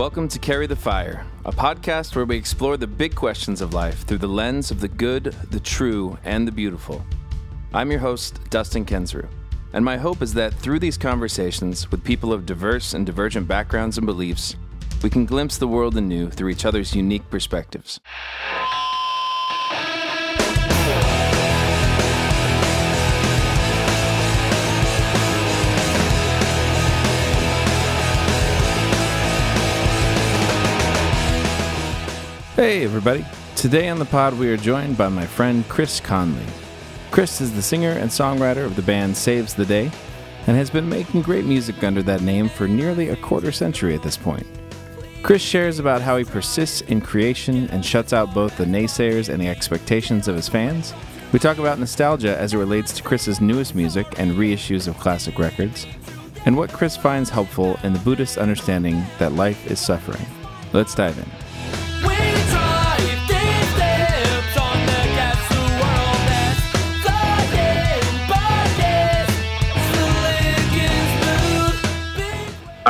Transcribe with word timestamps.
Welcome 0.00 0.28
to 0.28 0.38
Carry 0.38 0.66
the 0.66 0.74
Fire, 0.74 1.26
a 1.44 1.52
podcast 1.52 2.16
where 2.16 2.24
we 2.24 2.34
explore 2.34 2.78
the 2.78 2.86
big 2.86 3.14
questions 3.14 3.60
of 3.60 3.74
life 3.74 4.06
through 4.06 4.16
the 4.16 4.26
lens 4.26 4.70
of 4.70 4.80
the 4.80 4.88
good, 4.88 5.24
the 5.24 5.60
true, 5.60 6.16
and 6.24 6.48
the 6.48 6.52
beautiful. 6.52 7.04
I'm 7.74 7.90
your 7.90 8.00
host, 8.00 8.40
Dustin 8.48 8.86
Kensrue, 8.86 9.28
and 9.74 9.84
my 9.84 9.98
hope 9.98 10.22
is 10.22 10.32
that 10.32 10.54
through 10.54 10.78
these 10.78 10.96
conversations 10.96 11.90
with 11.90 12.02
people 12.02 12.32
of 12.32 12.46
diverse 12.46 12.94
and 12.94 13.04
divergent 13.04 13.46
backgrounds 13.46 13.98
and 13.98 14.06
beliefs, 14.06 14.56
we 15.02 15.10
can 15.10 15.26
glimpse 15.26 15.58
the 15.58 15.68
world 15.68 15.98
anew 15.98 16.30
through 16.30 16.48
each 16.48 16.64
other's 16.64 16.96
unique 16.96 17.28
perspectives. 17.28 18.00
Hey, 32.60 32.84
everybody. 32.84 33.24
Today 33.56 33.88
on 33.88 33.98
the 33.98 34.04
pod, 34.04 34.38
we 34.38 34.50
are 34.50 34.56
joined 34.58 34.98
by 34.98 35.08
my 35.08 35.24
friend 35.24 35.66
Chris 35.70 35.98
Conley. 35.98 36.44
Chris 37.10 37.40
is 37.40 37.54
the 37.54 37.62
singer 37.62 37.92
and 37.92 38.10
songwriter 38.10 38.66
of 38.66 38.76
the 38.76 38.82
band 38.82 39.16
Saves 39.16 39.54
the 39.54 39.64
Day 39.64 39.90
and 40.46 40.58
has 40.58 40.68
been 40.68 40.86
making 40.86 41.22
great 41.22 41.46
music 41.46 41.82
under 41.82 42.02
that 42.02 42.20
name 42.20 42.50
for 42.50 42.68
nearly 42.68 43.08
a 43.08 43.16
quarter 43.16 43.50
century 43.50 43.94
at 43.94 44.02
this 44.02 44.18
point. 44.18 44.46
Chris 45.22 45.40
shares 45.40 45.78
about 45.78 46.02
how 46.02 46.18
he 46.18 46.24
persists 46.24 46.82
in 46.82 47.00
creation 47.00 47.66
and 47.70 47.82
shuts 47.82 48.12
out 48.12 48.34
both 48.34 48.54
the 48.58 48.66
naysayers 48.66 49.30
and 49.30 49.40
the 49.40 49.48
expectations 49.48 50.28
of 50.28 50.36
his 50.36 50.50
fans. 50.50 50.92
We 51.32 51.38
talk 51.38 51.56
about 51.56 51.78
nostalgia 51.78 52.38
as 52.38 52.52
it 52.52 52.58
relates 52.58 52.92
to 52.92 53.02
Chris's 53.02 53.40
newest 53.40 53.74
music 53.74 54.06
and 54.18 54.32
reissues 54.32 54.86
of 54.86 54.98
classic 54.98 55.38
records, 55.38 55.86
and 56.44 56.58
what 56.58 56.74
Chris 56.74 56.94
finds 56.94 57.30
helpful 57.30 57.80
in 57.84 57.94
the 57.94 58.00
Buddhist 58.00 58.36
understanding 58.36 59.02
that 59.18 59.32
life 59.32 59.66
is 59.70 59.80
suffering. 59.80 60.26
Let's 60.74 60.94
dive 60.94 61.16
in. 61.16 61.49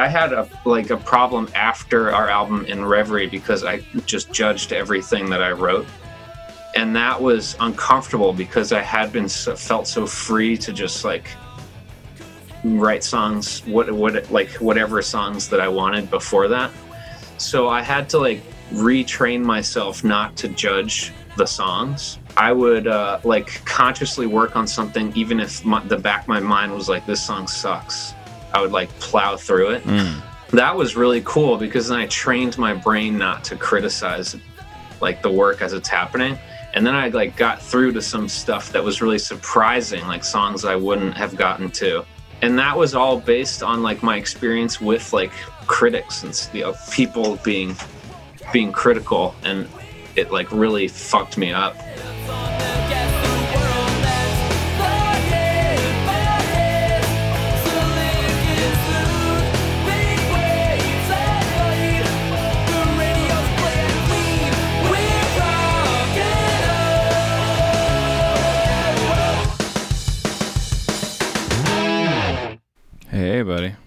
I 0.00 0.08
had 0.08 0.32
a 0.32 0.48
like 0.64 0.88
a 0.88 0.96
problem 0.96 1.46
after 1.54 2.10
our 2.10 2.30
album 2.30 2.64
in 2.64 2.86
Reverie 2.86 3.26
because 3.26 3.64
I 3.64 3.80
just 4.06 4.32
judged 4.32 4.72
everything 4.72 5.28
that 5.28 5.42
I 5.42 5.52
wrote, 5.52 5.86
and 6.74 6.96
that 6.96 7.20
was 7.20 7.54
uncomfortable 7.60 8.32
because 8.32 8.72
I 8.72 8.80
had 8.80 9.12
been 9.12 9.28
so, 9.28 9.54
felt 9.54 9.86
so 9.86 10.06
free 10.06 10.56
to 10.56 10.72
just 10.72 11.04
like 11.04 11.28
write 12.64 13.04
songs, 13.04 13.60
what 13.66 13.92
what 13.92 14.30
like 14.30 14.48
whatever 14.52 15.02
songs 15.02 15.50
that 15.50 15.60
I 15.60 15.68
wanted 15.68 16.08
before 16.08 16.48
that. 16.48 16.70
So 17.36 17.68
I 17.68 17.82
had 17.82 18.08
to 18.10 18.18
like 18.18 18.40
retrain 18.72 19.44
myself 19.44 20.02
not 20.02 20.34
to 20.36 20.48
judge 20.48 21.12
the 21.36 21.46
songs. 21.46 22.18
I 22.38 22.52
would 22.52 22.86
uh, 22.86 23.20
like 23.22 23.62
consciously 23.66 24.26
work 24.26 24.56
on 24.56 24.66
something 24.66 25.12
even 25.14 25.40
if 25.40 25.62
my, 25.62 25.84
the 25.84 25.98
back 25.98 26.22
of 26.22 26.28
my 26.28 26.40
mind 26.40 26.72
was 26.72 26.88
like, 26.88 27.04
"This 27.04 27.22
song 27.22 27.46
sucks." 27.46 28.14
I 28.52 28.60
would 28.60 28.72
like 28.72 28.88
plow 29.00 29.36
through 29.36 29.70
it. 29.70 29.84
Mm. 29.84 30.22
That 30.50 30.76
was 30.76 30.96
really 30.96 31.22
cool 31.24 31.56
because 31.56 31.88
then 31.88 31.98
I 31.98 32.06
trained 32.06 32.58
my 32.58 32.74
brain 32.74 33.16
not 33.16 33.44
to 33.44 33.56
criticize 33.56 34.36
like 35.00 35.22
the 35.22 35.30
work 35.30 35.62
as 35.62 35.72
it's 35.72 35.88
happening. 35.88 36.38
And 36.74 36.86
then 36.86 36.94
I 36.94 37.08
like 37.08 37.36
got 37.36 37.60
through 37.60 37.92
to 37.92 38.02
some 38.02 38.28
stuff 38.28 38.72
that 38.72 38.82
was 38.82 39.02
really 39.02 39.18
surprising, 39.18 40.06
like 40.06 40.24
songs 40.24 40.64
I 40.64 40.76
wouldn't 40.76 41.16
have 41.16 41.36
gotten 41.36 41.70
to. 41.72 42.04
And 42.42 42.58
that 42.58 42.76
was 42.76 42.94
all 42.94 43.20
based 43.20 43.62
on 43.62 43.82
like 43.82 44.02
my 44.02 44.16
experience 44.16 44.80
with 44.80 45.12
like 45.12 45.32
critics 45.66 46.22
and 46.22 46.48
you 46.52 46.62
know, 46.62 46.74
people 46.90 47.36
being 47.44 47.76
being 48.52 48.72
critical 48.72 49.34
and 49.44 49.68
it 50.16 50.30
like 50.30 50.50
really 50.50 50.88
fucked 50.88 51.36
me 51.36 51.52
up. 51.52 51.76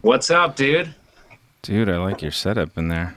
What's 0.03 0.29
up, 0.29 0.57
dude? 0.57 0.93
Dude, 1.61 1.87
I 1.87 1.95
like 1.95 2.21
your 2.21 2.31
setup 2.31 2.77
in 2.77 2.89
there. 2.89 3.15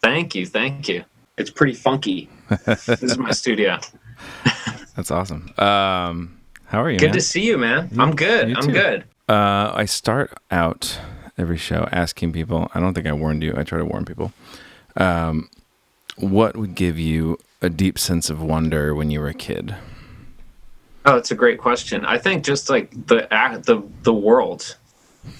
Thank 0.00 0.34
you, 0.34 0.46
thank 0.46 0.88
you. 0.88 1.04
It's 1.36 1.48
pretty 1.48 1.74
funky. 1.74 2.28
this 2.66 2.88
is 2.88 3.16
my 3.16 3.30
studio. 3.30 3.78
That's 4.96 5.12
awesome. 5.12 5.52
Um, 5.58 6.36
how 6.64 6.82
are 6.82 6.90
you? 6.90 6.98
Good 6.98 7.10
man? 7.10 7.14
to 7.14 7.20
see 7.20 7.46
you, 7.46 7.56
man. 7.56 7.88
I'm 7.96 8.16
good. 8.16 8.52
I'm 8.58 8.72
good. 8.72 9.04
Uh, 9.28 9.70
I 9.72 9.84
start 9.84 10.36
out 10.50 10.98
every 11.38 11.56
show 11.56 11.88
asking 11.92 12.32
people. 12.32 12.68
I 12.74 12.80
don't 12.80 12.94
think 12.94 13.06
I 13.06 13.12
warned 13.12 13.44
you. 13.44 13.54
I 13.56 13.62
try 13.62 13.78
to 13.78 13.84
warn 13.84 14.04
people. 14.04 14.32
Um, 14.96 15.48
what 16.16 16.56
would 16.56 16.74
give 16.74 16.98
you 16.98 17.38
a 17.62 17.70
deep 17.70 17.96
sense 17.96 18.28
of 18.28 18.42
wonder 18.42 18.92
when 18.92 19.12
you 19.12 19.20
were 19.20 19.28
a 19.28 19.34
kid? 19.34 19.76
Oh, 21.06 21.16
it's 21.16 21.30
a 21.30 21.36
great 21.36 21.60
question. 21.60 22.04
I 22.04 22.18
think 22.18 22.44
just 22.44 22.68
like 22.68 22.90
the 23.06 23.28
the 23.64 23.84
the 24.02 24.12
world. 24.12 24.76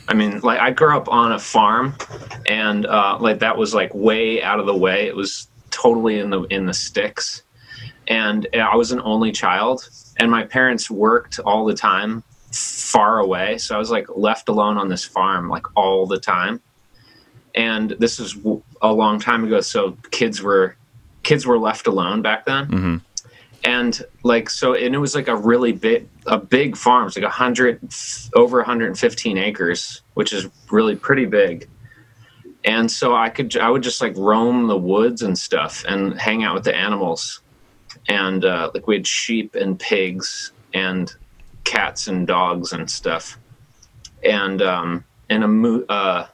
I 0.09 0.15
mean, 0.15 0.41
like 0.41 0.61
I 0.61 0.71
grew 0.71 0.97
up 0.97 1.09
on 1.09 1.33
a 1.33 1.39
farm, 1.39 1.95
and 2.47 2.87
uh, 2.87 3.19
like 3.21 3.41
that 3.41 3.57
was 3.57 3.75
like 3.75 3.95
way 3.95 4.43
out 4.43 4.61
of 4.61 4.67
the 4.67 4.77
way. 4.77 5.07
It 5.07 5.17
was 5.17 5.49
totally 5.71 6.19
in 6.19 6.31
the 6.31 6.43
in 6.45 6.67
the 6.67 6.75
sticks, 6.75 7.43
and 8.07 8.47
I 8.55 8.77
was 8.77 8.93
an 8.93 9.01
only 9.03 9.33
child, 9.33 9.89
and 10.19 10.31
my 10.31 10.45
parents 10.45 10.91
worked 10.91 11.39
all 11.41 11.65
the 11.65 11.75
time, 11.75 12.23
far 12.53 13.19
away. 13.19 13.59
So 13.59 13.75
I 13.75 13.79
was 13.79 13.91
like 13.91 14.07
left 14.15 14.49
alone 14.49 14.79
on 14.79 14.89
this 14.89 15.05
farm 15.05 15.49
like 15.49 15.67
all 15.77 16.07
the 16.07 16.19
time, 16.19 16.61
and 17.55 17.91
this 17.99 18.19
is 18.19 18.37
a 18.83 18.93
long 18.93 19.21
time 19.21 19.45
ago. 19.45 19.61
So 19.61 19.97
kids 20.11 20.43
were 20.43 20.77
kids 21.23 21.47
were 21.47 21.59
left 21.59 21.87
alone 21.87 22.23
back 22.23 22.47
then 22.47 22.67
Mm-hmm. 22.67 22.97
And 23.69 24.03
like 24.23 24.49
so 24.49 24.75
and 24.75 24.95
it 24.95 24.99
was 24.99 25.15
like 25.15 25.29
a 25.29 25.37
really 25.37 25.73
big 25.73 26.09
a 26.27 26.39
big 26.39 26.75
farm. 26.75 27.07
It's 27.07 27.17
like 27.17 27.25
a 27.25 27.39
hundred 27.45 27.81
over 28.35 28.57
115 28.59 29.37
acres 29.37 30.03
which 30.15 30.33
is 30.33 30.49
really 30.71 30.97
pretty 30.97 31.27
big. 31.27 31.69
And 32.65 32.91
so 32.91 33.15
i 33.15 33.29
could 33.29 33.57
i 33.59 33.69
would 33.69 33.83
just 33.83 34.01
like 34.01 34.17
roam 34.17 34.69
the 34.69 34.77
woods 34.79 35.21
and 35.23 35.37
stuff 35.39 35.85
and 35.87 36.19
hang 36.19 36.45
out 36.45 36.55
with 36.55 36.65
the 36.65 36.75
animals. 36.75 37.43
And 38.09 38.45
uh, 38.45 38.71
like 38.73 38.87
we 38.87 38.95
had 38.97 39.07
sheep 39.07 39.55
and 39.55 39.79
pigs 39.79 40.53
and 40.73 41.15
cats 41.65 42.07
and 42.09 42.27
dogs 42.27 42.73
and 42.73 42.91
stuff. 42.91 43.39
And 44.25 44.63
um 44.63 45.05
and 45.29 45.45
a 45.45 45.49
mo- 45.49 45.85
uh, 45.91 46.27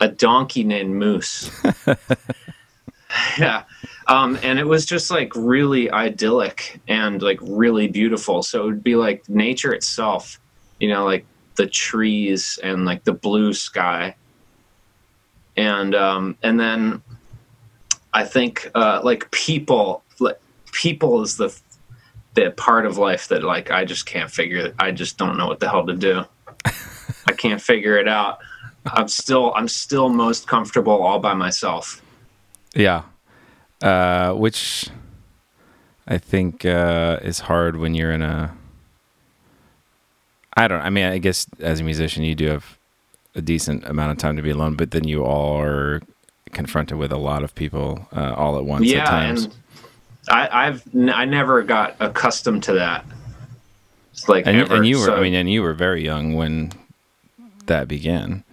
a 0.00 0.08
donkey 0.08 0.62
named 0.62 0.94
moose 0.94 1.50
yeah. 3.38 3.64
Um, 4.08 4.38
and 4.42 4.58
it 4.58 4.66
was 4.66 4.84
just 4.84 5.10
like 5.10 5.34
really 5.36 5.90
idyllic 5.90 6.80
and 6.88 7.22
like 7.22 7.38
really 7.40 7.86
beautiful. 7.86 8.42
So 8.42 8.62
it 8.62 8.66
would 8.66 8.84
be 8.84 8.96
like 8.96 9.28
nature 9.28 9.72
itself 9.72 10.38
you 10.82 10.88
know 10.88 11.04
like 11.04 11.24
the 11.54 11.66
trees 11.66 12.58
and 12.62 12.84
like 12.84 13.04
the 13.04 13.12
blue 13.12 13.54
sky. 13.54 14.14
And 15.56 15.94
um, 15.94 16.36
and 16.42 16.58
then 16.58 17.02
i 18.14 18.24
think 18.24 18.70
uh, 18.74 19.00
like 19.02 19.30
people 19.30 20.02
like 20.18 20.38
people 20.72 21.22
is 21.22 21.36
the 21.36 21.56
the 22.34 22.50
part 22.50 22.84
of 22.84 22.98
life 22.98 23.28
that 23.28 23.42
like 23.42 23.70
i 23.70 23.84
just 23.84 24.04
can't 24.06 24.30
figure 24.30 24.74
i 24.78 24.90
just 24.90 25.16
don't 25.18 25.36
know 25.38 25.46
what 25.46 25.60
the 25.60 25.70
hell 25.70 25.86
to 25.86 25.94
do. 25.94 26.24
I 27.26 27.32
can't 27.32 27.62
figure 27.62 27.96
it 27.98 28.08
out. 28.08 28.40
I'm 28.84 29.08
still 29.08 29.54
i'm 29.54 29.68
still 29.68 30.08
most 30.08 30.48
comfortable 30.48 31.00
all 31.02 31.20
by 31.20 31.34
myself. 31.34 32.02
Yeah. 32.74 33.02
Uh, 33.82 34.32
which 34.34 34.88
I 36.06 36.18
think 36.18 36.64
uh, 36.64 37.18
is 37.22 37.40
hard 37.40 37.76
when 37.76 37.94
you're 37.94 38.12
in 38.12 38.22
a. 38.22 38.54
I 40.56 40.68
don't. 40.68 40.80
I 40.82 40.90
mean, 40.90 41.04
I 41.06 41.18
guess 41.18 41.46
as 41.60 41.80
a 41.80 41.82
musician, 41.84 42.22
you 42.24 42.34
do 42.34 42.46
have 42.48 42.78
a 43.34 43.40
decent 43.40 43.84
amount 43.86 44.12
of 44.12 44.18
time 44.18 44.36
to 44.36 44.42
be 44.42 44.50
alone, 44.50 44.74
but 44.76 44.90
then 44.90 45.04
you 45.08 45.24
all 45.24 45.60
are 45.60 46.00
confronted 46.52 46.98
with 46.98 47.10
a 47.12 47.16
lot 47.16 47.42
of 47.42 47.54
people 47.54 48.06
uh, 48.14 48.34
all 48.36 48.58
at 48.58 48.64
once 48.64 48.82
at 48.82 48.88
yeah 48.88 49.04
times. 49.06 49.44
and 49.46 49.54
I, 50.28 50.66
i've 50.66 50.82
n- 50.94 51.08
i 51.08 51.24
never 51.24 51.62
got 51.62 51.96
accustomed 51.98 52.62
to 52.64 52.74
that 52.74 53.06
It's 54.12 54.28
like 54.28 54.46
And, 54.46 54.56
you, 54.58 54.62
ever, 54.64 54.76
and 54.76 54.86
you 54.86 54.98
were. 54.98 55.06
so- 55.06 55.16
I 55.16 55.22
mean, 55.22 55.32
and 55.32 55.48
you 55.50 55.62
were 55.62 55.72
very 55.72 56.04
young 56.04 56.34
when 56.34 56.72
that 57.66 57.88
began. 57.88 58.44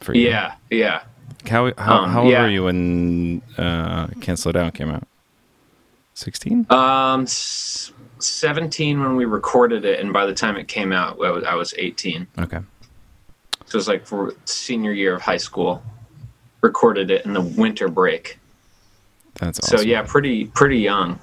For 0.00 0.14
you. 0.14 0.28
yeah 0.28 0.54
yeah 0.70 1.02
How 1.48 1.72
how, 1.78 1.98
Um, 2.04 2.10
how 2.10 2.22
old 2.22 2.30
yeah. 2.30 2.42
were 2.42 2.48
you 2.50 2.64
when 2.64 3.42
uh, 3.58 4.08
Can't 4.20 4.38
Slow 4.38 4.52
Down 4.52 4.70
came 4.72 4.90
out? 4.90 5.06
Sixteen. 6.14 6.66
um 6.70 7.22
s- 7.22 7.92
17 8.18 8.98
when 9.00 9.16
we 9.16 9.26
recorded 9.26 9.84
it 9.84 10.00
and 10.00 10.10
by 10.12 10.24
the 10.24 10.32
time 10.32 10.56
it 10.56 10.66
came 10.66 10.90
out 10.90 11.18
i 11.22 11.30
was, 11.30 11.44
I 11.44 11.54
was 11.54 11.74
18 11.76 12.26
Okay. 12.38 12.60
so 13.66 13.66
it 13.66 13.74
was 13.74 13.86
like 13.86 14.06
for 14.06 14.32
senior 14.46 14.92
year 14.92 15.14
of 15.16 15.20
high 15.20 15.36
school 15.36 15.82
recorded 16.62 17.10
it 17.10 17.26
in 17.26 17.34
the 17.34 17.42
winter 17.42 17.88
break. 17.88 18.38
That's 19.34 19.60
awesome. 19.60 19.78
So 19.78 19.84
yeah, 19.84 20.02
pretty 20.02 20.46
pretty 20.46 20.78
young. 20.78 21.20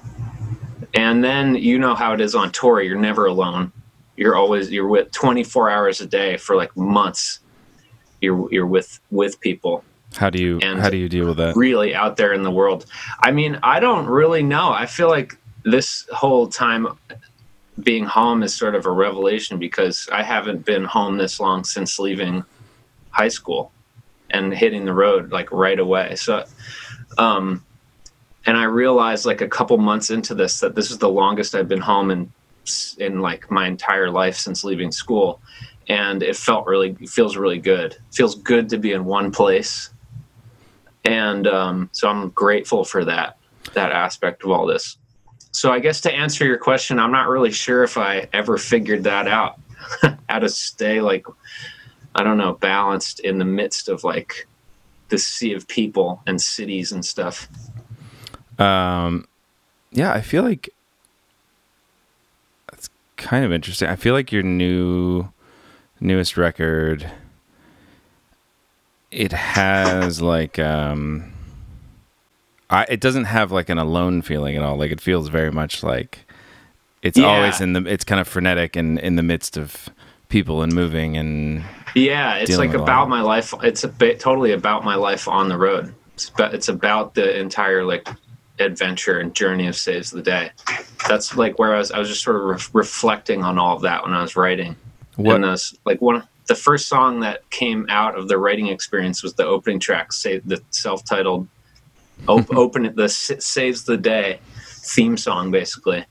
And 0.94 1.22
then 1.24 1.56
you 1.56 1.78
know 1.80 1.96
how 1.96 2.12
it 2.14 2.20
is 2.20 2.36
on 2.36 2.52
tour. 2.52 2.80
You're 2.80 2.96
never 2.96 3.26
alone. 3.26 3.72
You're 4.16 4.36
always 4.36 4.70
you're 4.70 4.86
with 4.86 5.10
24 5.10 5.68
hours 5.70 6.00
a 6.00 6.06
day 6.06 6.36
for 6.36 6.54
like 6.54 6.74
months. 6.76 7.40
You're 8.20 8.48
you're 8.52 8.66
with 8.68 9.00
with 9.10 9.40
people 9.40 9.82
How 10.16 10.30
do 10.30 10.40
you 10.42 10.58
And- 10.62 10.80
how 10.80 10.90
do 10.90 10.96
you 10.96 11.08
deal 11.08 11.26
with 11.26 11.36
that? 11.38 11.56
really 11.56 11.94
out 11.94 12.16
there 12.16 12.32
in 12.32 12.42
the 12.42 12.50
world. 12.50 12.86
I 13.22 13.30
mean, 13.30 13.58
I 13.62 13.80
don't 13.80 14.06
really 14.06 14.42
know. 14.42 14.70
I 14.70 14.86
feel 14.86 15.08
like 15.08 15.36
this 15.64 16.06
whole 16.12 16.46
time 16.46 16.88
being 17.82 18.04
home 18.04 18.42
is 18.42 18.54
sort 18.54 18.74
of 18.74 18.86
a 18.86 18.90
revelation 18.90 19.58
because 19.58 20.08
I 20.12 20.22
haven't 20.22 20.64
been 20.64 20.84
home 20.84 21.16
this 21.18 21.40
long 21.40 21.64
since 21.64 21.98
leaving 21.98 22.44
high 23.10 23.28
school 23.28 23.72
and 24.30 24.54
hitting 24.54 24.84
the 24.84 24.92
road 24.94 25.32
like 25.32 25.50
right 25.50 25.78
away. 25.78 26.14
So, 26.16 26.44
um, 27.18 27.64
and 28.46 28.56
I 28.56 28.64
realized 28.64 29.26
like 29.26 29.40
a 29.40 29.48
couple 29.48 29.76
months 29.78 30.10
into 30.10 30.34
this 30.34 30.60
that 30.60 30.74
this 30.74 30.90
is 30.90 30.98
the 30.98 31.08
longest 31.08 31.54
I've 31.54 31.68
been 31.68 31.80
home 31.80 32.10
in 32.10 32.32
in 32.98 33.20
like 33.20 33.50
my 33.50 33.66
entire 33.66 34.10
life 34.10 34.36
since 34.36 34.64
leaving 34.64 34.90
school, 34.90 35.40
and 35.88 36.22
it 36.22 36.36
felt 36.36 36.66
really 36.66 36.96
it 37.00 37.08
feels 37.08 37.36
really 37.36 37.58
good. 37.58 37.92
It 37.92 38.14
feels 38.14 38.34
good 38.36 38.68
to 38.70 38.78
be 38.78 38.92
in 38.92 39.04
one 39.04 39.30
place 39.30 39.90
and 41.04 41.46
um, 41.46 41.90
so 41.92 42.08
I'm 42.08 42.30
grateful 42.30 42.84
for 42.84 43.04
that 43.04 43.38
that 43.72 43.92
aspect 43.92 44.44
of 44.44 44.50
all 44.50 44.66
this. 44.66 44.96
So 45.52 45.72
I 45.72 45.78
guess 45.78 46.00
to 46.02 46.12
answer 46.12 46.44
your 46.44 46.58
question, 46.58 46.98
I'm 46.98 47.12
not 47.12 47.28
really 47.28 47.52
sure 47.52 47.82
if 47.82 47.96
I 47.96 48.28
ever 48.32 48.58
figured 48.58 49.04
that 49.04 49.28
out, 49.28 49.60
how 50.28 50.38
to 50.38 50.48
stay 50.48 51.00
like 51.00 51.26
I 52.14 52.22
don't 52.22 52.38
know 52.38 52.54
balanced 52.54 53.20
in 53.20 53.38
the 53.38 53.44
midst 53.44 53.88
of 53.88 54.04
like 54.04 54.46
the 55.08 55.18
sea 55.18 55.52
of 55.52 55.68
people 55.68 56.22
and 56.26 56.40
cities 56.40 56.92
and 56.92 57.04
stuff. 57.04 57.48
Um, 58.58 59.26
yeah, 59.90 60.12
I 60.12 60.20
feel 60.20 60.42
like 60.42 60.70
it's 62.72 62.88
kind 63.16 63.44
of 63.44 63.52
interesting. 63.52 63.88
I 63.88 63.96
feel 63.96 64.14
like 64.14 64.32
your 64.32 64.42
new 64.42 65.28
newest 66.00 66.36
record 66.36 67.10
it 69.14 69.32
has 69.32 70.20
like 70.20 70.58
um 70.58 71.32
I 72.70 72.84
it 72.88 73.00
doesn't 73.00 73.24
have 73.24 73.52
like 73.52 73.68
an 73.68 73.78
alone 73.78 74.22
feeling 74.22 74.56
at 74.56 74.62
all. 74.62 74.76
Like 74.76 74.90
it 74.90 75.00
feels 75.00 75.28
very 75.28 75.52
much 75.52 75.82
like 75.82 76.18
it's 77.02 77.18
Yeah. 77.18 77.26
always 77.26 77.60
in 77.60 77.72
the 77.74 77.84
it's 77.86 78.04
kind 78.04 78.20
of 78.20 78.26
frenetic 78.28 78.76
and 78.76 78.98
in 78.98 79.16
the 79.16 79.22
midst 79.22 79.56
of 79.56 79.88
people 80.28 80.62
and 80.62 80.72
moving 80.74 81.16
and 81.16 81.62
Yeah, 81.94 82.34
it's 82.36 82.56
like 82.56 82.70
with 82.70 82.76
a 82.76 82.78
lot 82.78 82.88
about 82.88 83.08
my 83.08 83.20
life. 83.20 83.54
It's 83.62 83.84
a 83.84 83.88
bit 83.88 84.18
totally 84.18 84.52
about 84.52 84.84
my 84.84 84.96
life 84.96 85.28
on 85.28 85.48
the 85.48 85.56
road. 85.56 85.94
It's 86.14 86.28
about, 86.28 86.54
it's 86.54 86.68
about 86.68 87.14
the 87.14 87.38
entire 87.38 87.84
like 87.84 88.08
adventure 88.58 89.18
and 89.18 89.34
journey 89.34 89.66
of 89.66 89.76
Saves 89.76 90.10
the 90.10 90.22
Day. 90.22 90.50
That's 91.08 91.36
like 91.36 91.58
where 91.58 91.74
I 91.74 91.78
was. 91.78 91.90
I 91.92 91.98
was 91.98 92.08
just 92.08 92.22
sort 92.22 92.36
of 92.36 92.42
re- 92.44 92.80
reflecting 92.82 93.42
on 93.44 93.58
all 93.58 93.76
of 93.76 93.82
that 93.82 94.02
when 94.04 94.12
I 94.14 94.22
was 94.22 94.34
writing. 94.36 94.76
what 95.16 95.34
And 95.36 95.44
those 95.44 95.74
like 95.84 96.00
one 96.00 96.26
the 96.46 96.54
first 96.54 96.88
song 96.88 97.20
that 97.20 97.48
came 97.50 97.86
out 97.88 98.18
of 98.18 98.28
the 98.28 98.38
writing 98.38 98.68
experience 98.68 99.22
was 99.22 99.34
the 99.34 99.44
opening 99.44 99.80
track, 99.80 100.12
say 100.12 100.40
the 100.40 100.62
self-titled 100.70 101.48
op- 102.28 102.54
open 102.54 102.92
the 102.94 103.04
S- 103.04 103.32
saves 103.38 103.84
the 103.84 103.96
day 103.96 104.40
theme 104.84 105.16
song 105.16 105.50
basically. 105.50 106.04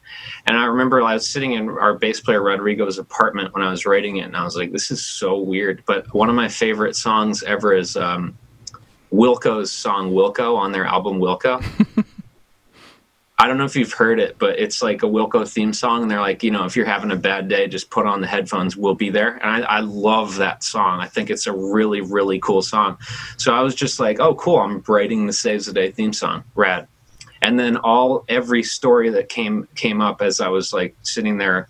And 0.45 0.57
I 0.57 0.65
remember 0.65 1.01
I 1.01 1.13
was 1.13 1.27
sitting 1.27 1.53
in 1.53 1.69
our 1.69 1.93
bass 1.93 2.19
player 2.19 2.41
Rodrigo's 2.41 2.97
apartment 2.97 3.53
when 3.53 3.63
I 3.63 3.69
was 3.69 3.85
writing 3.85 4.17
it, 4.17 4.25
and 4.25 4.35
I 4.35 4.43
was 4.43 4.55
like, 4.55 4.71
"This 4.71 4.91
is 4.91 5.05
so 5.05 5.37
weird." 5.37 5.83
But 5.85 6.11
one 6.13 6.29
of 6.29 6.35
my 6.35 6.47
favorite 6.47 6.95
songs 6.95 7.43
ever 7.43 7.73
is 7.73 7.95
um, 7.95 8.37
Wilco's 9.11 9.71
song 9.71 10.11
"Wilco" 10.11 10.57
on 10.57 10.71
their 10.71 10.85
album 10.85 11.19
Wilco. 11.19 11.63
I 13.37 13.47
don't 13.47 13.57
know 13.57 13.65
if 13.65 13.75
you've 13.75 13.93
heard 13.93 14.19
it, 14.19 14.37
but 14.37 14.59
it's 14.59 14.83
like 14.83 15.01
a 15.01 15.07
Wilco 15.07 15.47
theme 15.47 15.73
song, 15.73 16.03
and 16.03 16.11
they're 16.11 16.21
like, 16.21 16.43
you 16.43 16.51
know, 16.51 16.65
if 16.65 16.75
you're 16.75 16.85
having 16.85 17.11
a 17.11 17.15
bad 17.15 17.47
day, 17.47 17.67
just 17.67 17.89
put 17.89 18.05
on 18.05 18.21
the 18.21 18.27
headphones. 18.27 18.77
We'll 18.77 18.93
be 18.93 19.09
there, 19.09 19.37
and 19.43 19.65
I, 19.65 19.77
I 19.77 19.79
love 19.79 20.35
that 20.35 20.63
song. 20.63 20.99
I 20.99 21.07
think 21.07 21.29
it's 21.29 21.47
a 21.47 21.51
really, 21.51 22.01
really 22.01 22.39
cool 22.39 22.61
song. 22.61 22.97
So 23.37 23.53
I 23.53 23.61
was 23.61 23.73
just 23.73 23.99
like, 23.99 24.19
oh, 24.19 24.35
cool. 24.35 24.59
I'm 24.59 24.83
writing 24.87 25.25
the 25.25 25.33
Saves 25.33 25.65
the 25.65 25.73
Day 25.73 25.91
theme 25.91 26.13
song. 26.13 26.43
Rad. 26.55 26.87
And 27.41 27.59
then 27.59 27.75
all 27.75 28.23
every 28.29 28.63
story 28.63 29.09
that 29.09 29.27
came 29.27 29.67
came 29.75 29.99
up 29.99 30.21
as 30.21 30.39
I 30.39 30.47
was 30.47 30.71
like 30.71 30.95
sitting 31.01 31.37
there, 31.37 31.67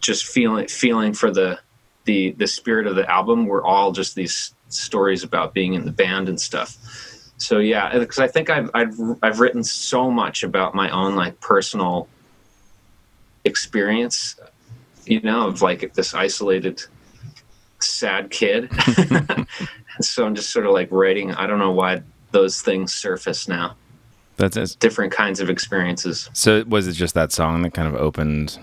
just 0.00 0.26
feeling 0.26 0.68
feeling 0.68 1.14
for 1.14 1.32
the 1.32 1.58
the 2.04 2.32
the 2.32 2.46
spirit 2.46 2.86
of 2.86 2.94
the 2.94 3.10
album 3.10 3.46
were 3.46 3.64
all 3.64 3.90
just 3.90 4.14
these 4.14 4.54
stories 4.68 5.24
about 5.24 5.54
being 5.54 5.74
in 5.74 5.84
the 5.84 5.90
band 5.90 6.28
and 6.28 6.40
stuff 6.40 7.11
so 7.42 7.58
yeah 7.58 7.98
because 7.98 8.18
i 8.18 8.28
think 8.28 8.50
I've, 8.50 8.70
I've 8.74 8.94
i've 9.22 9.40
written 9.40 9.64
so 9.64 10.10
much 10.10 10.42
about 10.42 10.74
my 10.74 10.88
own 10.90 11.16
like 11.16 11.40
personal 11.40 12.08
experience 13.44 14.36
you 15.04 15.20
know 15.20 15.48
of 15.48 15.62
like 15.62 15.94
this 15.94 16.14
isolated 16.14 16.82
sad 17.80 18.30
kid 18.30 18.70
so 20.00 20.24
i'm 20.24 20.34
just 20.34 20.50
sort 20.50 20.66
of 20.66 20.72
like 20.72 20.88
writing 20.90 21.32
i 21.32 21.46
don't 21.46 21.58
know 21.58 21.72
why 21.72 22.02
those 22.30 22.62
things 22.62 22.94
surface 22.94 23.48
now 23.48 23.76
that's 24.36 24.56
it. 24.56 24.76
different 24.78 25.12
kinds 25.12 25.40
of 25.40 25.50
experiences 25.50 26.30
So 26.32 26.64
was 26.64 26.86
it 26.86 26.92
just 26.92 27.14
that 27.14 27.32
song 27.32 27.62
that 27.62 27.74
kind 27.74 27.88
of 27.88 27.94
opened 27.94 28.58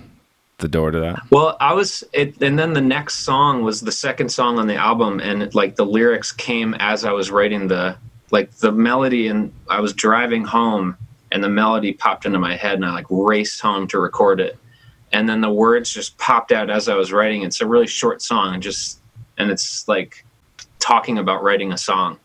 the 0.60 0.68
door 0.68 0.92
to 0.92 1.00
that? 1.00 1.22
Well, 1.32 1.56
I 1.60 1.74
was 1.74 2.04
it, 2.12 2.42
and 2.42 2.60
then 2.60 2.74
the 2.74 2.82
next 2.82 3.20
song 3.20 3.64
was 3.64 3.80
the 3.80 3.94
second 3.94 4.30
song 4.30 4.60
on 4.60 4.68
the 4.68 4.76
album, 4.76 5.22
and 5.22 5.42
it, 5.42 5.56
like 5.56 5.78
the 5.78 5.86
lyrics 5.86 6.34
came 6.34 6.74
as 6.76 7.06
I 7.06 7.14
was 7.14 7.32
writing 7.32 7.70
the 7.70 7.96
like 8.32 8.52
the 8.58 8.72
melody, 8.72 9.28
and 9.28 9.52
I 9.70 9.80
was 9.80 9.94
driving 9.94 10.44
home, 10.46 10.98
and 11.32 11.44
the 11.44 11.50
melody 11.50 11.94
popped 11.94 12.26
into 12.26 12.40
my 12.40 12.56
head, 12.56 12.76
and 12.76 12.86
I 12.86 12.92
like 12.92 13.06
raced 13.10 13.62
home 13.62 13.88
to 13.88 14.00
record 14.00 14.40
it, 14.40 14.58
and 15.12 15.28
then 15.28 15.42
the 15.42 15.52
words 15.52 15.92
just 15.94 16.18
popped 16.18 16.52
out 16.52 16.70
as 16.70 16.88
I 16.90 16.96
was 16.96 17.12
writing. 17.12 17.44
It's 17.44 17.62
a 17.62 17.68
really 17.68 17.88
short 17.88 18.22
song, 18.22 18.54
and 18.54 18.64
just 18.64 19.00
and 19.38 19.50
it's 19.52 19.88
like 19.88 20.26
talking 20.80 21.18
about 21.18 21.44
writing 21.44 21.72
a 21.74 21.78
song, 21.78 22.18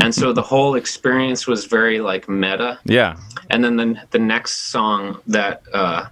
and 0.00 0.14
so 0.14 0.32
the 0.32 0.42
whole 0.42 0.74
experience 0.74 1.46
was 1.46 1.64
very 1.66 2.00
like 2.00 2.28
meta 2.28 2.78
Yeah. 2.84 3.16
and 3.50 3.62
then 3.64 3.76
the, 3.76 4.02
the 4.10 4.18
next 4.18 4.70
song 4.70 5.20
that 5.28 5.62
uh 5.72 6.06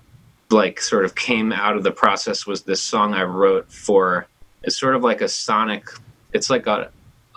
like 0.50 0.80
sort 0.80 1.04
of 1.04 1.16
came 1.16 1.52
out 1.52 1.76
of 1.76 1.82
the 1.82 1.90
process 1.90 2.46
was 2.46 2.62
this 2.62 2.80
song 2.80 3.14
i 3.14 3.24
wrote 3.24 3.70
for 3.72 4.26
it's 4.62 4.78
sort 4.78 4.94
of 4.94 5.02
like 5.02 5.20
a 5.20 5.28
sonic 5.28 5.84
it's 6.32 6.48
like 6.50 6.68
a, 6.68 6.90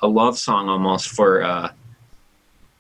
a 0.04 0.08
love 0.08 0.38
song 0.38 0.70
almost 0.70 1.10
for 1.10 1.42
uh 1.42 1.72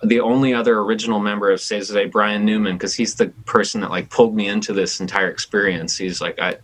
the 0.03 0.19
only 0.19 0.53
other 0.53 0.79
original 0.79 1.19
member 1.19 1.51
of 1.51 1.59
Saves 1.59 1.89
the 1.89 1.95
Day, 1.95 2.05
Bryan 2.05 2.45
Newman, 2.45 2.77
because 2.77 2.93
he's 2.93 3.15
the 3.15 3.27
person 3.45 3.81
that 3.81 3.89
like 3.89 4.09
pulled 4.09 4.35
me 4.35 4.47
into 4.47 4.73
this 4.73 4.99
entire 4.99 5.29
experience. 5.29 5.97
He's 5.97 6.21
like, 6.21 6.39
I, 6.39 6.57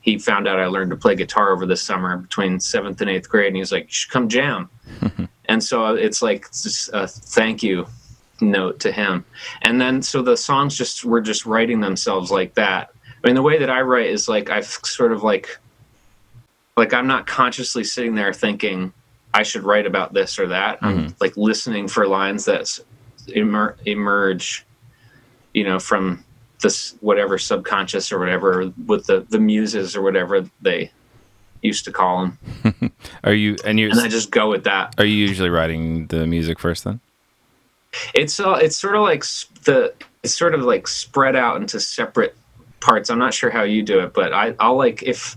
he 0.00 0.18
found 0.18 0.48
out 0.48 0.58
I 0.58 0.66
learned 0.66 0.90
to 0.92 0.96
play 0.96 1.14
guitar 1.14 1.52
over 1.52 1.66
the 1.66 1.76
summer 1.76 2.16
between 2.16 2.60
seventh 2.60 3.00
and 3.00 3.10
eighth 3.10 3.28
grade, 3.28 3.48
and 3.48 3.56
he's 3.56 3.72
like, 3.72 3.84
you 3.84 3.92
should 3.92 4.10
come 4.10 4.28
jam. 4.28 4.70
and 5.44 5.62
so 5.62 5.84
uh, 5.84 5.94
it's 5.94 6.22
like 6.22 6.50
just 6.50 6.90
a 6.94 7.06
thank 7.06 7.62
you 7.62 7.86
note 8.40 8.80
to 8.80 8.92
him. 8.92 9.24
And 9.62 9.80
then 9.80 10.00
so 10.00 10.22
the 10.22 10.36
songs 10.36 10.76
just 10.76 11.04
were 11.04 11.20
just 11.20 11.44
writing 11.44 11.80
themselves 11.80 12.30
like 12.30 12.54
that. 12.54 12.90
I 13.22 13.26
mean, 13.26 13.34
the 13.34 13.42
way 13.42 13.58
that 13.58 13.68
I 13.68 13.82
write 13.82 14.10
is 14.10 14.28
like 14.28 14.48
I've 14.48 14.66
sort 14.66 15.12
of 15.12 15.22
like 15.22 15.58
like 16.76 16.94
I'm 16.94 17.08
not 17.08 17.26
consciously 17.26 17.84
sitting 17.84 18.14
there 18.14 18.32
thinking 18.32 18.92
I 19.34 19.42
should 19.42 19.62
write 19.62 19.86
about 19.86 20.14
this 20.14 20.38
or 20.38 20.48
that. 20.48 20.78
I'm 20.82 21.14
like 21.20 21.36
listening 21.36 21.88
for 21.88 22.06
lines 22.06 22.44
that 22.46 22.78
emer- 23.34 23.76
emerge, 23.84 24.64
you 25.54 25.64
know, 25.64 25.78
from 25.78 26.24
this 26.62 26.94
whatever 27.00 27.38
subconscious 27.38 28.10
or 28.10 28.18
whatever 28.18 28.72
with 28.86 29.06
the 29.06 29.26
the 29.28 29.38
muses 29.38 29.94
or 29.94 30.02
whatever 30.02 30.48
they 30.60 30.90
used 31.62 31.84
to 31.84 31.92
call 31.92 32.20
them, 32.20 32.92
Are 33.24 33.34
you 33.34 33.56
and 33.64 33.78
you 33.78 33.90
and 33.90 34.00
I 34.00 34.08
just 34.08 34.30
go 34.30 34.48
with 34.50 34.64
that. 34.64 34.94
are 34.98 35.04
you 35.04 35.14
usually 35.14 35.50
writing 35.50 36.06
the 36.06 36.26
music 36.26 36.58
first 36.58 36.84
then? 36.84 37.00
It's 38.14 38.38
uh, 38.40 38.58
it's 38.62 38.76
sort 38.76 38.96
of 38.96 39.02
like 39.02 39.24
the 39.64 39.92
it's 40.22 40.34
sort 40.34 40.54
of 40.54 40.62
like 40.62 40.86
spread 40.86 41.36
out 41.36 41.60
into 41.60 41.80
separate 41.80 42.36
parts. 42.80 43.10
I'm 43.10 43.18
not 43.18 43.34
sure 43.34 43.50
how 43.50 43.62
you 43.62 43.82
do 43.82 44.00
it, 44.00 44.14
but 44.14 44.32
I 44.32 44.54
I'll 44.60 44.76
like 44.76 45.02
if 45.02 45.36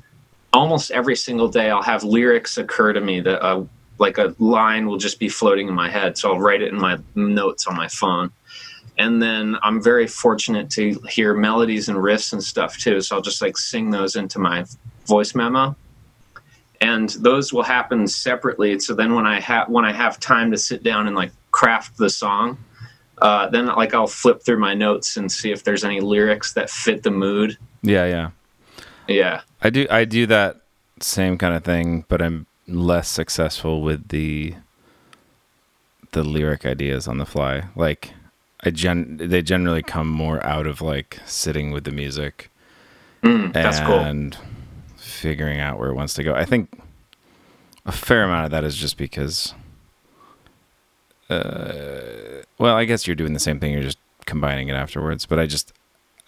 almost 0.54 0.92
every 0.92 1.16
single 1.16 1.48
day 1.48 1.70
I'll 1.70 1.82
have 1.82 2.04
lyrics 2.04 2.58
occur 2.58 2.94
to 2.94 3.02
me 3.02 3.22
that 3.22 3.44
uh, 3.44 3.64
like 4.02 4.18
a 4.18 4.36
line 4.40 4.88
will 4.88 4.98
just 4.98 5.20
be 5.20 5.30
floating 5.30 5.70
in 5.70 5.74
my 5.74 5.90
head, 5.90 6.18
so 6.18 6.34
I'll 6.34 6.40
write 6.40 6.62
it 6.62 6.74
in 6.74 6.80
my 6.80 6.98
notes 7.16 7.68
on 7.68 7.76
my 7.78 7.88
phone. 7.88 8.32
And 8.98 9.22
then 9.22 9.56
I'm 9.64 9.82
very 9.82 10.08
fortunate 10.08 10.70
to 10.72 11.00
hear 11.10 11.34
melodies 11.34 11.88
and 11.88 11.98
riffs 11.98 12.34
and 12.34 12.44
stuff 12.44 12.78
too, 12.78 13.00
so 13.00 13.16
I'll 13.16 13.22
just 13.22 13.42
like 13.42 13.58
sing 13.58 13.92
those 13.92 14.18
into 14.18 14.38
my 14.38 14.66
voice 15.06 15.34
memo 15.34 15.76
and 16.82 17.10
those 17.10 17.54
will 17.54 17.64
happen 17.64 18.08
separately. 18.08 18.80
So 18.80 18.96
then 18.96 19.14
when 19.14 19.26
I 19.28 19.40
have 19.40 19.70
when 19.70 19.86
I 19.86 19.94
have 19.94 20.20
time 20.20 20.52
to 20.52 20.58
sit 20.58 20.84
down 20.84 21.08
and 21.08 21.16
like 21.16 21.32
craft 21.52 21.98
the 21.98 22.10
song, 22.10 22.58
uh, 23.22 23.48
then 23.50 23.68
like 23.68 23.94
I'll 23.94 24.08
flip 24.08 24.44
through 24.44 24.60
my 24.60 24.74
notes 24.74 25.16
and 25.16 25.32
see 25.32 25.52
if 25.52 25.64
there's 25.64 25.84
any 25.84 26.02
lyrics 26.02 26.54
that 26.54 26.70
fit 26.70 27.04
the 27.04 27.12
mood. 27.12 27.58
Yeah, 27.84 28.06
yeah. 28.06 28.32
Yeah, 29.08 29.42
I 29.62 29.70
do 29.70 29.88
I 29.90 30.06
do 30.06 30.26
that 30.28 30.62
same 31.02 31.38
kind 31.38 31.54
of 31.54 31.64
thing, 31.64 32.06
but 32.08 32.22
I'm 32.22 32.48
less 32.74 33.08
successful 33.08 33.82
with 33.82 34.08
the 34.10 34.56
the 36.14 36.24
lyric 36.24 36.66
ideas 36.66 37.08
on 37.08 37.18
the 37.18 37.26
fly. 37.26 37.66
Like 37.76 38.14
I 38.64 38.70
gen 38.72 39.18
they 39.18 39.42
generally 39.42 39.82
come 39.84 40.08
more 40.08 40.44
out 40.46 40.68
of 40.68 40.82
like 40.82 41.20
sitting 41.26 41.72
with 41.72 41.84
the 41.84 41.92
music 41.92 42.50
Mm, 43.24 43.54
that's 43.54 43.80
cool. 43.82 44.00
and 44.00 44.36
figuring 44.98 45.60
out 45.60 45.78
where 45.78 45.90
it 45.90 45.94
wants 45.94 46.16
to 46.16 46.24
go. 46.24 46.34
I 46.34 46.44
think 46.46 46.70
a 47.86 47.92
fair 47.92 48.24
amount 48.24 48.46
of 48.46 48.52
that 48.52 48.64
is 48.64 48.76
just 48.76 48.98
because 48.98 49.54
uh 51.30 52.42
well, 52.58 52.76
I 52.76 52.86
guess 52.86 53.08
you're 53.08 53.16
doing 53.16 53.34
the 53.34 53.40
same 53.40 53.60
thing, 53.60 53.74
you're 53.74 53.82
just 53.84 53.98
combining 54.26 54.68
it 54.70 54.74
afterwards, 54.74 55.26
but 55.26 55.40
I 55.40 55.46
just 55.46 55.74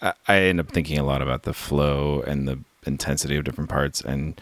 I, 0.00 0.12
I 0.26 0.36
end 0.42 0.60
up 0.60 0.70
thinking 0.70 0.98
a 0.98 1.04
lot 1.04 1.22
about 1.22 1.42
the 1.42 1.52
flow 1.52 2.22
and 2.26 2.48
the 2.48 2.58
intensity 2.86 3.36
of 3.36 3.44
different 3.44 3.70
parts 3.70 4.00
and 4.00 4.40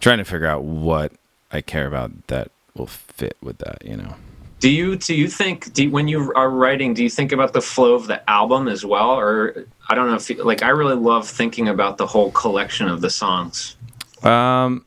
trying 0.00 0.18
to 0.18 0.24
figure 0.24 0.46
out 0.46 0.64
what 0.64 1.12
I 1.52 1.60
care 1.60 1.86
about 1.86 2.26
that 2.28 2.50
will 2.74 2.86
fit 2.86 3.36
with 3.42 3.58
that, 3.58 3.84
you 3.84 3.96
know. 3.96 4.14
Do 4.60 4.70
you 4.70 4.94
do 4.96 5.14
you 5.14 5.26
think 5.26 5.72
do 5.72 5.84
you, 5.84 5.90
when 5.90 6.06
you 6.06 6.32
are 6.34 6.48
writing, 6.48 6.94
do 6.94 7.02
you 7.02 7.10
think 7.10 7.32
about 7.32 7.52
the 7.52 7.60
flow 7.60 7.94
of 7.94 8.06
the 8.06 8.28
album 8.30 8.68
as 8.68 8.84
well, 8.84 9.10
or 9.10 9.66
I 9.88 9.94
don't 9.96 10.08
know 10.08 10.14
if 10.14 10.30
you, 10.30 10.42
like 10.42 10.62
I 10.62 10.68
really 10.68 10.94
love 10.94 11.28
thinking 11.28 11.68
about 11.68 11.98
the 11.98 12.06
whole 12.06 12.30
collection 12.30 12.88
of 12.88 13.00
the 13.00 13.10
songs. 13.10 13.76
Um, 14.22 14.84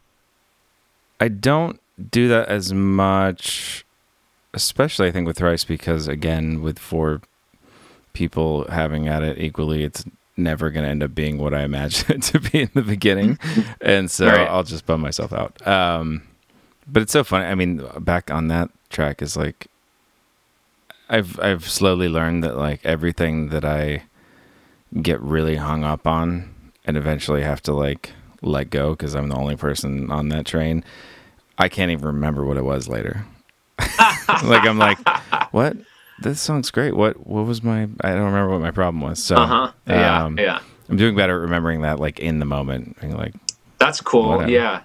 I 1.19 1.27
don't 1.27 1.79
do 2.10 2.29
that 2.29 2.48
as 2.48 2.74
much, 2.74 3.86
especially 4.53 5.10
I 5.10 5.12
think 5.12 5.27
with 5.27 5.38
Thrice 5.38 5.65
because 5.65 6.07
again, 6.07 6.62
with 6.62 6.79
four 6.79 7.22
people 8.13 8.65
having 8.72 9.10
at 9.10 9.24
it 9.24 9.38
equally, 9.39 9.84
it's 9.84 10.05
never 10.38 10.69
going 10.69 10.86
to 10.86 10.89
end 10.89 11.03
up 11.03 11.13
being 11.13 11.38
what 11.38 11.53
I 11.53 11.63
imagined 11.63 12.10
it 12.15 12.22
to 12.24 12.39
be 12.39 12.62
in 12.62 12.72
the 12.74 12.81
beginning, 12.81 13.38
and 13.81 14.10
so 14.10 14.27
Right. 14.27 14.48
I'll 14.48 14.63
just 14.63 14.86
bum 14.86 15.01
myself 15.01 15.34
out. 15.34 15.65
Um, 15.67 16.24
but 16.88 17.01
it's 17.01 17.12
so 17.13 17.24
funny. 17.24 17.46
I 17.46 17.56
mean, 17.56 17.82
back 18.00 18.32
on 18.32 18.48
that 18.50 18.70
track 18.89 19.22
is 19.22 19.36
like, 19.36 19.68
I've 21.10 21.39
I've 21.39 21.68
slowly 21.70 22.10
learned 22.10 22.44
that 22.44 22.58
like 22.58 22.86
everything 22.86 23.50
that 23.50 23.63
I 23.63 24.04
get 25.01 25.20
really 25.22 25.56
hung 25.58 25.84
up 25.84 26.08
on 26.08 26.54
and 26.86 26.98
eventually 26.98 27.42
have 27.44 27.62
to 27.63 27.74
like 27.74 28.12
let 28.42 28.70
go 28.70 28.92
because 28.92 29.15
I'm 29.15 29.30
the 29.30 29.36
only 29.36 29.56
person 29.56 30.10
on 30.12 30.30
that 30.30 30.46
train. 30.46 30.84
I 31.58 31.70
can't 31.70 31.92
even 31.92 32.06
remember 32.06 32.44
what 32.46 32.58
it 32.58 32.65
was 32.65 32.88
later. 32.88 33.25
like 33.80 34.65
I'm 34.65 34.77
like, 34.77 34.98
what? 35.51 35.77
This 36.20 36.39
song's 36.39 36.72
great. 36.72 36.96
What? 36.96 37.27
What 37.27 37.46
was 37.46 37.62
my? 37.62 37.84
I 38.01 38.13
don't 38.13 38.25
remember 38.25 38.50
what 38.50 38.62
my 38.62 38.72
problem 38.72 39.01
was. 39.01 39.22
So, 39.22 39.36
Uh 39.36 39.46
huh. 39.48 39.72
Yeah, 39.88 40.24
um, 40.24 40.39
yeah. 40.39 40.60
I'm 40.89 40.98
doing 40.98 41.15
better 41.15 41.36
at 41.38 41.42
remembering 41.42 41.82
that, 41.82 42.00
like 42.00 42.20
in 42.20 42.39
the 42.39 42.46
moment. 42.46 43.00
Being 43.01 43.18
like, 43.18 43.34
That's 43.80 44.00
cool. 44.01 44.30
Whatever. 44.30 44.51
Yeah, 44.51 44.82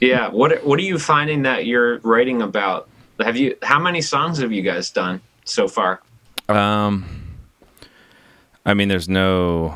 yeah. 0.00 0.28
What 0.28 0.64
What 0.64 0.78
are 0.78 0.82
you 0.82 0.98
finding 0.98 1.42
that 1.42 1.66
you're 1.66 1.98
writing 1.98 2.42
about? 2.42 2.88
Have 3.20 3.36
you? 3.36 3.56
How 3.62 3.78
many 3.78 4.00
songs 4.00 4.38
have 4.38 4.52
you 4.52 4.62
guys 4.62 4.90
done 4.90 5.20
so 5.44 5.68
far? 5.68 6.00
um, 6.48 7.04
I 8.64 8.74
mean, 8.74 8.88
there's 8.88 9.08
no, 9.08 9.74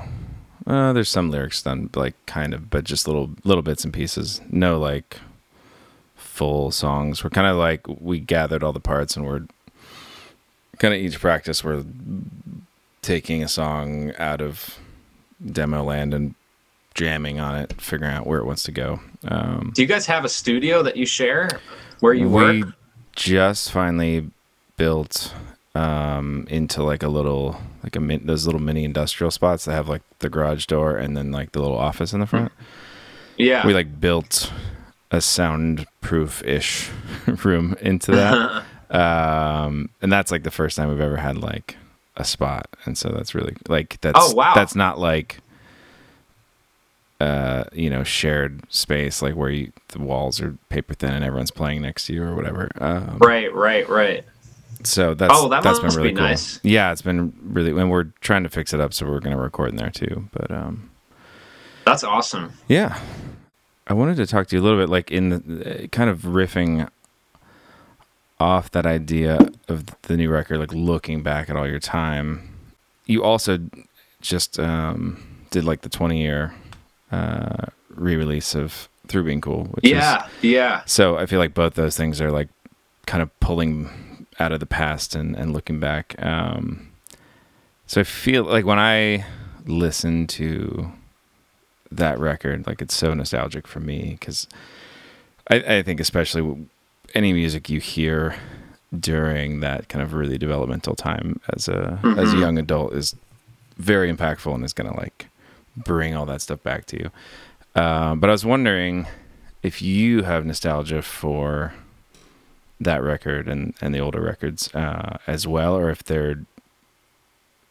uh, 0.66 0.92
there's 0.92 1.09
some 1.09 1.31
lyrics 1.31 1.62
done, 1.62 1.90
like 1.95 2.14
kind 2.26 2.54
of, 2.54 2.71
but 2.71 2.85
just 2.85 3.07
little 3.07 3.31
little 3.45 3.62
bits 3.62 3.85
and 3.85 3.92
pieces. 3.92 4.40
No 4.50 4.78
like 4.78 5.19
full 6.14 6.71
songs. 6.71 7.23
We're 7.23 7.31
kind 7.31 7.47
of 7.47 7.57
like 7.57 7.87
we 7.88 8.21
gathered 8.21 8.62
all 8.62 8.73
the 8.73 8.81
parts 8.81 9.16
and 9.16 9.26
we're 9.26 9.47
kind 10.78 10.95
of 10.95 11.00
each 11.00 11.21
practice 11.21 11.62
we're 11.62 11.85
taking 13.02 13.42
a 13.42 13.49
song 13.49 14.12
out 14.19 14.40
of 14.40 14.78
demo 15.45 15.83
land 15.83 16.14
and 16.14 16.35
jamming 16.95 17.38
on 17.40 17.57
it, 17.57 17.81
figuring 17.81 18.12
out 18.12 18.26
where 18.26 18.38
it 18.38 18.47
wants 18.47 18.62
to 18.64 18.73
go. 18.73 19.00
Um, 19.29 19.73
Do 19.75 19.83
you 19.83 19.88
guys 19.88 20.07
have 20.07 20.25
a 20.25 20.29
studio 20.29 20.83
that 20.83 20.97
you 20.97 21.07
share 21.07 21.49
where 22.00 22.12
you 22.14 22.29
we 22.29 22.61
work? 22.62 22.75
just 23.14 23.71
finally 23.71 24.31
built 24.76 25.35
um, 25.75 26.47
into 26.50 26.83
like 26.83 27.02
a 27.02 27.09
little 27.09 27.57
like 27.83 27.95
a 27.97 28.00
min- 28.00 28.26
those 28.26 28.47
little 28.47 28.61
mini 28.61 28.85
industrial 28.85 29.31
spots 29.31 29.64
that 29.64 29.73
have 29.73 29.88
like 29.88 30.02
the 30.21 30.29
garage 30.29 30.67
door 30.67 30.97
and 30.97 31.17
then 31.17 31.31
like 31.33 31.52
the 31.52 31.61
little 31.61 31.76
office 31.79 32.12
in 32.12 32.21
the 32.21 32.26
front. 32.26 32.52
Yeah. 33.38 33.67
We 33.67 33.75
like 33.75 34.00
built 34.00 34.52
a 35.11 35.21
soundproof 35.21 36.43
ish 36.45 36.91
room 37.45 37.76
into 37.81 38.12
that. 38.12 38.64
um, 38.95 39.88
and 40.00 40.12
that's 40.12 40.31
like 40.31 40.43
the 40.43 40.50
first 40.50 40.76
time 40.76 40.88
we've 40.88 41.00
ever 41.00 41.17
had 41.17 41.38
like 41.38 41.76
a 42.17 42.25
spot. 42.25 42.67
And 42.85 42.97
so 42.97 43.09
that's 43.11 43.35
really 43.35 43.57
like 43.69 43.99
that's 44.00 44.19
Oh, 44.21 44.35
wow. 44.35 44.55
that's 44.55 44.75
not 44.75 44.99
like 44.99 45.38
uh, 47.23 47.64
you 47.73 47.88
know, 47.91 48.02
shared 48.02 48.61
space 48.73 49.23
like 49.23 49.35
where 49.35 49.50
you, 49.50 49.73
the 49.88 50.00
walls 50.00 50.41
are 50.41 50.57
paper 50.71 50.95
thin 50.95 51.12
and 51.12 51.25
everyone's 51.25 51.50
playing 51.50 51.83
next 51.83 52.07
to 52.07 52.14
you 52.14 52.23
or 52.25 52.35
whatever. 52.35 52.69
Um, 52.81 53.19
right. 53.21 53.52
Right. 53.55 53.88
Right. 53.88 54.25
so 54.85 55.14
that's 55.14 55.33
Oh, 55.37 55.49
that 55.50 55.62
that's 55.62 55.81
must 55.83 55.95
been 55.97 56.02
really 56.02 56.12
be 56.14 56.19
cool. 56.19 56.26
nice. 56.26 56.59
Yeah, 56.62 56.91
it's 56.93 57.02
been 57.02 57.33
really, 57.43 57.71
and 57.71 57.91
we're 57.91 58.09
trying 58.21 58.43
to 58.43 58.49
fix 58.49 58.73
it 58.75 58.81
up, 58.81 58.93
so 58.93 59.07
we're 59.07 59.21
gonna 59.21 59.38
record 59.38 59.71
in 59.71 59.76
there 59.76 59.91
too. 59.91 60.29
But 60.33 60.50
um, 60.50 60.91
That's 61.85 62.02
awesome. 62.05 62.52
yeah, 62.69 62.99
I 63.87 63.95
wanted 63.95 64.17
to 64.17 64.26
talk 64.26 64.49
to 64.49 64.57
you 64.57 64.62
a 64.62 64.64
little 64.64 64.79
bit, 64.81 64.88
like 64.88 65.11
in 65.12 65.29
the 65.29 65.85
uh, 65.85 65.87
kind 65.88 66.11
of 66.11 66.21
riffing 66.23 66.88
off 68.41 68.71
that 68.73 68.87
idea 68.87 69.38
of 69.69 69.87
the 70.02 70.17
new 70.17 70.29
record, 70.31 70.59
like 70.59 70.73
looking 70.73 71.23
back 71.23 71.49
at 71.49 71.57
all 71.57 71.69
your 71.69 71.79
time. 71.79 72.49
You 73.07 73.23
also 73.23 73.59
just 74.21 74.59
um, 74.59 75.23
did 75.50 75.64
like 75.64 75.83
the 75.83 75.88
twenty 75.88 76.21
year 76.21 76.55
uh, 77.12 77.66
re-release 77.90 78.54
of 78.54 78.88
Through 79.07 79.25
Being 79.25 79.40
Cool, 79.40 79.64
which 79.66 79.85
is 79.85 79.90
Yeah. 79.92 80.26
Yeah. 80.40 80.83
so 80.87 81.16
I 81.19 81.26
feel 81.26 81.38
like 81.38 81.54
both 81.54 81.75
those 81.75 81.97
things 81.97 82.21
are 82.21 82.31
like 82.31 82.49
kind 83.07 83.23
of 83.23 83.28
pulling 83.40 84.26
out 84.40 84.50
of 84.52 84.61
the 84.61 84.66
past 84.66 85.14
and, 85.14 85.37
and 85.37 85.52
looking 85.52 85.78
back. 85.78 86.14
Um, 86.25 86.88
so 87.87 88.00
I 88.00 88.04
feel 88.04 88.45
like 88.45 88.64
when 88.64 88.78
I 88.78 89.25
listen 89.66 90.26
to 90.28 90.90
that 91.90 92.19
record, 92.19 92.66
like 92.66 92.81
it's 92.81 92.95
so 92.95 93.12
nostalgic 93.14 93.66
for 93.69 93.81
me 93.81 94.16
because 94.19 94.49
I, 95.50 95.57
I 95.57 95.83
think 95.83 96.00
especially 96.00 96.66
any 97.14 97.33
music 97.35 97.69
you 97.69 97.78
hear 97.81 98.35
during 98.99 99.61
that 99.61 99.88
kind 99.88 100.02
of 100.02 100.14
really 100.14 100.38
developmental 100.38 100.95
time 100.95 101.40
as 101.54 101.69
a 101.69 101.99
as 102.19 102.33
a 102.33 102.37
Mhm. 102.37 102.40
young 102.40 102.59
adult 102.59 102.95
is 102.95 103.14
very 103.78 104.12
impactful 104.12 104.54
and 104.54 104.64
is 104.64 104.73
gonna 104.73 104.97
like 104.97 105.28
bring 105.76 106.14
all 106.14 106.26
that 106.26 106.43
stuff 106.43 106.62
back 106.62 106.87
to 106.87 106.99
you. 106.99 107.11
Um, 107.81 108.21
but 108.21 108.29
I 108.29 108.33
was 108.33 108.45
wondering 108.45 109.07
if 109.62 109.81
you 109.81 110.23
have 110.23 110.45
nostalgia 110.45 111.02
for 111.02 111.73
that 112.81 113.02
record 113.02 113.49
and, 113.49 113.75
and 113.81 113.95
the 113.95 114.00
older 114.00 114.21
records 114.21 114.75
uh, 114.75 115.19
as 115.26 115.47
well, 115.47 115.76
or 115.76 115.91
if 115.91 116.02
they're 116.02 116.45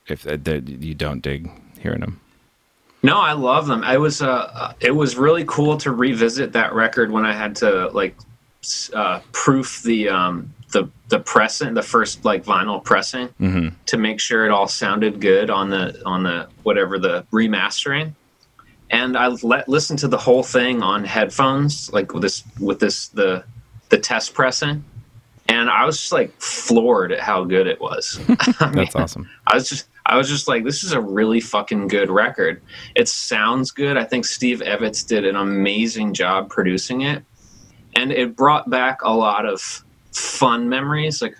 if 0.08 0.26
uh, 0.26 0.38
that 0.44 0.68
you 0.68 0.96
don't 0.96 1.22
dig 1.22 1.52
hearing 1.80 2.00
them. 2.00 2.20
No, 3.04 3.20
I 3.20 3.34
love 3.34 3.68
them. 3.68 3.84
I 3.84 3.98
was 3.98 4.22
uh, 4.22 4.74
it 4.80 4.92
was 4.92 5.18
really 5.18 5.44
cool 5.46 5.78
to 5.78 5.92
revisit 5.92 6.54
that 6.54 6.74
record 6.74 7.12
when 7.12 7.26
I 7.26 7.34
had 7.34 7.56
to 7.58 7.90
like 7.90 8.16
uh, 8.94 9.22
proof 9.32 9.82
the 9.84 10.10
um 10.10 10.54
the 10.72 10.90
the 11.10 11.20
pressing, 11.20 11.74
the 11.74 11.82
first 11.84 12.24
like 12.26 12.44
vinyl 12.46 12.84
pressing 12.84 13.28
Mm-hmm. 13.40 13.76
to 13.86 13.98
make 13.98 14.20
sure 14.20 14.46
it 14.46 14.52
all 14.52 14.68
sounded 14.68 15.20
good 15.20 15.50
on 15.50 15.70
the 15.70 16.02
on 16.06 16.24
the 16.24 16.48
whatever 16.64 16.98
the 17.00 17.26
remastering. 17.32 18.14
And 18.90 19.18
I 19.18 19.28
let 19.28 19.70
listen 19.70 19.96
to 19.98 20.08
the 20.08 20.18
whole 20.18 20.44
thing 20.44 20.82
on 20.82 21.06
headphones, 21.06 21.92
like 21.94 22.14
with 22.14 22.24
this 22.24 22.44
with 22.60 22.80
this 22.80 23.08
the 23.10 23.44
the 23.90 23.98
test 23.98 24.34
pressing, 24.34 24.84
and 25.48 25.70
I 25.70 25.86
was 25.86 25.98
just 25.98 26.12
like 26.12 26.32
floored 26.42 27.12
at 27.12 27.20
how 27.20 27.44
good 27.44 27.68
it 27.68 27.80
was. 27.80 28.20
I 28.60 28.66
mean, 28.68 28.76
That's 28.76 28.96
awesome. 28.96 29.30
I 29.48 29.56
was 29.56 29.70
just 29.70 29.88
I 30.06 30.18
was 30.18 30.28
just 30.28 30.48
like, 30.48 30.64
this 30.66 30.84
is 30.84 30.92
a 30.94 31.00
really 31.00 31.40
fucking 31.40 31.88
good 31.88 32.10
record. 32.10 32.62
It 32.96 33.08
sounds 33.08 33.72
good. 33.72 33.98
I 33.98 34.04
think 34.04 34.26
Steve 34.26 34.62
Evans 34.62 35.04
did 35.04 35.26
an 35.26 35.36
amazing 35.36 36.14
job 36.14 36.50
producing 36.50 37.02
it. 37.02 37.24
And 37.96 38.12
it 38.12 38.36
brought 38.36 38.70
back 38.70 39.02
a 39.04 39.14
lot 39.14 39.46
of 39.46 39.86
fun 40.12 40.70
memories. 40.70 41.22
Like 41.22 41.36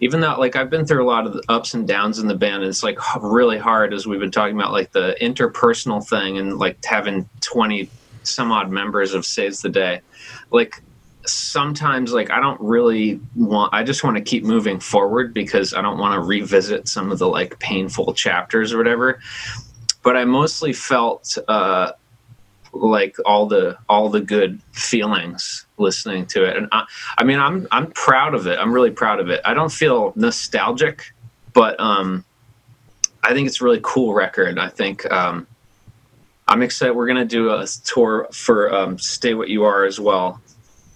even 0.00 0.20
though 0.20 0.36
like 0.38 0.56
I've 0.56 0.70
been 0.70 0.84
through 0.84 1.04
a 1.04 1.08
lot 1.08 1.26
of 1.26 1.40
ups 1.48 1.74
and 1.74 1.86
downs 1.86 2.18
in 2.18 2.28
the 2.28 2.34
band, 2.34 2.62
and 2.62 2.66
it's 2.66 2.82
like 2.82 2.98
really 3.20 3.58
hard 3.58 3.92
as 3.94 4.06
we've 4.06 4.20
been 4.20 4.30
talking 4.30 4.56
about 4.56 4.72
like 4.72 4.92
the 4.92 5.16
interpersonal 5.20 6.06
thing 6.06 6.38
and 6.38 6.58
like 6.58 6.84
having 6.84 7.28
20 7.40 7.88
some 8.22 8.52
odd 8.52 8.70
members 8.70 9.14
of 9.14 9.24
Saves 9.24 9.62
the 9.62 9.68
Day. 9.68 10.00
Like 10.50 10.82
sometimes 11.24 12.12
like 12.12 12.30
I 12.30 12.40
don't 12.40 12.60
really 12.60 13.20
want 13.34 13.74
I 13.74 13.82
just 13.82 14.04
want 14.04 14.16
to 14.16 14.22
keep 14.22 14.44
moving 14.44 14.78
forward 14.78 15.34
because 15.34 15.74
I 15.74 15.82
don't 15.82 15.98
want 15.98 16.14
to 16.14 16.20
revisit 16.20 16.88
some 16.88 17.10
of 17.10 17.18
the 17.18 17.28
like 17.28 17.58
painful 17.58 18.14
chapters 18.14 18.72
or 18.72 18.78
whatever. 18.78 19.20
But 20.02 20.16
I 20.16 20.24
mostly 20.24 20.72
felt 20.72 21.36
uh 21.48 21.92
like 22.72 23.16
all 23.24 23.46
the 23.46 23.78
all 23.88 24.08
the 24.08 24.20
good 24.20 24.60
feelings 24.72 25.66
listening 25.78 26.26
to 26.26 26.44
it 26.44 26.56
and 26.56 26.68
I, 26.72 26.84
I 27.18 27.24
mean 27.24 27.38
I'm 27.38 27.66
I'm 27.70 27.90
proud 27.92 28.34
of 28.34 28.46
it. 28.46 28.58
I'm 28.58 28.72
really 28.72 28.90
proud 28.90 29.20
of 29.20 29.30
it. 29.30 29.40
I 29.44 29.54
don't 29.54 29.72
feel 29.72 30.12
nostalgic, 30.16 31.12
but 31.52 31.78
um 31.80 32.24
I 33.22 33.32
think 33.32 33.48
it's 33.48 33.60
a 33.60 33.64
really 33.64 33.80
cool 33.82 34.14
record. 34.14 34.58
I 34.58 34.68
think 34.68 35.10
um 35.10 35.46
I'm 36.48 36.62
excited 36.62 36.94
we're 36.94 37.08
going 37.08 37.16
to 37.16 37.24
do 37.24 37.50
a 37.50 37.66
tour 37.84 38.28
for 38.32 38.72
um 38.74 38.98
Stay 38.98 39.34
What 39.34 39.48
You 39.48 39.64
Are 39.64 39.84
as 39.84 39.98
well 39.98 40.40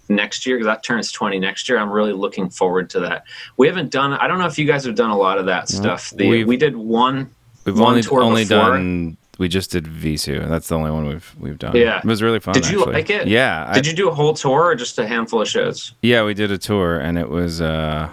next 0.08 0.44
year 0.44 0.56
because 0.56 0.66
that 0.66 0.82
turns 0.82 1.10
20 1.12 1.38
next 1.38 1.68
year. 1.68 1.78
I'm 1.78 1.90
really 1.90 2.12
looking 2.12 2.50
forward 2.50 2.90
to 2.90 3.00
that. 3.00 3.24
We 3.56 3.66
haven't 3.66 3.90
done. 3.90 4.12
I 4.12 4.26
don't 4.26 4.38
know 4.38 4.46
if 4.46 4.58
you 4.58 4.66
guys 4.66 4.84
have 4.84 4.96
done 4.96 5.10
a 5.10 5.16
lot 5.16 5.38
of 5.38 5.46
that 5.46 5.68
stuff. 5.68 6.10
The, 6.10 6.44
we 6.44 6.56
did 6.56 6.76
one. 6.76 7.30
We've 7.64 7.78
one 7.78 7.90
only 7.90 8.02
tour 8.02 8.22
only 8.22 8.44
before. 8.44 8.76
done. 8.76 9.16
We 9.40 9.48
just 9.48 9.70
did 9.70 9.84
Vheissu. 9.86 10.46
That's 10.50 10.68
the 10.68 10.76
only 10.76 10.90
one 10.90 11.06
we've 11.08 11.34
we've 11.40 11.58
done. 11.58 11.74
Yeah. 11.74 11.98
it 11.98 12.04
was 12.04 12.22
really 12.22 12.40
fun. 12.40 12.52
Did 12.52 12.68
you 12.68 12.80
actually. 12.80 12.92
like 12.94 13.08
it? 13.08 13.26
Yeah, 13.26 13.64
I- 13.68 13.72
Did 13.74 13.86
you 13.86 13.94
do 13.94 14.08
a 14.10 14.14
whole 14.14 14.34
tour 14.34 14.66
or 14.66 14.74
just 14.74 14.98
a 14.98 15.06
handful 15.06 15.40
of 15.40 15.48
shows? 15.48 15.94
Yeah, 16.02 16.24
we 16.24 16.34
did 16.34 16.50
a 16.50 16.58
tour, 16.58 16.98
and 17.00 17.16
it 17.16 17.30
was 17.30 17.62
uh, 17.62 18.10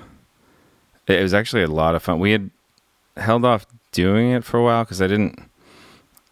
it 1.06 1.22
was 1.22 1.34
actually 1.34 1.64
a 1.64 1.68
lot 1.68 1.96
of 1.96 2.02
fun. 2.04 2.20
We 2.20 2.32
had 2.32 2.50
held 3.18 3.44
off 3.44 3.66
doing 3.92 4.32
it 4.32 4.46
for 4.46 4.58
a 4.58 4.64
while 4.64 4.86
because 4.86 5.02
I 5.02 5.08
didn't. 5.08 5.38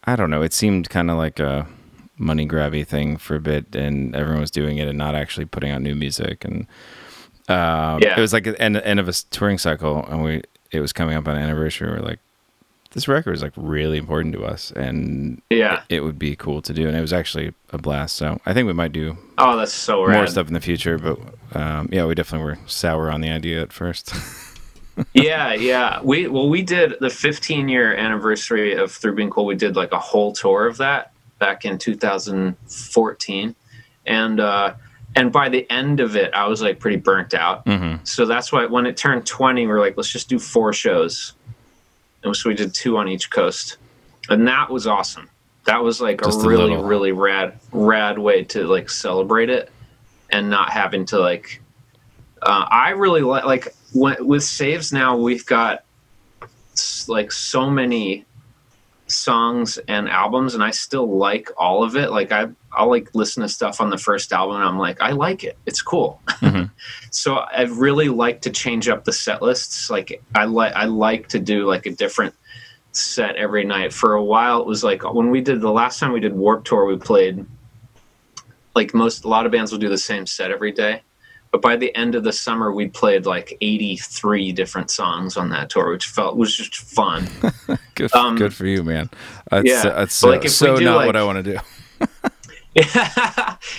I 0.04 0.16
don't 0.16 0.30
know. 0.30 0.40
It 0.40 0.54
seemed 0.54 0.88
kind 0.88 1.10
of 1.10 1.18
like 1.18 1.38
a 1.40 1.66
money 2.16 2.48
grabby 2.48 2.86
thing 2.86 3.18
for 3.18 3.34
a 3.36 3.40
bit, 3.40 3.76
and 3.76 4.16
everyone 4.16 4.40
was 4.40 4.50
doing 4.50 4.78
it 4.78 4.88
and 4.88 4.96
not 4.96 5.14
actually 5.14 5.44
putting 5.44 5.70
out 5.72 5.82
new 5.82 5.94
music. 5.94 6.42
And 6.42 6.66
um, 7.48 8.00
Yeah. 8.02 8.16
it 8.16 8.20
was 8.20 8.32
like 8.32 8.44
the 8.44 8.58
end 8.58 8.78
end 8.78 8.98
of 8.98 9.08
a 9.08 9.12
touring 9.30 9.58
cycle, 9.58 10.06
and 10.06 10.22
we 10.24 10.42
it 10.72 10.80
was 10.80 10.94
coming 10.94 11.16
up 11.16 11.28
on 11.28 11.36
an 11.36 11.42
anniversary. 11.42 11.90
We're 11.90 12.00
like, 12.00 12.18
this 12.96 13.06
record 13.08 13.34
is 13.34 13.42
like 13.42 13.52
really 13.56 13.98
important 13.98 14.32
to 14.34 14.44
us, 14.44 14.72
and 14.72 15.40
Yeah. 15.50 15.82
it 15.90 16.00
would 16.02 16.18
be 16.18 16.34
cool 16.34 16.60
to 16.62 16.72
do. 16.72 16.88
And 16.88 16.96
it 16.96 17.00
was 17.02 17.12
actually 17.12 17.52
a 17.70 17.78
blast. 17.78 18.16
So 18.16 18.40
I 18.46 18.54
think 18.54 18.66
we 18.66 18.72
might 18.72 18.92
do 18.92 19.16
Oh, 19.38 19.56
that's 19.56 19.72
so 19.72 20.02
rad. 20.04 20.16
more 20.16 20.26
stuff 20.26 20.48
in 20.48 20.54
the 20.54 20.60
future, 20.60 20.98
but 20.98 21.18
um, 21.54 21.88
yeah, 21.92 22.06
we 22.06 22.14
definitely 22.14 22.46
were 22.46 22.58
sour 22.66 23.10
on 23.10 23.20
the 23.20 23.28
idea 23.30 23.60
at 23.62 23.70
first. 23.72 24.14
yeah, 25.12 25.52
yeah. 25.52 26.00
We 26.02 26.26
well, 26.26 26.48
we 26.48 26.62
did 26.62 26.94
the 27.00 27.10
15 27.10 27.68
year 27.68 27.94
anniversary 27.94 28.74
of 28.74 28.90
Through 28.90 29.14
Being 29.16 29.28
Cool. 29.30 29.44
We 29.44 29.54
did 29.54 29.76
like 29.76 29.92
a 29.92 29.98
whole 29.98 30.32
tour 30.32 30.66
of 30.66 30.78
that 30.78 31.12
back 31.38 31.66
in 31.66 31.76
2014, 31.78 33.54
and 34.06 34.40
uh, 34.40 34.74
and 35.14 35.32
by 35.32 35.48
the 35.50 35.70
end 35.70 36.00
of 36.00 36.16
it, 36.16 36.32
I 36.34 36.46
was 36.46 36.62
like 36.62 36.78
pretty 36.80 36.96
burnt 36.96 37.34
out. 37.34 37.62
hmm 37.66 37.96
So 38.04 38.24
that's 38.26 38.52
why 38.52 38.64
when 38.66 38.86
it 38.86 38.96
turned 38.96 39.26
20, 39.26 39.66
we're 39.66 39.80
like, 39.80 39.96
let's 39.98 40.10
just 40.10 40.28
do 40.28 40.38
four 40.38 40.72
shows, 40.72 41.34
so 42.32 42.48
we 42.48 42.54
did 42.54 42.74
two 42.74 42.96
on 42.96 43.08
each 43.08 43.30
coast, 43.30 43.76
and 44.28 44.46
that 44.48 44.70
was 44.70 44.86
awesome. 44.86 45.30
That 45.64 45.82
was 45.82 46.00
like 46.00 46.22
Just 46.22 46.40
a 46.40 46.44
a 46.44 46.48
really, 46.48 46.70
little. 46.70 46.84
really 46.84 47.12
rad, 47.12 47.58
rad 47.72 48.18
way 48.18 48.44
to 48.44 48.66
like 48.66 48.88
celebrate 48.90 49.50
it, 49.50 49.70
and 50.30 50.50
not 50.50 50.70
having 50.70 51.04
to 51.06 51.18
like. 51.18 51.60
Uh, 52.42 52.66
I 52.70 52.90
really 52.90 53.22
like 53.22 53.44
like 53.44 53.74
when, 53.92 54.26
with 54.26 54.44
saves 54.44 54.92
now 54.92 55.16
we've 55.16 55.46
got 55.46 55.84
like 57.08 57.32
so 57.32 57.70
many 57.70 58.24
songs 59.08 59.78
and 59.88 60.08
albums 60.08 60.54
and 60.54 60.62
I 60.62 60.70
still 60.70 61.16
like 61.16 61.50
all 61.56 61.82
of 61.82 61.96
it. 61.96 62.10
Like 62.10 62.32
I 62.32 62.48
I'll 62.72 62.90
like 62.90 63.14
listen 63.14 63.42
to 63.42 63.48
stuff 63.48 63.80
on 63.80 63.90
the 63.90 63.98
first 63.98 64.32
album 64.32 64.56
and 64.56 64.64
I'm 64.64 64.78
like 64.78 65.00
I 65.00 65.12
like 65.12 65.44
it. 65.44 65.56
It's 65.66 65.82
cool. 65.82 66.20
Mhm. 66.26 66.70
so 67.10 67.36
I 67.36 67.62
really 67.62 68.08
like 68.08 68.40
to 68.42 68.50
change 68.50 68.88
up 68.88 69.04
the 69.04 69.12
set 69.12 69.42
lists. 69.42 69.90
Like 69.90 70.22
I 70.34 70.44
like 70.44 70.72
I 70.74 70.84
like 70.86 71.28
to 71.28 71.38
do 71.38 71.66
like 71.66 71.86
a 71.86 71.92
different 71.92 72.34
set 72.92 73.36
every 73.36 73.64
night. 73.64 73.92
For 73.92 74.14
a 74.14 74.24
while 74.24 74.60
it 74.60 74.66
was 74.66 74.82
like 74.82 75.02
when 75.14 75.30
we 75.30 75.40
did 75.40 75.60
the 75.60 75.70
last 75.70 75.98
time 76.00 76.12
we 76.12 76.20
did 76.20 76.34
Warp 76.34 76.64
Tour 76.64 76.86
we 76.86 76.96
played 76.96 77.44
like 78.74 78.92
most 78.92 79.24
a 79.24 79.28
lot 79.28 79.46
of 79.46 79.52
bands 79.52 79.72
will 79.72 79.78
do 79.78 79.88
the 79.88 79.98
same 79.98 80.26
set 80.26 80.50
every 80.50 80.72
day 80.72 81.02
but 81.50 81.62
by 81.62 81.76
the 81.76 81.94
end 81.96 82.14
of 82.14 82.24
the 82.24 82.32
summer 82.32 82.72
we 82.72 82.88
played 82.88 83.26
like 83.26 83.56
83 83.60 84.52
different 84.52 84.90
songs 84.90 85.36
on 85.36 85.50
that 85.50 85.70
tour 85.70 85.90
which 85.90 86.06
felt 86.06 86.36
was 86.36 86.56
just 86.56 86.76
fun 86.76 87.28
Good, 87.96 88.14
Um, 88.14 88.36
good 88.36 88.52
for 88.52 88.66
you, 88.66 88.84
man. 88.84 89.08
That's, 89.50 89.66
yeah, 89.66 89.82
that's 89.82 90.14
so, 90.14 90.28
like, 90.28 90.46
so 90.48 90.74
not 90.76 90.96
like- 90.96 91.06
what 91.06 91.16
I 91.16 91.24
want 91.24 91.42
to 91.42 91.52
do. 91.54 91.58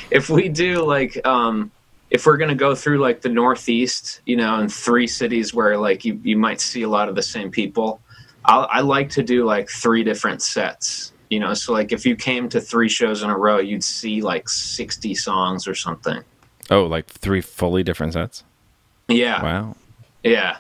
if 0.10 0.28
we 0.28 0.50
do 0.50 0.84
like 0.84 1.24
um 1.26 1.72
if 2.10 2.26
we're 2.26 2.38
gonna 2.38 2.56
go 2.56 2.74
through 2.74 2.98
like 2.98 3.22
the 3.22 3.30
northeast 3.30 4.22
you 4.26 4.36
know 4.36 4.60
in 4.60 4.68
three 4.68 5.06
cities 5.06 5.54
where 5.54 5.78
like 5.78 6.04
you, 6.04 6.20
you 6.24 6.36
might 6.36 6.60
see 6.60 6.82
a 6.82 6.90
lot 6.90 7.08
of 7.08 7.14
the 7.14 7.22
same 7.22 7.52
people 7.52 8.02
I'll, 8.46 8.68
i 8.72 8.82
like 8.82 9.12
to 9.12 9.22
do 9.22 9.46
like 9.46 9.70
three 9.70 10.04
different 10.04 10.42
sets 10.42 11.14
you 11.30 11.40
know 11.40 11.54
so 11.54 11.74
like 11.74 11.92
if 11.92 12.08
you 12.08 12.16
came 12.16 12.50
to 12.50 12.60
three 12.60 12.90
shows 12.90 13.22
in 13.22 13.30
a 13.30 13.38
row 13.38 13.60
you'd 13.60 13.84
see 13.84 14.20
like 14.20 14.50
60 14.50 15.14
songs 15.14 15.68
or 15.68 15.76
something 15.76 16.24
Oh, 16.70 16.86
like 16.86 17.08
three 17.08 17.42
fully 17.42 17.84
different 17.84 18.14
sets. 18.14 18.44
yeah 19.08 19.42
Wow. 19.42 19.76
Yeah. 20.24 20.58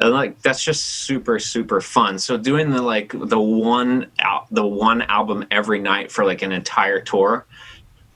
And 0.00 0.12
like 0.12 0.40
that's 0.42 0.64
just 0.64 0.84
super 0.84 1.38
super 1.38 1.80
fun. 1.80 2.18
So 2.18 2.36
doing 2.36 2.70
the 2.70 2.82
like 2.82 3.12
the 3.14 3.40
one 3.40 4.10
al- 4.18 4.46
the 4.50 4.66
one 4.66 5.02
album 5.02 5.44
every 5.50 5.78
night 5.78 6.10
for 6.10 6.24
like 6.24 6.42
an 6.42 6.50
entire 6.52 7.00
tour 7.00 7.46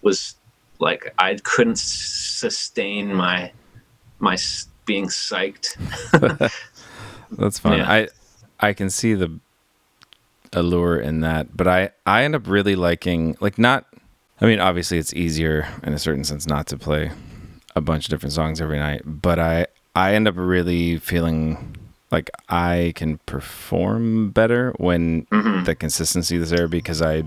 was 0.03 0.35
like 0.81 1.15
I 1.19 1.37
couldn't 1.43 1.79
sustain 1.79 3.15
my 3.15 3.53
my 4.19 4.37
being 4.85 5.07
psyched. 5.07 5.77
That's 7.33 7.59
fun. 7.59 7.79
Yeah. 7.79 7.91
I 7.91 8.09
I 8.59 8.73
can 8.73 8.91
see 8.91 9.15
the 9.15 9.39
allure 10.53 10.99
in 10.99 11.21
that, 11.21 11.57
but 11.57 11.69
I 11.69 11.91
I 12.05 12.25
end 12.25 12.35
up 12.35 12.49
really 12.49 12.75
liking 12.75 13.37
like 13.41 13.59
not. 13.59 13.87
I 14.41 14.47
mean, 14.47 14.61
obviously, 14.61 14.99
it's 14.99 15.15
easier 15.15 15.67
in 15.83 15.93
a 15.95 15.99
certain 15.99 16.25
sense 16.25 16.47
not 16.47 16.67
to 16.69 16.77
play 16.77 17.11
a 17.77 17.81
bunch 17.81 18.07
of 18.07 18.11
different 18.11 18.33
songs 18.33 18.61
every 18.61 18.79
night, 18.79 19.03
but 19.05 19.39
I 19.39 19.67
I 19.95 20.15
end 20.15 20.27
up 20.29 20.35
really 20.37 20.99
feeling 20.99 21.77
like 22.11 22.31
I 22.49 22.93
can 22.97 23.19
perform 23.27 24.31
better 24.31 24.73
when 24.79 25.27
Mhm. 25.27 25.65
the 25.65 25.75
consistency 25.75 26.37
is 26.37 26.51
there 26.51 26.69
because 26.69 27.01
I 27.03 27.23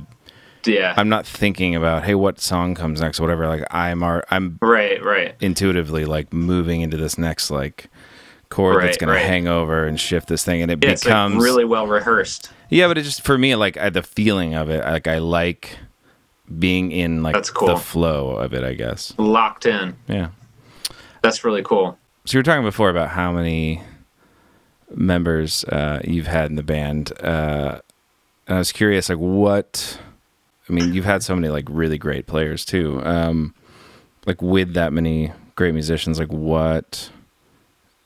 Yeah. 0.66 0.94
I'm 0.98 1.08
not 1.10 1.26
thinking 1.26 1.76
about 1.76 2.04
hey 2.04 2.16
what 2.16 2.40
song 2.40 2.76
comes 2.76 3.00
next 3.02 3.20
or 3.20 3.24
whatever 3.24 3.48
like 3.48 3.64
I'm 3.72 4.04
ar- 4.04 4.26
I'm 4.30 4.58
right, 4.62 5.04
right. 5.04 5.36
intuitively 5.40 6.06
like 6.06 6.34
moving 6.34 6.82
into 6.82 6.98
this 6.98 7.18
next 7.18 7.50
like 7.52 7.88
chord 8.50 8.78
that's 8.84 8.94
Right, 8.94 9.00
going 9.00 9.14
right. 9.16 9.22
to 9.22 9.28
hang 9.28 9.48
over 9.48 9.86
and 9.86 10.00
shift 10.00 10.28
this 10.28 10.44
thing 10.44 10.62
and 10.62 10.72
it 10.72 10.80
Yeah, 10.84 10.96
becomes 10.96 11.36
like 11.36 11.44
really 11.44 11.66
well 11.66 11.88
rehearsed. 11.88 12.50
yeah 12.70 12.88
but 12.88 12.98
it 12.98 13.04
just 13.04 13.22
for 13.24 13.38
me 13.38 13.56
like 13.56 13.78
I, 13.78 13.90
the 13.90 14.02
feeling 14.04 14.54
of 14.56 14.70
it 14.70 14.84
like 14.84 15.08
i 15.08 15.20
like 15.20 15.78
being 16.58 16.92
in 16.92 17.22
like 17.22 17.36
That's 17.36 17.52
cool. 17.52 17.68
the 17.68 17.78
flow 17.78 18.32
of 18.32 18.54
it 18.54 18.64
i 18.64 18.74
guess 18.74 19.14
Locked 19.20 19.66
in. 19.68 19.96
yeah 20.08 20.30
That's 21.22 21.44
really 21.44 21.64
cool. 21.64 21.98
so 22.26 22.38
you 22.38 22.40
were 22.40 22.44
talking 22.44 22.64
before 22.64 22.90
about 22.90 23.10
how 23.10 23.32
many 23.32 23.82
members 24.96 25.64
uh, 25.66 26.02
you've 26.04 26.28
had 26.28 26.50
in 26.50 26.56
the 26.56 26.64
band 26.64 27.12
uh, 27.22 27.80
and 28.48 28.56
i 28.56 28.58
was 28.58 28.72
curious 28.72 29.10
like 29.10 29.20
what 29.20 30.00
i 30.68 30.74
mean 30.74 30.94
you've 30.94 31.06
had 31.06 31.22
so 31.22 31.36
many 31.36 31.48
like 31.48 31.66
really 31.70 31.98
great 31.98 32.26
players 32.26 32.66
too 32.66 33.00
um, 33.04 33.54
like 34.26 34.42
with 34.42 34.74
that 34.74 34.92
many 34.94 35.32
great 35.56 35.74
musicians 35.74 36.18
like 36.18 36.32
what 36.32 37.12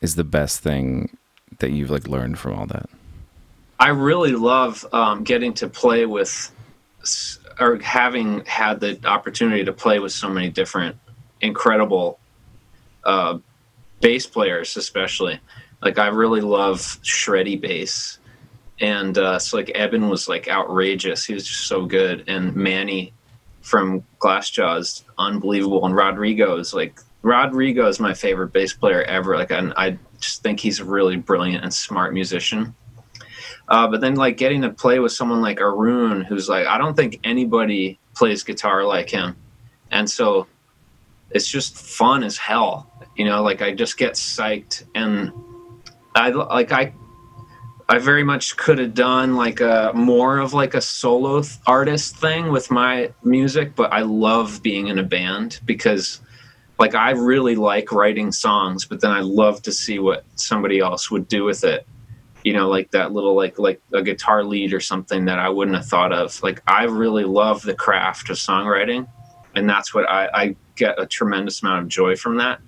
is 0.02 0.16
the 0.16 0.24
best 0.24 0.60
thing 0.60 1.18
that 1.60 1.72
you've 1.72 1.90
like 1.90 2.08
learned 2.08 2.38
from 2.38 2.54
all 2.54 2.66
that 2.66 2.90
I 3.80 3.90
really 3.90 4.32
love 4.32 4.86
um, 4.94 5.24
getting 5.26 5.54
to 5.56 5.68
play 5.68 6.06
with, 6.06 6.52
or 7.60 7.78
having 7.80 8.46
had 8.46 8.80
the 8.80 8.98
opportunity 9.04 9.66
to 9.66 9.74
play 9.74 10.00
with 10.00 10.14
so 10.14 10.30
many 10.30 10.50
different 10.50 10.96
incredible 11.42 12.18
uh, 13.06 13.38
bass 14.02 14.26
players, 14.26 14.78
especially. 14.78 15.40
Like 15.82 16.00
I 16.00 16.08
really 16.08 16.42
love 16.42 16.80
shreddy 17.04 17.60
bass, 17.60 18.20
and 18.80 19.18
uh, 19.18 19.40
so 19.40 19.58
like 19.58 19.72
Eben 19.76 20.10
was 20.10 20.30
like 20.30 20.48
outrageous. 20.48 21.26
He 21.26 21.34
was 21.34 21.46
just 21.46 21.68
so 21.68 21.86
good, 21.86 22.24
and 22.28 22.56
Manny 22.56 23.14
from 23.62 24.04
Glassjaw 24.20 24.80
is 24.80 25.04
unbelievable, 25.18 25.86
and 25.86 25.96
Rodrigo 25.96 26.58
is 26.58 26.74
like 26.74 27.00
Rodrigo 27.22 27.88
is 27.88 28.00
my 28.00 28.14
favorite 28.14 28.54
bass 28.54 28.74
player 28.74 29.04
ever. 29.04 29.36
Like 29.36 29.52
and 29.52 29.74
I 29.76 29.98
just 30.20 30.42
think 30.42 30.60
he's 30.60 30.80
a 30.80 30.86
really 30.86 31.18
brilliant 31.18 31.64
and 31.64 31.74
smart 31.74 32.14
musician. 32.14 32.76
Uh, 33.68 33.88
but 33.88 34.02
then 34.02 34.16
like 34.16 34.38
getting 34.38 34.62
to 34.62 34.70
play 34.70 35.00
with 35.00 35.12
someone 35.12 35.42
like 35.42 35.60
Arun, 35.60 36.22
who's 36.22 36.48
like 36.48 36.68
I 36.68 36.78
don't 36.78 36.96
think 36.96 37.20
anybody 37.24 38.00
plays 38.16 38.44
guitar 38.44 38.86
like 38.86 39.10
him, 39.10 39.36
and 39.92 40.10
so 40.10 40.48
it's 41.32 41.48
just 41.48 41.76
fun 41.76 42.24
as 42.24 42.38
hell. 42.38 42.92
You 43.16 43.26
know, 43.26 43.44
like 43.44 43.62
I 43.62 43.74
just 43.74 43.98
get 43.98 44.14
psyched, 44.14 44.84
and 44.96 45.32
I 46.16 46.30
like 46.30 46.72
I 46.72 46.94
I 47.90 48.00
very 48.00 48.24
much 48.24 48.56
could 48.58 48.80
have 48.80 48.94
done 48.94 49.36
like 49.36 49.60
a 49.62 49.92
more 49.94 50.40
of 50.40 50.54
like 50.54 50.74
a 50.74 50.82
solo 50.82 51.42
th- 51.42 51.58
artist 51.68 52.18
thing 52.18 52.52
with 52.52 52.72
my 52.72 53.14
music, 53.24 53.76
but 53.76 53.92
I 53.92 54.02
love 54.02 54.64
being 54.64 54.88
in 54.88 55.00
a 55.00 55.04
band 55.04 55.60
because 55.66 56.22
like 56.80 56.96
I 56.96 57.12
really 57.12 57.56
like 57.56 57.92
writing 57.92 58.32
songs, 58.32 58.86
but 58.86 59.02
then 59.02 59.12
I 59.12 59.20
love 59.20 59.62
to 59.64 59.72
see 59.72 60.00
what 60.00 60.26
somebody 60.36 60.80
else 60.80 61.12
would 61.12 61.28
do 61.28 61.44
with 61.44 61.64
it. 61.64 61.86
You 62.44 62.54
know 62.54 62.68
like 62.68 62.92
that 62.92 63.14
little 63.14 63.36
like 63.36 63.60
like 63.60 63.82
a 63.94 64.02
guitar 64.02 64.44
lead 64.44 64.74
or 64.74 64.82
something 64.82 65.26
that 65.26 65.40
i 65.40 65.48
wouldn't 65.48 65.78
have 65.78 65.86
thought 65.86 66.12
of. 66.12 66.42
Like 66.44 66.62
i 66.68 66.84
really 66.84 67.24
love 67.24 67.62
the 67.62 67.74
craft 67.74 68.30
of 68.30 68.38
songwriting 68.38 69.08
and 69.56 69.70
that's 69.70 69.94
what 69.94 70.10
i 70.10 70.30
i 70.34 70.56
get 70.76 71.00
a 71.00 71.06
tremendous 71.06 71.62
amount 71.62 71.84
of 71.84 71.88
joy 71.88 72.16
from 72.16 72.38
that 72.38 72.60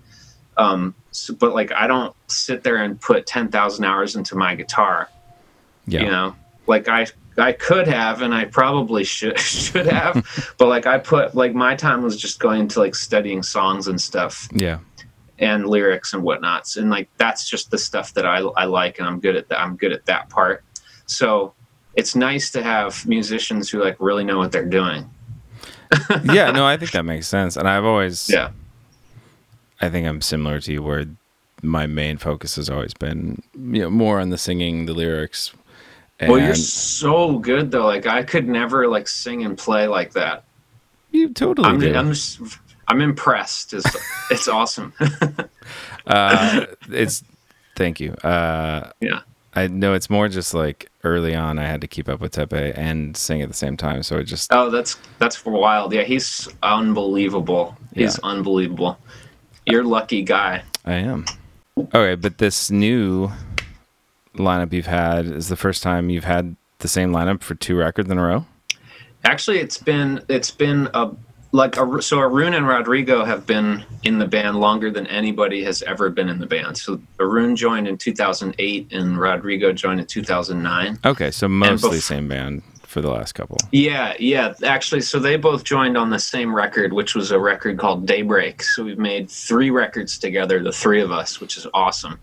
um 0.58 0.94
so, 1.12 1.34
but 1.34 1.54
like 1.54 1.72
i 1.74 1.88
don't 1.88 2.16
sit 2.28 2.64
there 2.64 2.78
and 2.78 3.00
put 3.02 3.26
10,000 3.26 3.84
hours 3.86 4.16
into 4.16 4.36
my 4.36 4.56
guitar 4.56 5.10
yeah 5.88 6.02
you 6.02 6.08
know 6.10 6.36
like 6.68 6.88
i 6.88 7.06
I 7.38 7.52
could 7.52 7.86
have, 7.90 8.22
and 8.22 8.34
I 8.34 8.46
probably 8.46 9.04
should 9.04 9.38
should 9.66 9.88
have, 9.88 10.26
but 10.58 10.70
like 10.70 10.86
I 10.86 10.98
put 11.00 11.36
like 11.36 11.54
my 11.54 11.76
time 11.76 12.02
was 12.02 12.16
just 12.16 12.40
going 12.40 12.70
to 12.70 12.80
like 12.80 12.96
studying 12.96 13.44
songs 13.44 13.90
and 13.90 14.00
stuff 14.00 14.48
Yeah. 14.54 14.80
and 15.38 15.68
lyrics 15.68 16.14
and 16.14 16.24
whatnots, 16.24 16.78
and 16.78 16.90
like 16.90 17.10
that's 17.18 17.50
just 17.50 17.72
the 17.72 17.78
stuff 17.78 18.14
that 18.14 18.26
I 18.26 18.38
I 18.38 18.64
like, 18.64 19.00
and 19.00 19.06
I'm 19.10 19.20
good 19.20 19.36
at 19.36 19.50
that. 19.50 19.60
I'm 19.60 19.76
good 19.76 19.92
at 19.92 20.06
that 20.06 20.30
part. 20.30 20.64
So 21.08 21.54
it's 21.94 22.16
nice 22.16 22.52
to 22.52 22.64
have 22.64 23.06
musicians 23.06 23.70
who 23.70 23.84
like 23.84 23.98
really 24.00 24.24
know 24.24 24.38
what 24.38 24.54
they're 24.54 24.64
doing. 24.64 25.10
yeah, 26.24 26.52
no, 26.52 26.66
I 26.74 26.78
think 26.78 26.92
that 26.92 27.04
makes 27.04 27.28
sense. 27.28 27.58
And 27.58 27.68
I've 27.68 27.84
always, 27.84 28.30
Yeah, 28.30 28.52
I 29.82 29.90
think 29.90 30.08
I'm 30.08 30.22
similar 30.22 30.60
to 30.62 30.72
you, 30.74 30.82
where 30.82 31.06
my 31.62 31.88
main 31.88 32.18
focus 32.18 32.56
has 32.58 32.70
always 32.70 32.94
been, 32.94 33.42
you 33.56 33.82
know, 33.82 33.90
more 33.90 34.20
on 34.20 34.30
the 34.30 34.38
singing, 34.38 34.86
the 34.86 34.94
lyrics. 34.94 35.52
And 36.20 36.32
well, 36.32 36.42
you're 36.42 36.56
so 36.56 37.40
good 37.40 37.72
though. 37.72 37.86
Like 37.86 38.06
I 38.06 38.24
could 38.24 38.48
never 38.48 38.88
like 38.88 39.08
sing 39.08 39.44
and 39.44 39.58
play 39.58 39.88
like 39.88 40.14
that. 40.14 40.46
you 41.12 41.30
totally 41.34 41.68
I'm, 41.68 41.80
do. 41.80 41.94
I'm 41.94 42.10
just, 42.14 42.40
I'm 42.88 43.02
impressed. 43.02 43.74
It's 43.74 43.86
it's 44.32 44.48
awesome. 44.48 44.94
uh, 46.08 46.66
it's 46.90 47.24
thank 47.76 48.00
you. 48.00 48.14
Uh, 48.14 48.92
yeah. 49.02 49.22
I 49.58 49.68
know 49.68 49.94
it's 49.94 50.10
more 50.10 50.28
just 50.28 50.54
like 50.54 50.90
early 51.06 51.34
on, 51.34 51.58
I 51.60 51.66
had 51.66 51.80
to 51.82 51.88
keep 51.88 52.10
up 52.10 52.20
with 52.20 52.34
Teppei 52.34 52.78
and 52.78 53.16
sing 53.16 53.42
at 53.42 53.48
the 53.48 53.54
same 53.54 53.78
time, 53.78 54.04
so 54.04 54.18
it 54.18 54.24
just 54.24 54.52
Oh, 54.54 54.70
that's 54.70 54.98
that's 55.20 55.46
wild. 55.46 55.94
Yeah, 55.94 56.04
he's 56.04 56.50
unbelievable. 56.62 57.78
He's 57.94 58.20
Yeah. 58.22 58.30
unbelievable. 58.30 58.98
You're 59.66 59.84
lucky 59.84 60.22
guy. 60.22 60.64
I 60.86 60.94
am. 60.96 61.26
Okay, 61.78 62.16
but 62.16 62.38
this 62.38 62.70
new 62.70 63.32
lineup 64.36 64.74
you've 64.74 64.86
had 64.86 65.26
is 65.26 65.50
the 65.50 65.56
first 65.56 65.82
time 65.82 66.10
you've 66.10 66.26
had 66.26 66.56
the 66.80 66.88
same 66.88 67.12
lineup 67.12 67.42
for 67.42 67.56
two 67.56 67.76
records 67.78 68.10
in 68.10 68.18
a 68.18 68.24
row. 68.24 68.46
Actually, 69.24 69.60
it's 69.60 69.78
been 69.78 70.24
it's 70.30 70.52
been 70.52 70.88
a 70.94 71.12
like 71.52 71.78
a, 71.78 72.02
so 72.02 72.20
Arun 72.20 72.54
and 72.54 72.68
Rodrigo 72.68 73.24
have 73.24 73.48
been 73.48 73.84
in 74.04 74.20
the 74.20 74.28
band 74.28 74.60
longer 74.60 74.92
than 74.92 75.08
anybody 75.08 75.64
has 75.64 75.82
ever 75.84 76.10
been 76.10 76.28
in 76.28 76.38
the 76.38 76.46
band. 76.46 76.78
So 76.78 77.02
Arun 77.20 77.56
joined 77.56 77.88
in 77.88 77.98
2008 77.98 78.92
and 78.92 79.18
Rodrigo 79.18 79.72
joined 79.72 80.02
in 80.02 80.06
2009. 80.06 81.00
Okay, 81.06 81.32
so 81.32 81.48
mostly 81.48 81.98
bef- 81.98 82.02
same 82.02 82.28
band 82.28 82.62
for 82.96 83.02
the 83.02 83.12
last 83.12 83.34
couple. 83.34 83.58
Yeah, 83.74 84.14
yeah. 84.20 84.54
Actually, 84.64 85.02
so 85.02 85.20
they 85.20 85.36
both 85.36 85.66
joined 85.66 85.98
on 85.98 86.12
the 86.12 86.18
same 86.18 86.56
record, 86.56 86.94
which 86.94 87.14
was 87.14 87.30
a 87.30 87.38
record 87.38 87.78
called 87.78 88.06
Daybreak. 88.06 88.64
So 88.64 88.86
we've 88.86 88.98
made 88.98 89.30
three 89.30 89.70
records 89.70 90.18
together, 90.18 90.64
the 90.64 90.72
three 90.72 91.02
of 91.02 91.12
us, 91.12 91.42
which 91.42 91.58
is 91.58 91.68
awesome. 91.74 92.18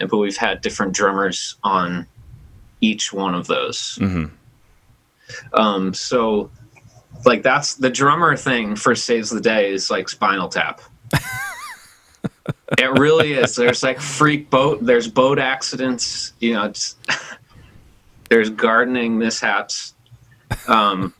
And, 0.00 0.08
but 0.08 0.16
we've 0.16 0.38
had 0.38 0.62
different 0.62 0.94
drummers 0.94 1.56
on 1.62 2.06
each 2.80 3.12
one 3.12 3.34
of 3.34 3.48
those. 3.48 3.96
hmm 4.00 4.24
Um, 5.52 5.92
so, 5.92 6.50
like, 7.26 7.42
that's 7.42 7.74
the 7.74 7.90
drummer 7.90 8.34
thing 8.34 8.76
for 8.76 8.94
Saves 8.94 9.28
the 9.28 9.42
Day 9.42 9.70
is 9.70 9.90
like 9.90 10.08
Spinal 10.08 10.48
Tap. 10.48 10.80
it 12.78 12.98
really 12.98 13.34
is. 13.34 13.56
There's 13.56 13.82
like 13.82 14.00
freak 14.00 14.48
boat. 14.48 14.78
There's 14.82 15.06
boat 15.06 15.38
accidents. 15.38 16.32
You 16.40 16.54
know, 16.54 16.64
it's, 16.64 16.96
there's 18.30 18.48
gardening 18.48 19.18
mishaps. 19.18 19.94
Um, 20.66 21.14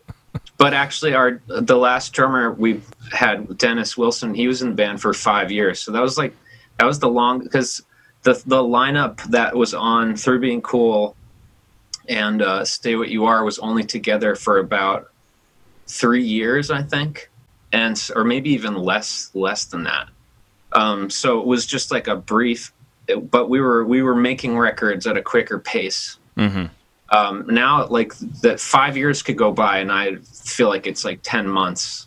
but 0.56 0.74
actually, 0.74 1.14
our 1.14 1.40
the 1.46 1.76
last 1.76 2.12
drummer 2.12 2.52
we 2.52 2.82
had, 3.12 3.56
Dennis 3.58 3.96
Wilson, 3.96 4.34
he 4.34 4.48
was 4.48 4.62
in 4.62 4.70
the 4.70 4.74
band 4.74 5.00
for 5.00 5.14
five 5.14 5.50
years. 5.52 5.80
So 5.80 5.92
that 5.92 6.02
was 6.02 6.18
like 6.18 6.34
that 6.78 6.86
was 6.86 6.98
the 6.98 7.08
long 7.08 7.40
because 7.40 7.82
the 8.22 8.34
the 8.46 8.62
lineup 8.62 9.22
that 9.30 9.56
was 9.56 9.74
on 9.74 10.16
through 10.16 10.40
being 10.40 10.60
cool 10.60 11.16
and 12.08 12.42
uh, 12.42 12.64
Stay 12.64 12.96
What 12.96 13.08
You 13.08 13.26
Are 13.26 13.44
was 13.44 13.58
only 13.58 13.84
together 13.84 14.34
for 14.34 14.58
about 14.58 15.10
three 15.86 16.24
years, 16.24 16.70
I 16.70 16.82
think, 16.82 17.30
and 17.72 18.10
or 18.14 18.24
maybe 18.24 18.50
even 18.50 18.74
less 18.74 19.30
less 19.34 19.66
than 19.66 19.84
that. 19.84 20.08
Um, 20.72 21.10
so 21.10 21.40
it 21.40 21.46
was 21.46 21.66
just 21.66 21.90
like 21.90 22.08
a 22.08 22.16
brief, 22.16 22.72
but 23.30 23.48
we 23.48 23.60
were 23.60 23.84
we 23.84 24.02
were 24.02 24.16
making 24.16 24.58
records 24.58 25.06
at 25.06 25.16
a 25.16 25.22
quicker 25.22 25.58
pace. 25.58 26.18
hmm 26.36 26.66
Um, 27.10 27.46
now, 27.48 27.86
like 27.86 28.12
that, 28.42 28.60
five 28.60 28.96
years 28.96 29.22
could 29.22 29.36
go 29.38 29.52
by, 29.52 29.78
and 29.78 29.90
I 29.90 30.16
feel 30.16 30.68
like 30.68 30.86
it's 30.86 31.04
like 31.04 31.20
ten 31.22 31.48
months. 31.48 32.06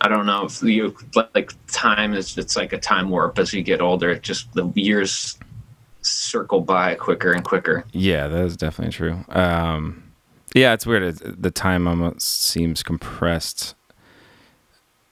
I 0.00 0.06
don't 0.08 0.26
know 0.26 0.44
if 0.44 0.62
you 0.62 0.96
like 1.34 1.52
time 1.66 2.14
is 2.14 2.38
it's 2.38 2.56
like 2.56 2.72
a 2.72 2.78
time 2.78 3.10
warp 3.10 3.36
as 3.38 3.52
you 3.52 3.62
get 3.62 3.80
older. 3.80 4.10
It 4.10 4.22
just 4.22 4.52
the 4.52 4.70
years 4.76 5.36
circle 6.02 6.60
by 6.60 6.94
quicker 6.94 7.32
and 7.32 7.42
quicker. 7.42 7.84
Yeah, 7.92 8.28
that 8.28 8.44
is 8.44 8.56
definitely 8.56 8.92
true. 8.92 9.24
Um, 9.30 10.04
yeah, 10.54 10.72
it's 10.72 10.86
weird. 10.86 11.16
The 11.16 11.50
time 11.50 11.88
almost 11.88 12.44
seems 12.44 12.84
compressed 12.84 13.74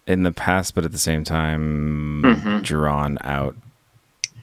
in 0.06 0.22
the 0.22 0.30
past, 0.30 0.76
but 0.76 0.84
at 0.84 0.92
the 0.92 0.98
same 0.98 1.24
time 1.24 2.22
Mhm. 2.24 2.62
drawn 2.62 3.18
out. 3.22 3.56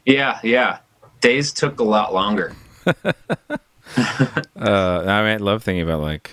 Yeah, 0.06 0.40
yeah. 0.44 0.80
Days 1.22 1.54
took 1.54 1.80
a 1.80 1.84
lot 1.86 2.14
longer. 2.14 2.54
Uh, 4.56 5.04
I 5.08 5.22
mean, 5.24 5.34
I 5.34 5.38
love 5.38 5.64
thinking 5.64 5.82
about 5.84 6.02
like 6.02 6.32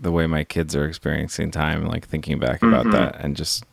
the 0.00 0.10
way 0.10 0.26
my 0.26 0.44
kids 0.44 0.74
are 0.74 0.86
experiencing 0.86 1.50
time, 1.50 1.86
like 1.86 2.06
thinking 2.06 2.38
back 2.38 2.62
about 2.62 2.86
Mhm. 2.86 2.92
that, 2.92 3.16
and 3.20 3.36
just 3.36 3.64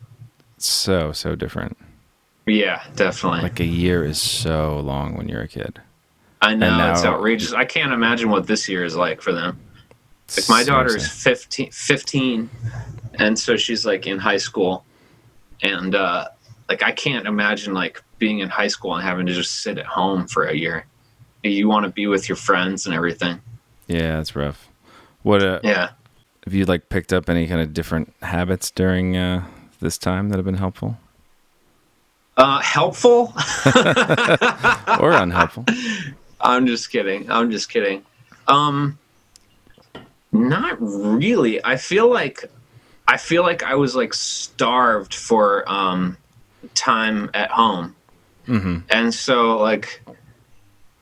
so 0.58 1.12
so 1.12 1.34
different. 1.34 1.76
Yeah, 2.46 2.82
definitely. 2.96 3.40
Like 3.42 3.60
a 3.60 3.64
year 3.64 4.04
is 4.04 4.20
so 4.20 4.80
long 4.80 5.16
when 5.16 5.28
you're 5.28 5.42
a 5.42 5.48
kid. 5.48 5.80
I 6.40 6.54
know 6.54 6.66
and 6.66 6.90
it's 6.90 7.04
outrageous. 7.04 7.52
I 7.52 7.64
can't 7.64 7.92
imagine 7.92 8.28
what 8.30 8.46
this 8.46 8.68
year 8.68 8.84
is 8.84 8.96
like 8.96 9.20
for 9.22 9.32
them. 9.32 9.58
Like 10.36 10.48
my 10.48 10.64
daughter 10.64 10.96
is 10.96 11.10
Seriously. 11.10 11.66
15, 11.68 11.70
15 11.70 12.50
and 13.14 13.38
so 13.38 13.56
she's 13.56 13.84
like 13.86 14.06
in 14.06 14.18
high 14.18 14.38
school 14.38 14.84
and 15.62 15.94
uh 15.94 16.26
like 16.68 16.82
I 16.82 16.90
can't 16.92 17.26
imagine 17.26 17.74
like 17.74 18.02
being 18.18 18.40
in 18.40 18.48
high 18.48 18.68
school 18.68 18.94
and 18.94 19.02
having 19.04 19.26
to 19.26 19.32
just 19.32 19.60
sit 19.62 19.78
at 19.78 19.86
home 19.86 20.26
for 20.26 20.44
a 20.46 20.54
year. 20.54 20.86
You 21.42 21.68
want 21.68 21.84
to 21.86 21.90
be 21.90 22.06
with 22.06 22.28
your 22.28 22.36
friends 22.36 22.86
and 22.86 22.94
everything. 22.94 23.40
Yeah, 23.88 24.20
it's 24.20 24.36
rough. 24.36 24.68
What 25.22 25.42
uh, 25.42 25.60
Yeah. 25.64 25.90
have 26.44 26.54
you 26.54 26.64
like 26.64 26.88
picked 26.88 27.12
up 27.12 27.28
any 27.28 27.46
kind 27.46 27.60
of 27.60 27.72
different 27.74 28.14
habits 28.22 28.70
during 28.70 29.16
uh, 29.16 29.44
this 29.80 29.98
time 29.98 30.28
that 30.28 30.36
have 30.36 30.44
been 30.44 30.54
helpful 30.58 30.98
Uh 32.36 32.60
helpful? 32.60 33.32
or 35.00 35.12
unhelpful? 35.12 35.64
I'm 36.40 36.66
just 36.66 36.90
kidding. 36.90 37.30
I'm 37.30 37.50
just 37.50 37.68
kidding. 37.70 38.04
Um 38.48 38.98
not 40.32 40.76
really. 40.80 41.62
I 41.64 41.76
feel 41.76 42.10
like 42.10 42.44
I 43.06 43.16
feel 43.18 43.42
like 43.42 43.62
I 43.62 43.74
was 43.74 43.94
like 43.94 44.14
starved 44.14 45.14
for 45.14 45.68
um 45.70 46.16
time 46.74 47.30
at 47.34 47.50
home. 47.50 47.94
hmm 48.46 48.78
And 48.90 49.12
so 49.12 49.58
like 49.58 50.02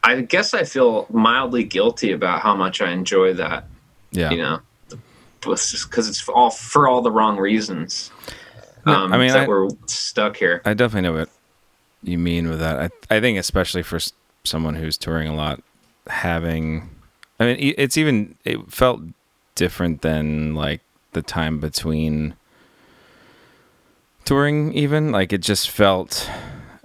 I 0.02 0.20
guess 0.22 0.54
I 0.54 0.64
feel 0.64 1.06
mildly 1.10 1.64
guilty 1.64 2.12
about 2.12 2.40
how 2.40 2.54
much 2.54 2.80
I 2.80 2.90
enjoy 2.90 3.34
that, 3.34 3.64
Yeah. 4.12 4.30
you 4.30 4.38
know. 4.38 4.60
Because 5.40 6.08
it's 6.08 6.28
all 6.28 6.50
for 6.50 6.88
all 6.88 7.02
the 7.02 7.10
wrong 7.10 7.36
reasons. 7.38 8.10
Um, 8.86 9.12
I 9.12 9.18
mean, 9.18 9.28
that 9.28 9.40
I- 9.44 9.46
we're 9.48 9.68
stuck 9.86 10.36
here. 10.36 10.62
I 10.64 10.74
definitely 10.74 11.08
know 11.10 11.18
what 11.18 11.28
you 12.02 12.18
mean 12.18 12.48
with 12.48 12.60
that. 12.60 12.78
I 13.10 13.16
I 13.16 13.20
think 13.20 13.38
especially 13.38 13.82
for 13.82 13.98
someone 14.44 14.74
who's 14.74 14.96
touring 14.98 15.28
a 15.28 15.34
lot, 15.34 15.62
having, 16.08 16.88
I 17.38 17.44
mean, 17.46 17.74
it's 17.76 17.96
even 17.98 18.36
it 18.44 18.70
felt 18.72 19.00
different 19.54 20.00
than 20.02 20.54
like 20.54 20.80
the 21.12 21.20
time 21.22 21.58
between 21.60 22.34
touring. 24.24 24.72
Even 24.74 25.12
like 25.12 25.32
it 25.32 25.42
just 25.42 25.70
felt, 25.70 26.28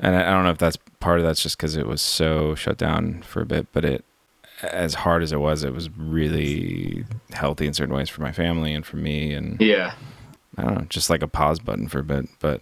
and 0.06 0.16
I, 0.16 0.22
I 0.28 0.32
don't 0.32 0.44
know 0.44 0.52
if 0.52 0.58
that's 0.58 0.78
part 1.00 1.20
of 1.20 1.26
that's 1.26 1.42
just 1.44 1.58
because 1.58 1.76
it 1.76 1.88
was 1.88 2.02
so 2.02 2.56
shut 2.56 2.78
down 2.78 3.22
for 3.24 3.42
a 3.42 3.46
bit, 3.46 3.68
but 3.74 3.84
it. 3.86 4.06
As 4.64 4.94
hard 4.94 5.22
as 5.22 5.34
it 5.34 5.40
was, 5.42 5.66
it 5.66 5.74
was 5.74 5.90
really 5.98 7.04
healthy 7.34 7.68
in 7.68 7.74
certain 7.74 7.94
ways 7.94 8.08
for 8.08 8.22
my 8.22 8.32
family 8.32 8.74
and 8.74 8.86
for 8.86 8.96
me, 8.96 9.34
and 9.34 9.60
Yeah. 9.60 9.94
I 10.58 10.62
don't 10.64 10.76
know, 10.76 10.86
just 10.88 11.10
like 11.10 11.22
a 11.22 11.28
pause 11.28 11.60
button 11.60 11.90
for 11.90 12.00
a 12.00 12.04
bit. 12.04 12.30
But 12.40 12.62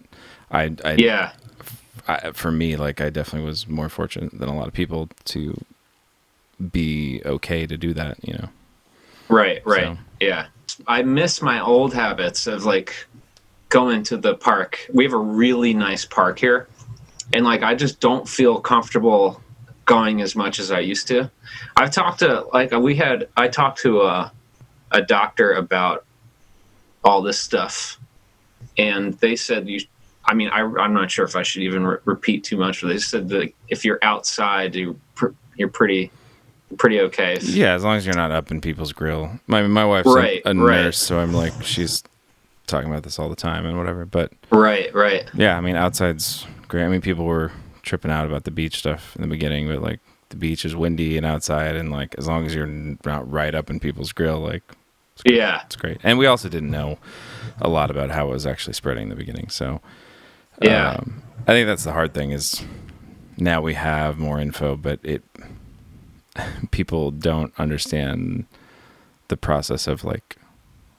I, 0.50 0.74
I 0.84 0.94
Yeah. 0.94 1.32
I, 2.08 2.32
for 2.32 2.50
me, 2.50 2.74
like 2.74 3.00
I 3.00 3.10
definitely 3.10 3.46
was 3.46 3.68
more 3.68 3.88
fortunate 3.88 4.36
than 4.36 4.48
a 4.48 4.56
lot 4.56 4.66
of 4.66 4.74
people 4.74 5.08
to 5.26 5.56
be 6.72 7.22
okay 7.24 7.64
to 7.66 7.76
do 7.76 7.94
that. 7.94 8.18
You 8.26 8.34
know, 8.34 8.48
Right, 9.28 9.64
right. 9.64 9.96
So- 9.96 9.98
Yeah. 10.20 10.46
I 10.88 11.02
miss 11.02 11.40
my 11.40 11.60
old 11.60 11.94
habits 11.94 12.48
of 12.48 12.64
like 12.64 13.06
going 13.68 14.02
to 14.04 14.16
the 14.16 14.34
park. 14.34 14.84
We 14.92 15.04
have 15.04 15.12
a 15.12 15.16
really 15.18 15.74
nice 15.74 16.04
park 16.04 16.40
here. 16.40 16.66
And 17.32 17.44
like 17.44 17.62
I 17.62 17.74
just 17.74 18.00
don't 18.00 18.28
feel 18.28 18.60
comfortable 18.60 19.40
going 19.86 20.20
as 20.22 20.34
much 20.36 20.58
as 20.58 20.70
I 20.70 20.80
used 20.80 21.08
to. 21.08 21.30
I've 21.76 21.90
talked 21.90 22.20
to 22.20 22.46
like 22.52 22.72
we 22.72 22.94
had 22.96 23.28
I 23.36 23.48
talked 23.48 23.78
to 23.80 24.02
a 24.02 24.32
a 24.90 25.02
doctor 25.02 25.52
about 25.52 26.04
all 27.02 27.20
this 27.22 27.38
stuff 27.38 27.98
and 28.78 29.14
they 29.14 29.36
said 29.36 29.68
you 29.68 29.80
I 30.24 30.34
mean 30.34 30.48
I 30.50 30.60
I'm 30.60 30.94
not 30.94 31.10
sure 31.10 31.24
if 31.24 31.36
I 31.36 31.42
should 31.42 31.62
even 31.62 31.84
re- 31.86 31.98
repeat 32.04 32.44
too 32.44 32.56
much 32.56 32.80
but 32.80 32.88
they 32.88 32.98
said 32.98 33.28
that 33.30 33.52
if 33.68 33.84
you're 33.84 33.98
outside 34.02 34.74
you 34.74 34.98
pr- 35.14 35.28
you're 35.56 35.68
pretty 35.68 36.10
pretty 36.78 37.00
okay. 37.00 37.34
If, 37.34 37.44
Yeah, 37.44 37.74
as 37.74 37.84
long 37.84 37.96
as 37.96 38.06
you're 38.06 38.14
not 38.16 38.30
up 38.32 38.50
in 38.50 38.60
people's 38.60 38.92
grill. 38.92 39.38
My 39.46 39.66
my 39.66 39.84
wife's 39.84 40.08
Right, 40.08 40.42
a, 40.44 40.50
a 40.50 40.54
right. 40.54 40.84
nurse, 40.84 40.98
so 40.98 41.18
I'm 41.18 41.32
like 41.32 41.52
she's 41.62 42.02
talking 42.66 42.88
about 42.90 43.02
this 43.02 43.18
all 43.18 43.28
the 43.28 43.36
time 43.36 43.66
and 43.66 43.76
whatever. 43.76 44.04
But 44.06 44.32
Right, 44.50 44.92
right. 44.94 45.28
yeah, 45.34 45.56
I 45.56 45.60
mean 45.60 45.76
outside's 45.76 46.46
great. 46.74 46.84
I 46.84 46.88
mean 46.88 47.00
people 47.00 47.24
were 47.24 47.52
tripping 47.82 48.10
out 48.10 48.26
about 48.26 48.44
the 48.44 48.50
beach 48.50 48.78
stuff 48.78 49.14
in 49.16 49.22
the 49.22 49.28
beginning, 49.28 49.68
but 49.68 49.80
like 49.82 50.00
the 50.30 50.36
beach 50.36 50.64
is 50.64 50.74
windy 50.74 51.16
and 51.16 51.24
outside, 51.26 51.76
and 51.76 51.90
like 51.90 52.14
as 52.18 52.26
long 52.26 52.44
as 52.46 52.54
you're 52.54 52.66
not 52.66 53.30
right 53.30 53.54
up 53.54 53.70
in 53.70 53.78
people's 53.80 54.12
grill, 54.12 54.40
like 54.40 54.62
Yeah. 55.24 55.62
it's 55.66 55.76
great. 55.76 55.98
And 56.02 56.18
we 56.18 56.26
also 56.26 56.48
didn't 56.48 56.70
know 56.70 56.98
a 57.60 57.68
lot 57.68 57.90
about 57.90 58.10
how 58.10 58.26
it 58.28 58.30
was 58.30 58.46
actually 58.46 58.72
spreading 58.74 59.04
in 59.04 59.08
the 59.10 59.14
beginning, 59.16 59.48
so 59.48 59.80
Yeah. 60.60 60.96
um, 60.98 61.22
I 61.46 61.52
think 61.52 61.66
that's 61.66 61.84
the 61.84 61.92
hard 61.92 62.14
thing 62.14 62.30
is 62.32 62.64
now 63.36 63.60
we 63.60 63.74
have 63.74 64.18
more 64.18 64.40
info, 64.40 64.76
but 64.76 64.98
it 65.02 65.22
people 66.70 67.10
don't 67.10 67.52
understand 67.58 68.46
the 69.28 69.36
process 69.36 69.86
of 69.86 70.04
like 70.04 70.36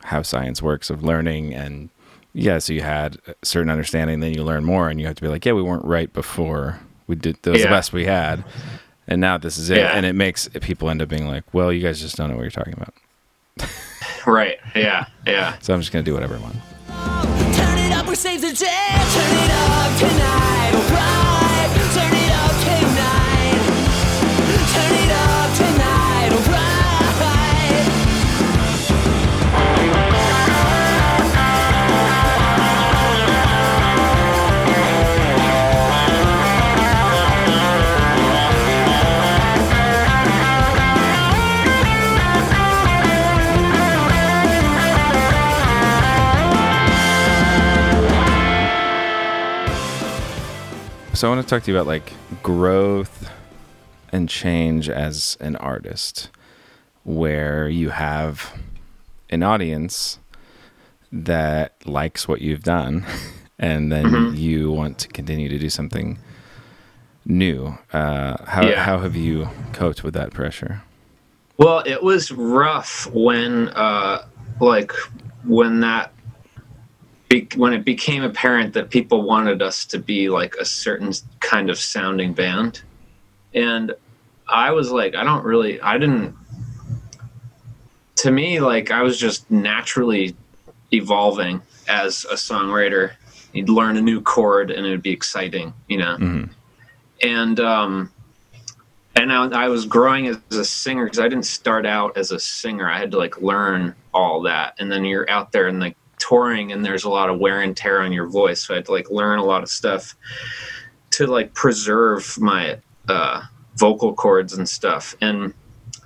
how 0.04 0.22
science 0.22 0.62
works 0.62 0.90
of 0.90 1.04
learning 1.04 1.54
and 1.54 1.90
yeah, 2.36 2.60
so 2.60 2.74
you 2.74 2.82
had 2.82 3.18
a 3.28 3.34
certain 3.44 3.70
understanding, 3.70 4.20
then 4.20 4.34
you 4.34 4.44
learn 4.44 4.66
more, 4.66 4.90
and 4.90 5.00
you 5.00 5.08
have 5.08 5.16
to 5.16 5.22
be 5.22 5.30
like, 5.30 5.46
yeah, 5.46 5.54
we 5.54 5.62
weren't 5.64 5.86
right 5.86 6.12
before 6.12 6.80
we 7.08 7.16
did. 7.16 7.42
That 7.44 7.52
was 7.52 7.62
the 7.64 7.70
best 7.70 7.94
we 7.94 8.06
had, 8.06 8.44
and 9.08 9.22
now 9.22 9.38
this 9.38 9.58
is 9.58 9.70
it. 9.70 9.78
Yeah. 9.78 9.92
And 9.96 10.06
it 10.06 10.14
makes 10.14 10.50
people 10.62 10.90
end 10.90 11.02
up 11.02 11.08
being 11.10 11.28
like, 11.28 11.46
well, 11.54 11.72
you 11.72 11.82
guys 11.82 12.02
just 12.02 12.18
don't 12.18 12.30
know 12.30 12.36
what 12.36 12.42
you're 12.44 12.52
talking 12.52 12.74
about. 12.74 12.94
Right. 14.28 14.58
Yeah. 14.76 15.06
Yeah. 15.28 15.56
So 15.60 15.72
I'm 15.72 15.82
just 15.82 15.92
gonna 15.92 16.02
do 16.04 16.16
whatever 16.16 16.36
I 16.36 16.40
want. 16.40 16.56
So 51.16 51.32
I 51.32 51.34
want 51.34 51.48
to 51.48 51.50
talk 51.50 51.64
to 51.64 51.72
you 51.72 51.78
about 51.78 51.88
like 51.88 52.12
growth 52.44 53.32
and 54.12 54.28
change 54.28 54.90
as 54.90 55.38
an 55.40 55.56
artist, 55.56 56.30
where 57.04 57.70
you 57.70 57.90
have 57.92 58.54
an 59.30 59.42
audience 59.42 60.20
that 61.14 61.74
likes 61.86 62.28
what 62.28 62.42
you've 62.42 62.64
done, 62.64 63.06
and 63.60 63.92
then 63.94 64.36
you 64.36 64.72
want 64.72 65.00
to 65.00 65.08
continue 65.08 65.48
to 65.48 65.58
do 65.58 65.70
something 65.70 66.20
new. 67.26 67.78
Uh, 67.94 68.44
how 68.46 68.68
Yeah. 68.68 68.84
how 68.84 69.00
have 69.00 69.16
you 69.16 69.50
coped 69.72 70.04
with 70.04 70.14
that 70.16 70.34
pressure? 70.34 70.82
Well, 71.58 71.82
it 71.86 72.04
was 72.04 72.34
rough 72.34 73.08
when, 73.14 73.70
uh, 73.70 74.26
like, 74.60 74.92
when 75.46 75.80
that, 75.80 76.12
be- 77.42 77.58
when 77.58 77.74
it 77.74 77.84
became 77.84 78.24
apparent 78.24 78.74
that 78.74 78.90
people 78.90 79.24
wanted 79.24 79.62
us 79.62 79.86
to 79.86 80.00
be 80.00 80.30
like 80.30 80.56
a 80.56 80.66
certain 80.66 81.12
kind 81.40 81.70
of 81.70 81.78
sounding 81.78 82.34
band, 82.34 82.82
and 83.54 83.94
I 84.48 84.72
was 84.72 84.92
like, 84.92 85.16
I 85.16 85.24
don't 85.24 85.44
really, 85.44 85.82
I 85.82 85.98
didn't. 85.98 86.36
To 88.18 88.32
me, 88.32 88.60
like, 88.60 88.92
I 88.92 89.02
was 89.02 89.18
just 89.20 89.50
naturally 89.52 90.36
evolving 90.94 91.62
as 91.88 92.26
a 92.26 92.36
songwriter. 92.36 93.12
You'd 93.54 93.70
learn 93.70 93.98
a 93.98 94.02
new 94.02 94.22
chord, 94.22 94.72
and 94.72 94.86
it 94.86 94.90
would 94.90 95.04
be 95.04 95.12
exciting, 95.12 95.74
you 95.88 95.98
know. 95.98 96.18
Mhm. 96.18 96.50
And 97.24 97.60
um, 97.60 98.12
and 99.16 99.32
I, 99.32 99.66
I 99.66 99.68
was 99.70 99.86
growing 99.86 100.28
as 100.28 100.38
a 100.52 100.66
singer 100.66 101.06
because 101.06 101.20
I 101.20 101.28
didn't 101.28 101.46
start 101.46 101.86
out 101.86 102.18
as 102.18 102.32
a 102.32 102.40
singer. 102.40 102.90
I 102.90 102.98
had 103.00 103.12
to 103.12 103.18
like 103.18 103.42
learn 103.42 103.96
all 104.14 104.42
that, 104.44 104.76
and 104.80 104.92
then 104.92 105.06
you're 105.06 105.30
out 105.30 105.52
there 105.52 105.68
and 105.68 105.80
like 105.80 105.98
touring, 106.28 106.72
and 106.72 106.84
there's 106.84 107.04
a 107.04 107.10
lot 107.10 107.30
of 107.30 107.40
wear 107.40 107.62
and 107.62 107.76
tear 107.76 108.02
on 108.02 108.12
your 108.12 108.28
voice. 108.28 108.66
So 108.66 108.74
I 108.74 108.78
had 108.78 108.86
to 108.86 108.92
like 108.92 109.10
learn 109.10 109.40
a 109.40 109.44
lot 109.44 109.64
of 109.64 109.70
stuff 109.70 110.16
to 111.12 111.28
like 111.28 111.54
preserve 111.54 112.38
my 112.40 112.80
uh, 113.08 113.42
vocal 113.76 114.14
cords 114.14 114.54
and 114.54 114.68
stuff. 114.68 115.16
And 115.22 115.54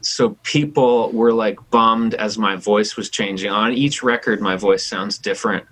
so 0.01 0.37
people 0.43 1.11
were 1.11 1.33
like 1.33 1.57
bummed 1.69 2.13
as 2.15 2.37
my 2.37 2.55
voice 2.55 2.95
was 2.95 3.09
changing. 3.09 3.51
On 3.51 3.71
each 3.71 4.03
record, 4.03 4.41
my 4.41 4.55
voice 4.55 4.85
sounds 4.85 5.17
different, 5.17 5.65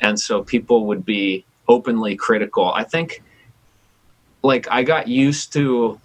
and 0.00 0.18
so 0.18 0.42
people 0.42 0.86
would 0.86 1.04
be 1.04 1.44
openly 1.68 2.16
critical. 2.16 2.72
I 2.72 2.84
think 2.84 3.22
like 4.42 4.66
I 4.70 4.82
got 4.82 5.08
used 5.08 5.52
to 5.52 6.00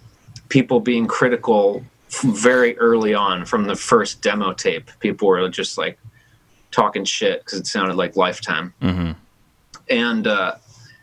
people 0.48 0.80
being 0.80 1.06
critical 1.06 1.84
very 2.22 2.78
early 2.78 3.14
on 3.14 3.44
from 3.44 3.64
the 3.66 3.74
first 3.74 4.22
demo 4.22 4.52
tape. 4.52 4.90
People 5.00 5.28
were 5.28 5.48
just 5.48 5.76
like 5.76 5.98
talking 6.76 7.04
shit 7.04 7.40
because 7.40 7.58
it 7.58 7.66
sounded 7.66 7.96
like 7.96 8.16
Lifetime, 8.16 8.74
hmm 8.80 9.12
and 9.88 10.26
uh, 10.26 10.56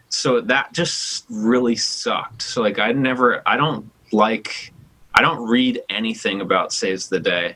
so 0.09 0.41
that 0.41 0.73
just 0.73 1.25
really 1.29 1.75
sucked. 1.75 2.41
So 2.41 2.62
like 2.62 2.79
I 2.79 2.91
never, 2.91 3.41
I 3.47 3.57
don't 3.57 3.89
like, 4.12 4.73
I 5.13 5.21
don't 5.21 5.47
read 5.47 5.81
anything 5.89 6.41
about 6.41 6.73
Saves 6.73 7.09
the 7.09 7.19
Day. 7.19 7.55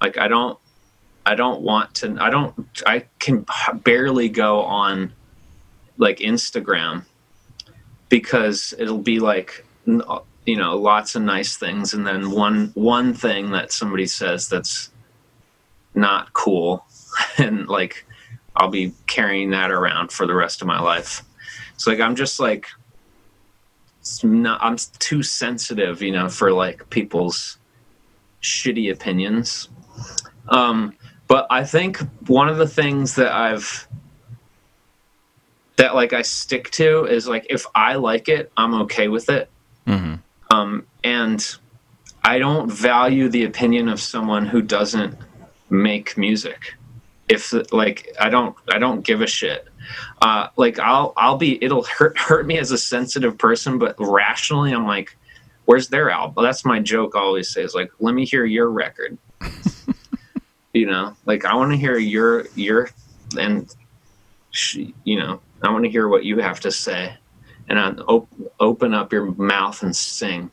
Like 0.00 0.16
I 0.16 0.28
don't, 0.28 0.58
I 1.26 1.34
don't 1.34 1.62
want 1.62 1.94
to. 1.96 2.16
I 2.20 2.30
don't. 2.30 2.54
I 2.86 3.06
can 3.18 3.46
barely 3.82 4.28
go 4.28 4.60
on 4.62 5.12
like 5.96 6.18
Instagram 6.18 7.04
because 8.08 8.74
it'll 8.78 8.98
be 8.98 9.18
like 9.20 9.64
you 9.86 10.56
know 10.56 10.76
lots 10.76 11.14
of 11.14 11.22
nice 11.22 11.56
things 11.56 11.94
and 11.94 12.06
then 12.06 12.30
one 12.30 12.70
one 12.74 13.14
thing 13.14 13.50
that 13.50 13.72
somebody 13.72 14.06
says 14.06 14.48
that's 14.48 14.90
not 15.94 16.32
cool 16.32 16.84
and 17.38 17.68
like 17.68 18.06
I'll 18.56 18.70
be 18.70 18.92
carrying 19.06 19.50
that 19.50 19.70
around 19.70 20.12
for 20.12 20.26
the 20.26 20.34
rest 20.34 20.62
of 20.62 20.68
my 20.68 20.80
life. 20.80 21.22
So 21.76 21.90
like 21.90 22.00
I'm 22.00 22.14
just 22.14 22.38
like 22.38 22.68
not, 24.22 24.62
I'm 24.62 24.76
too 24.98 25.22
sensitive, 25.22 26.02
you 26.02 26.12
know, 26.12 26.28
for 26.28 26.52
like 26.52 26.88
people's 26.90 27.58
shitty 28.42 28.92
opinions. 28.92 29.68
Um, 30.48 30.94
but 31.26 31.46
I 31.50 31.64
think 31.64 31.98
one 32.28 32.48
of 32.48 32.58
the 32.58 32.68
things 32.68 33.14
that 33.14 33.32
I've 33.32 33.88
that 35.76 35.94
like 35.94 36.12
I 36.12 36.22
stick 36.22 36.70
to 36.72 37.04
is 37.06 37.26
like 37.26 37.46
if 37.50 37.66
I 37.74 37.94
like 37.94 38.28
it, 38.28 38.52
I'm 38.56 38.74
okay 38.82 39.08
with 39.08 39.28
it. 39.28 39.50
hmm 39.86 40.16
Um, 40.50 40.86
and 41.02 41.44
I 42.22 42.38
don't 42.38 42.70
value 42.70 43.28
the 43.28 43.44
opinion 43.44 43.88
of 43.88 44.00
someone 44.00 44.46
who 44.46 44.62
doesn't 44.62 45.16
make 45.70 46.16
music. 46.16 46.74
If 47.28 47.54
like 47.72 48.14
I 48.20 48.28
don't 48.28 48.54
I 48.68 48.78
don't 48.78 49.02
give 49.02 49.22
a 49.22 49.26
shit. 49.26 49.68
Uh, 50.20 50.48
like 50.56 50.78
I'll 50.78 51.14
I'll 51.16 51.38
be 51.38 51.62
it'll 51.64 51.84
hurt 51.84 52.18
hurt 52.18 52.46
me 52.46 52.58
as 52.58 52.70
a 52.70 52.78
sensitive 52.78 53.38
person, 53.38 53.78
but 53.78 53.96
rationally 53.98 54.72
I'm 54.72 54.86
like, 54.86 55.16
where's 55.64 55.88
their 55.88 56.10
album? 56.10 56.44
That's 56.44 56.64
my 56.64 56.80
joke. 56.80 57.12
I 57.14 57.20
always 57.20 57.50
says 57.50 57.74
like, 57.74 57.90
let 57.98 58.14
me 58.14 58.24
hear 58.24 58.44
your 58.44 58.70
record. 58.70 59.16
you 60.74 60.86
know, 60.86 61.16
like 61.24 61.44
I 61.44 61.54
want 61.54 61.72
to 61.72 61.78
hear 61.78 61.96
your 61.96 62.46
your 62.54 62.90
and 63.38 63.74
sh- 64.50 64.92
you 65.04 65.18
know 65.18 65.40
I 65.62 65.70
want 65.70 65.84
to 65.84 65.90
hear 65.90 66.08
what 66.08 66.24
you 66.24 66.38
have 66.38 66.60
to 66.60 66.70
say, 66.70 67.14
and 67.68 67.78
I 67.78 67.90
op- 67.90 68.28
open 68.60 68.92
up 68.92 69.12
your 69.12 69.32
mouth 69.32 69.82
and 69.82 69.94
sing. 69.96 70.50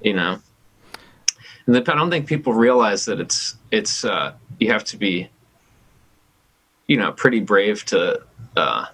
You 0.00 0.14
know, 0.14 0.38
and 1.66 1.74
the, 1.74 1.80
I 1.80 1.94
don't 1.96 2.10
think 2.10 2.26
people 2.26 2.54
realize 2.54 3.04
that 3.06 3.20
it's 3.20 3.56
it's 3.70 4.04
uh, 4.04 4.34
you 4.58 4.70
have 4.72 4.84
to 4.84 4.96
be 4.96 5.28
you 6.88 6.96
know 6.96 7.12
pretty 7.12 7.40
brave 7.40 7.84
to 7.86 8.20
uh, 8.56 8.86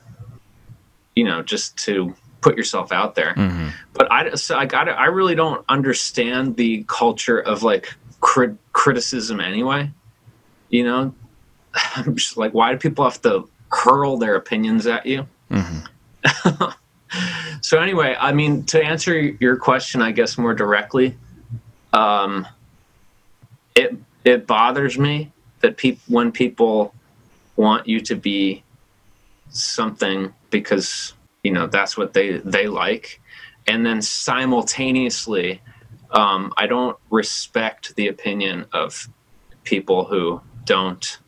you 1.15 1.25
know 1.25 1.43
just 1.43 1.77
to 1.77 2.15
put 2.41 2.57
yourself 2.57 2.91
out 2.91 3.15
there 3.15 3.35
hmm 3.35 3.69
but 3.95 4.11
I 4.11 4.35
so 4.35 4.57
I 4.57 4.67
got 4.67 4.89
I 4.89 5.07
really 5.07 5.35
don't 5.35 5.65
understand 5.69 6.57
the 6.57 6.85
culture 6.89 7.39
of 7.39 7.63
like 7.63 7.95
crit- 8.21 8.57
criticism 8.73 9.41
anyway. 9.41 9.91
You 10.71 10.85
know, 10.85 11.15
I'm 11.97 12.17
just 12.17 12.37
like, 12.37 12.55
why 12.55 12.73
do 12.73 12.79
people 12.79 13.05
have 13.05 13.21
to 13.23 13.49
hurl 13.71 14.17
their 14.17 14.37
opinions 14.37 14.87
at 14.87 15.07
you? 15.07 15.27
hmm 15.51 15.81
So 17.61 17.79
anyway, 17.79 18.17
I 18.19 18.33
mean, 18.33 18.65
to 18.65 18.83
answer 18.83 19.19
your 19.21 19.57
question, 19.57 20.01
I 20.01 20.13
guess 20.13 20.39
more 20.39 20.55
directly, 20.55 21.15
um, 21.93 22.47
it 23.75 23.95
it 24.25 24.47
bothers 24.47 24.99
me 24.99 25.31
that 25.61 25.77
people 25.77 26.03
when 26.09 26.33
people 26.33 26.95
want 27.57 27.87
you 27.87 28.01
to 28.01 28.15
be 28.17 28.63
something 29.51 30.33
because 30.51 31.15
you 31.43 31.53
know 31.53 31.67
that's 31.67 31.97
what 31.97 32.13
they 32.13 32.39
they 32.39 32.67
like, 32.67 33.21
and 33.67 33.85
then 33.85 34.03
simultaneously 34.03 35.61
um, 36.13 36.53
I 36.57 36.67
don't 36.67 36.97
respect 37.11 37.97
the 37.97 38.09
opinion 38.09 38.67
of 38.73 39.09
people 39.65 40.05
who 40.05 40.41
don't 40.65 41.19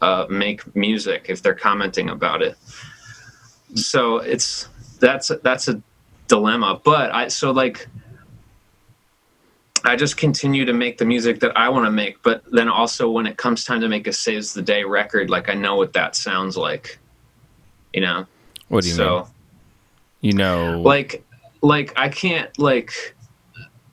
uh, 0.00 0.26
make 0.30 0.74
music 0.74 1.26
if 1.28 1.42
they're 1.42 1.54
commenting 1.54 2.08
about 2.08 2.42
it. 2.42 2.56
So 3.74 4.18
it's 4.18 4.68
that's 4.98 5.30
that's 5.42 5.68
a 5.68 5.82
dilemma. 6.28 6.80
But 6.82 7.12
I 7.12 7.28
so 7.28 7.50
like 7.50 7.88
I 9.84 9.96
just 9.96 10.16
continue 10.16 10.64
to 10.64 10.72
make 10.72 10.98
the 10.98 11.04
music 11.04 11.40
that 11.40 11.56
I 11.56 11.68
want 11.68 11.86
to 11.86 11.90
make. 11.90 12.22
But 12.22 12.42
then 12.50 12.68
also 12.68 13.10
when 13.10 13.26
it 13.26 13.36
comes 13.36 13.64
time 13.64 13.80
to 13.80 13.88
make 13.88 14.06
a 14.06 14.12
saves 14.12 14.54
the 14.54 14.62
day 14.62 14.84
record, 14.84 15.30
like 15.30 15.48
I 15.48 15.54
know 15.54 15.76
what 15.76 15.92
that 15.94 16.16
sounds 16.16 16.56
like. 16.56 16.98
You 17.92 18.02
know. 18.02 18.26
What 18.68 18.84
do 18.84 18.88
you 18.88 18.94
mean? 18.94 18.98
so, 18.98 19.16
mean? 19.16 19.26
You 20.22 20.32
know, 20.34 20.80
like 20.82 21.24
like 21.62 21.92
i 21.98 22.08
can't 22.08 22.58
like 22.58 23.14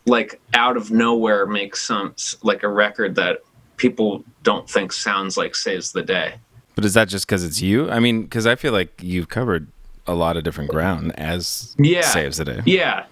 like 0.06 0.40
out 0.54 0.78
of 0.78 0.90
nowhere 0.90 1.46
make 1.46 1.76
some 1.76 2.16
like 2.42 2.64
a 2.64 2.68
record 2.68 3.16
that 3.16 3.40
people 3.76 4.24
don't 4.42 4.70
think 4.70 4.94
sounds 4.94 5.36
like 5.36 5.54
saves 5.54 5.92
the 5.92 6.02
day 6.02 6.36
but 6.78 6.86
is 6.86 6.94
that 6.94 7.08
just 7.08 7.26
because 7.26 7.44
it's 7.44 7.60
you? 7.60 7.90
I 7.90 8.00
mean, 8.00 8.22
because 8.22 8.46
I 8.46 8.54
feel 8.54 8.72
like 8.72 9.02
you've 9.02 9.30
covered 9.30 9.68
a 10.06 10.14
lot 10.14 10.38
of 10.38 10.44
different 10.44 10.70
ground 10.70 11.12
as 11.18 11.76
yeah 11.80 12.02
saves 12.02 12.38
the 12.38 12.46
day. 12.46 12.62
yeah 12.66 13.08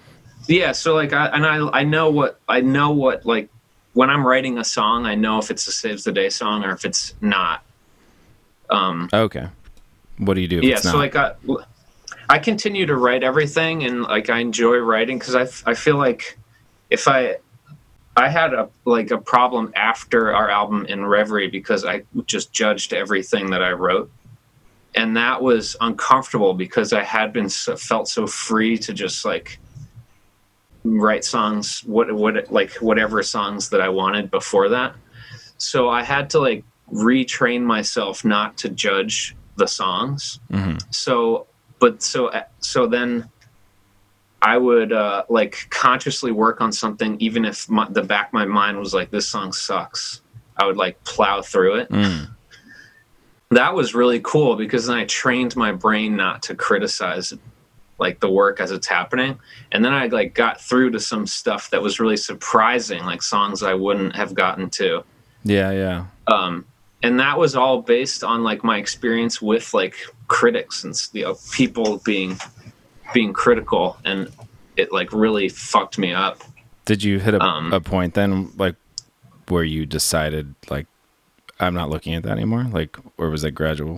yeah 0.48 0.72
so 0.72 0.94
like 0.94 1.14
i 1.14 1.28
and 1.28 1.46
i 1.46 1.58
i 1.70 1.84
know 1.84 2.10
what 2.10 2.40
i 2.48 2.62
know 2.62 2.92
what 2.92 3.26
like 3.26 3.50
when 3.94 4.10
i'm 4.10 4.26
writing 4.26 4.58
a 4.58 4.64
song 4.64 5.06
i 5.06 5.16
know 5.16 5.40
if 5.40 5.52
it's 5.52 5.68
a 5.68 5.72
saves 5.72 6.04
the 6.04 6.12
day 6.12 6.30
song 6.30 6.64
or 6.64 6.72
if 6.72 6.86
it's 6.86 7.14
not 7.22 7.64
um 8.70 9.10
Okay. 9.14 9.48
What 10.18 10.36
do 10.36 10.42
you 10.42 10.48
do? 10.48 10.60
If 10.60 10.64
yeah 10.64 10.78
so 10.78 10.98
like 10.98 11.16
I, 11.16 11.34
I 12.30 12.40
continue 12.40 12.86
to 12.86 12.96
write 12.96 13.24
everything 13.24 13.84
and 13.84 14.04
like 14.04 14.30
i 14.30 14.40
enjoy 14.40 14.78
writing 14.78 15.20
because 15.20 15.36
I, 15.36 15.70
I 15.70 15.74
feel 15.74 15.98
like 15.98 16.38
if 16.90 17.08
i 17.08 17.38
i 18.16 18.30
had 18.30 18.54
a 18.54 18.70
like 18.86 19.12
a 19.12 19.18
problem 19.18 19.72
after 19.76 20.34
our 20.34 20.50
album 20.50 20.86
in 20.86 21.06
reverie 21.06 21.50
because 21.50 21.86
i 21.86 22.04
just 22.26 22.52
judged 22.52 22.94
everything 22.94 23.50
that 23.52 23.62
i 23.62 23.72
wrote 23.72 24.12
and 24.96 25.18
that 25.18 25.42
was 25.42 25.76
uncomfortable 25.82 26.54
because 26.54 26.94
i 26.94 27.04
had 27.04 27.34
been 27.34 27.50
so, 27.50 27.76
felt 27.76 28.08
so 28.08 28.26
free 28.26 28.78
to 28.78 28.94
just 28.94 29.26
like 29.26 29.60
write 30.86 31.26
songs 31.26 31.82
what 31.86 32.12
what 32.13 32.52
like 32.52 32.71
whatever 32.76 33.24
songs 33.24 33.69
that 33.69 33.82
i 33.82 33.89
wanted 33.89 34.30
before 34.30 34.69
that 34.69 34.93
so 35.58 35.89
i 35.89 36.04
had 36.04 36.30
to 36.30 36.39
like 36.39 36.63
retrain 36.93 37.62
myself 37.63 38.24
not 38.24 38.56
to 38.58 38.69
judge 38.69 39.36
the 39.58 39.67
songs 39.67 40.39
Mhm. 40.52 40.80
so 40.93 41.48
but 41.80 42.04
so 42.04 42.32
so 42.60 42.86
then 42.86 43.28
i 44.43 44.58
would 44.58 44.93
uh 44.93 45.24
like 45.28 45.65
consciously 45.71 46.32
work 46.32 46.62
on 46.62 46.71
something 46.71 47.17
even 47.19 47.45
if 47.45 47.67
my, 47.69 47.88
the 47.89 48.04
back 48.04 48.28
of 48.28 48.34
my 48.34 48.45
mind 48.45 48.78
was 48.78 48.93
like 48.93 49.10
this 49.10 49.28
song 49.28 49.52
sucks 49.52 50.21
i 50.58 50.65
would 50.67 50.78
like 50.78 51.04
plow 51.04 51.41
through 51.41 51.76
it 51.78 51.89
Mm. 51.89 52.28
that 53.50 53.74
was 53.74 53.95
really 53.95 54.19
cool 54.19 54.56
because 54.56 54.86
then 54.86 54.98
i 54.98 55.06
trained 55.06 55.56
my 55.56 55.71
brain 55.71 56.15
not 56.15 56.43
to 56.43 56.54
criticize 56.56 57.34
like 57.98 58.20
the 58.20 58.30
work 58.30 58.60
as 58.60 58.72
it's 58.72 58.88
happening 58.88 59.38
and 59.72 59.84
then 59.86 59.94
i 59.94 60.08
like 60.08 60.34
got 60.34 60.60
through 60.60 60.90
to 60.92 61.00
some 61.00 61.26
stuff 61.26 61.70
that 61.70 61.82
was 61.82 62.00
really 62.00 62.18
surprising 62.18 63.04
like 63.06 63.22
songs 63.22 63.64
i 63.64 63.74
wouldn't 63.74 64.16
have 64.16 64.34
gotten 64.34 64.70
to 64.70 65.04
Yeah, 65.44 65.72
yeah. 65.72 66.06
um, 66.28 66.66
and 67.04 67.20
that 67.20 67.38
was 67.38 67.56
all 67.56 67.82
based 67.82 68.24
on 68.24 68.44
like 68.44 68.64
my 68.64 68.78
experience 68.78 69.42
with 69.42 69.74
like 69.74 69.96
critics 70.28 70.84
and 70.84 70.94
you 71.14 71.24
know, 71.24 71.38
people 71.54 72.02
being 72.04 72.38
being 73.14 73.32
critical 73.32 73.98
and 74.06 74.30
it 74.76 74.92
like 74.92 75.14
really 75.14 75.48
fucked 75.48 75.98
me 75.98 76.14
up 76.14 76.42
Did 76.86 77.04
you 77.04 77.20
hit 77.20 77.34
a, 77.36 77.42
Um, 77.42 77.72
a 77.72 77.80
point 77.80 78.14
then, 78.14 78.52
like, 78.58 78.76
where 79.48 79.64
you 79.64 79.86
decided, 79.86 80.54
like, 80.70 80.88
I'm 81.60 81.74
not 81.74 81.90
looking 81.90 82.14
at 82.16 82.24
that 82.24 82.32
anymore? 82.32 82.66
Like, 82.70 82.98
or 83.18 83.30
was 83.30 83.44
that 83.44 83.52
gradual? 83.52 83.98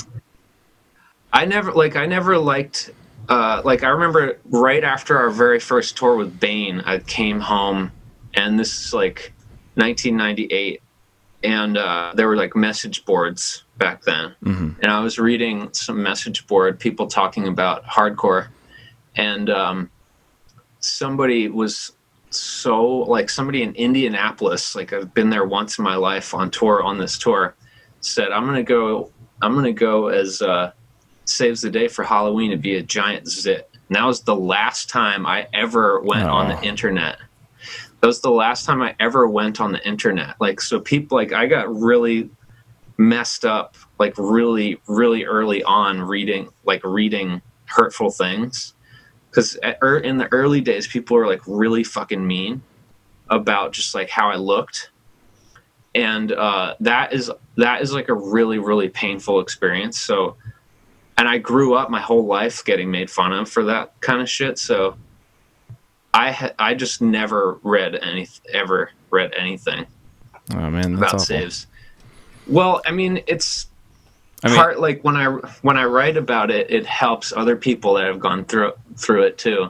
i 1.34 1.44
never 1.46 1.72
like 1.74 1.96
i 1.98 2.06
never 2.06 2.38
liked 2.38 2.90
uh 3.30 3.62
like 3.66 3.84
i 3.84 3.90
remember 3.90 4.38
right 4.46 4.84
after 4.84 5.18
our 5.18 5.30
very 5.30 5.60
first 5.60 5.98
tour 5.98 6.16
with 6.16 6.40
bane 6.40 6.82
i 6.82 6.98
came 7.00 7.40
home 7.40 7.92
and 8.34 8.60
this 8.60 8.86
is 8.86 8.94
like 8.94 9.34
1998 9.76 10.82
and 11.44 11.78
uh 11.78 12.12
there 12.16 12.28
were 12.28 12.38
like 12.38 12.56
message 12.56 13.06
boards 13.06 13.64
back 13.78 14.02
then. 14.04 14.34
Hmm 14.44 14.68
and 14.82 14.92
I 14.92 15.00
was 15.02 15.20
reading 15.20 15.74
some 15.74 16.02
message 16.02 16.48
board 16.48 16.80
people 16.80 17.08
talking 17.08 17.48
about 17.48 17.86
hardcore, 17.86 18.48
and 19.16 19.50
um, 19.50 19.90
somebody 20.80 21.48
was 21.50 21.94
so 22.30 22.86
like 22.86 23.30
somebody 23.30 23.64
in 23.64 23.74
Indianapolis, 23.76 24.76
like 24.76 24.94
I've 24.94 25.14
been 25.14 25.30
there 25.30 25.46
once 25.46 25.78
in 25.78 25.84
my 25.84 25.96
life 25.96 26.34
on 26.34 26.52
tour 26.52 26.82
on 26.82 26.98
this 26.98 27.18
tour, 27.18 27.56
said 28.02 28.32
I'm 28.32 28.46
gonna 28.46 28.64
go, 28.64 29.12
I'm 29.42 29.56
gonna 29.56 29.74
go 29.74 30.08
as 30.08 30.42
uh, 30.42 30.72
saves 31.30 31.62
the 31.62 31.70
day 31.70 31.88
for 31.88 32.04
Halloween 32.04 32.52
to 32.52 32.58
be 32.58 32.76
a 32.76 32.84
giant 32.84 33.28
zit. 33.28 33.70
And 33.88 33.96
that 33.96 34.06
was 34.06 34.22
the 34.22 34.36
last 34.36 34.90
time 34.90 35.26
I 35.26 35.48
ever 35.54 36.02
went 36.02 36.28
on 36.28 36.50
the 36.50 36.62
internet. 36.62 37.18
That 38.02 38.08
was 38.08 38.22
the 38.22 38.32
last 38.32 38.66
time 38.66 38.82
I 38.82 38.96
ever 39.00 39.28
went 39.28 39.60
on 39.60 39.72
the 39.72 39.86
internet. 39.88 40.36
Like 40.40 40.62
so, 40.62 40.80
people 40.80 41.18
like 41.18 41.34
I 41.34 41.48
got 41.48 41.74
really 41.74 42.30
messed 42.98 43.46
up 43.46 43.76
like 44.00 44.14
really 44.18 44.80
really 44.88 45.24
early 45.24 45.64
on 45.64 46.02
reading 46.02 46.50
like 46.66 46.84
reading 46.84 47.42
hurtful 47.66 48.10
things 48.10 48.74
because 49.30 49.56
in 50.04 50.18
the 50.18 50.28
early 50.32 50.62
days 50.62 50.88
people 50.88 51.16
were 51.16 51.28
like 51.28 51.42
really 51.46 51.84
fucking 51.84 52.26
mean 52.26 52.62
about 53.30 53.72
just 53.72 53.94
like 53.94 54.10
how 54.10 54.30
i 54.30 54.36
looked 54.36 54.90
and 55.94 56.32
uh, 56.32 56.76
that 56.80 57.14
is 57.14 57.32
that 57.56 57.82
is 57.82 57.94
like 57.94 58.10
a 58.10 58.14
really 58.14 58.58
really 58.58 58.90
painful 58.90 59.40
experience 59.40 60.00
so 60.00 60.36
and 61.18 61.28
i 61.28 61.38
grew 61.38 61.74
up 61.76 61.90
my 61.90 62.00
whole 62.02 62.26
life 62.26 62.64
getting 62.66 62.90
made 62.92 63.10
fun 63.10 63.34
of 63.34 63.50
for 63.50 63.64
that 63.64 64.00
kind 64.02 64.22
of 64.22 64.30
shit 64.30 64.58
so 64.60 64.96
i 66.14 66.32
ha- 66.32 66.54
i 66.60 66.74
just 66.74 67.02
never 67.02 67.60
read 67.64 67.96
any 67.96 68.28
ever 68.54 68.92
read 69.10 69.34
anything 69.38 69.86
Oh 70.52 70.70
man, 70.70 70.94
that's 70.94 70.98
about 70.98 71.06
awful. 71.16 71.20
saves 71.20 71.68
well 72.48 72.82
i 72.86 72.92
mean 72.92 73.22
it's 73.28 73.68
I 74.44 74.48
mean, 74.50 74.56
part 74.58 74.80
like 74.80 75.04
when 75.04 75.16
i 75.18 75.26
when 75.64 75.78
i 75.78 75.84
write 75.86 76.16
about 76.16 76.52
it 76.52 76.70
it 76.72 76.86
helps 76.86 77.34
other 77.36 77.56
people 77.56 77.96
that 77.96 78.06
have 78.06 78.20
gone 78.20 78.46
through 78.46 78.74
through 78.96 79.24
it 79.24 79.38
too 79.38 79.70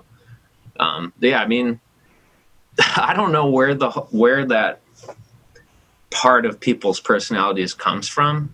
um 0.80 1.14
yeah 1.20 1.42
i 1.42 1.48
mean 1.48 1.80
i 2.98 3.14
don't 3.16 3.32
know 3.32 3.50
where 3.50 3.74
the 3.74 3.90
where 3.90 4.46
that 4.46 4.82
part 6.12 6.46
of 6.46 6.60
people's 6.60 7.00
personalities 7.00 7.74
comes 7.74 8.08
from 8.08 8.54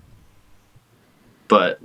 but 1.48 1.80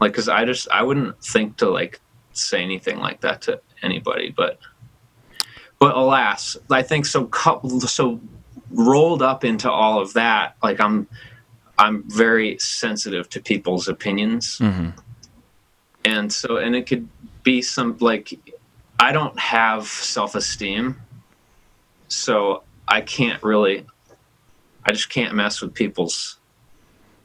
like 0.00 0.12
because 0.12 0.28
i 0.28 0.44
just 0.44 0.68
i 0.70 0.82
wouldn't 0.82 1.22
think 1.22 1.56
to 1.56 1.68
like 1.68 2.00
say 2.32 2.62
anything 2.62 2.98
like 2.98 3.20
that 3.20 3.42
to 3.42 3.60
anybody 3.82 4.32
but 4.36 4.58
but 5.78 5.96
alas 5.96 6.56
i 6.70 6.82
think 6.82 7.06
so 7.06 7.26
coupled 7.26 7.82
so 7.88 8.20
rolled 8.70 9.22
up 9.22 9.44
into 9.44 9.70
all 9.70 10.00
of 10.00 10.12
that 10.14 10.56
like 10.62 10.80
i'm 10.80 11.06
i'm 11.78 12.02
very 12.08 12.58
sensitive 12.58 13.28
to 13.28 13.40
people's 13.40 13.88
opinions 13.88 14.58
mhm. 14.58 14.92
and 16.04 16.32
so 16.32 16.56
and 16.56 16.74
it 16.74 16.86
could 16.86 17.08
be 17.42 17.60
some 17.60 17.96
like 18.00 18.38
i 18.98 19.12
don't 19.12 19.38
have 19.38 19.86
self-esteem 19.86 20.96
so 22.08 22.62
i 22.88 23.00
can't 23.00 23.42
really 23.42 23.84
i 24.84 24.92
just 24.92 25.08
can't 25.08 25.34
mess 25.34 25.60
with 25.60 25.74
people's 25.74 26.39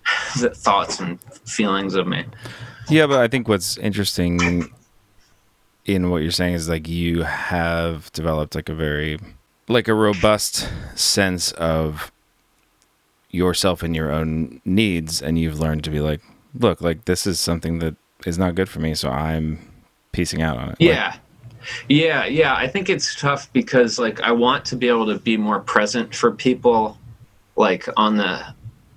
thoughts 0.35 0.99
and 0.99 1.21
feelings 1.45 1.95
of 1.95 2.07
me. 2.07 2.25
Yeah, 2.89 3.07
but 3.07 3.19
I 3.19 3.27
think 3.27 3.47
what's 3.47 3.77
interesting 3.77 4.69
in 5.85 6.09
what 6.09 6.21
you're 6.21 6.31
saying 6.31 6.55
is 6.55 6.67
like 6.67 6.87
you 6.87 7.23
have 7.23 8.11
developed 8.13 8.55
like 8.55 8.69
a 8.69 8.75
very 8.75 9.19
like 9.67 9.87
a 9.87 9.93
robust 9.93 10.69
sense 10.95 11.51
of 11.53 12.11
yourself 13.29 13.83
and 13.83 13.95
your 13.95 14.11
own 14.11 14.61
needs 14.65 15.21
and 15.21 15.37
you've 15.37 15.59
learned 15.59 15.83
to 15.83 15.89
be 15.89 15.99
like 15.99 16.21
look 16.59 16.81
like 16.81 17.05
this 17.05 17.27
is 17.27 17.39
something 17.39 17.79
that 17.79 17.95
is 18.25 18.37
not 18.37 18.55
good 18.55 18.69
for 18.69 18.79
me 18.79 18.95
so 18.95 19.09
i'm 19.09 19.59
piecing 20.11 20.41
out 20.41 20.57
on 20.57 20.63
it. 20.63 20.69
Like, 20.69 20.79
yeah. 20.79 21.17
Yeah 21.89 22.25
yeah. 22.25 22.55
I 22.55 22.67
think 22.67 22.89
it's 22.89 23.19
tough 23.19 23.51
because 23.51 23.99
like 23.99 24.21
i 24.21 24.31
want 24.31 24.65
to 24.65 24.75
be 24.75 24.87
able 24.87 25.05
to 25.07 25.19
be 25.19 25.35
more 25.35 25.59
present 25.59 26.15
for 26.15 26.31
people 26.31 26.97
like 27.55 27.87
on 27.97 28.17
the 28.17 28.45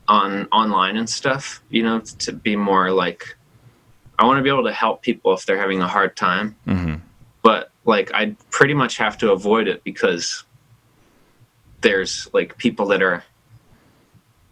on 0.08 0.46
online 0.52 0.96
and 0.96 1.08
stuff 1.08 1.62
you 1.68 1.82
know 1.82 2.00
to 2.00 2.32
be 2.32 2.56
more 2.56 2.90
like 2.90 3.36
i 4.18 4.24
want 4.24 4.38
to 4.38 4.42
be 4.42 4.48
able 4.48 4.64
to 4.64 4.72
help 4.72 5.02
people 5.02 5.32
if 5.34 5.44
they're 5.44 5.58
having 5.58 5.80
a 5.82 5.86
hard 5.88 6.16
time 6.16 6.56
mhm. 6.66 7.00
but 7.42 7.70
like 7.84 8.12
I 8.12 8.36
pretty 8.50 8.74
much 8.74 8.98
have 8.98 9.16
to 9.18 9.32
avoid 9.32 9.66
it 9.66 9.82
because 9.82 10.44
there's 11.80 12.28
like 12.34 12.58
people 12.58 12.86
that 12.88 13.02
are 13.02 13.24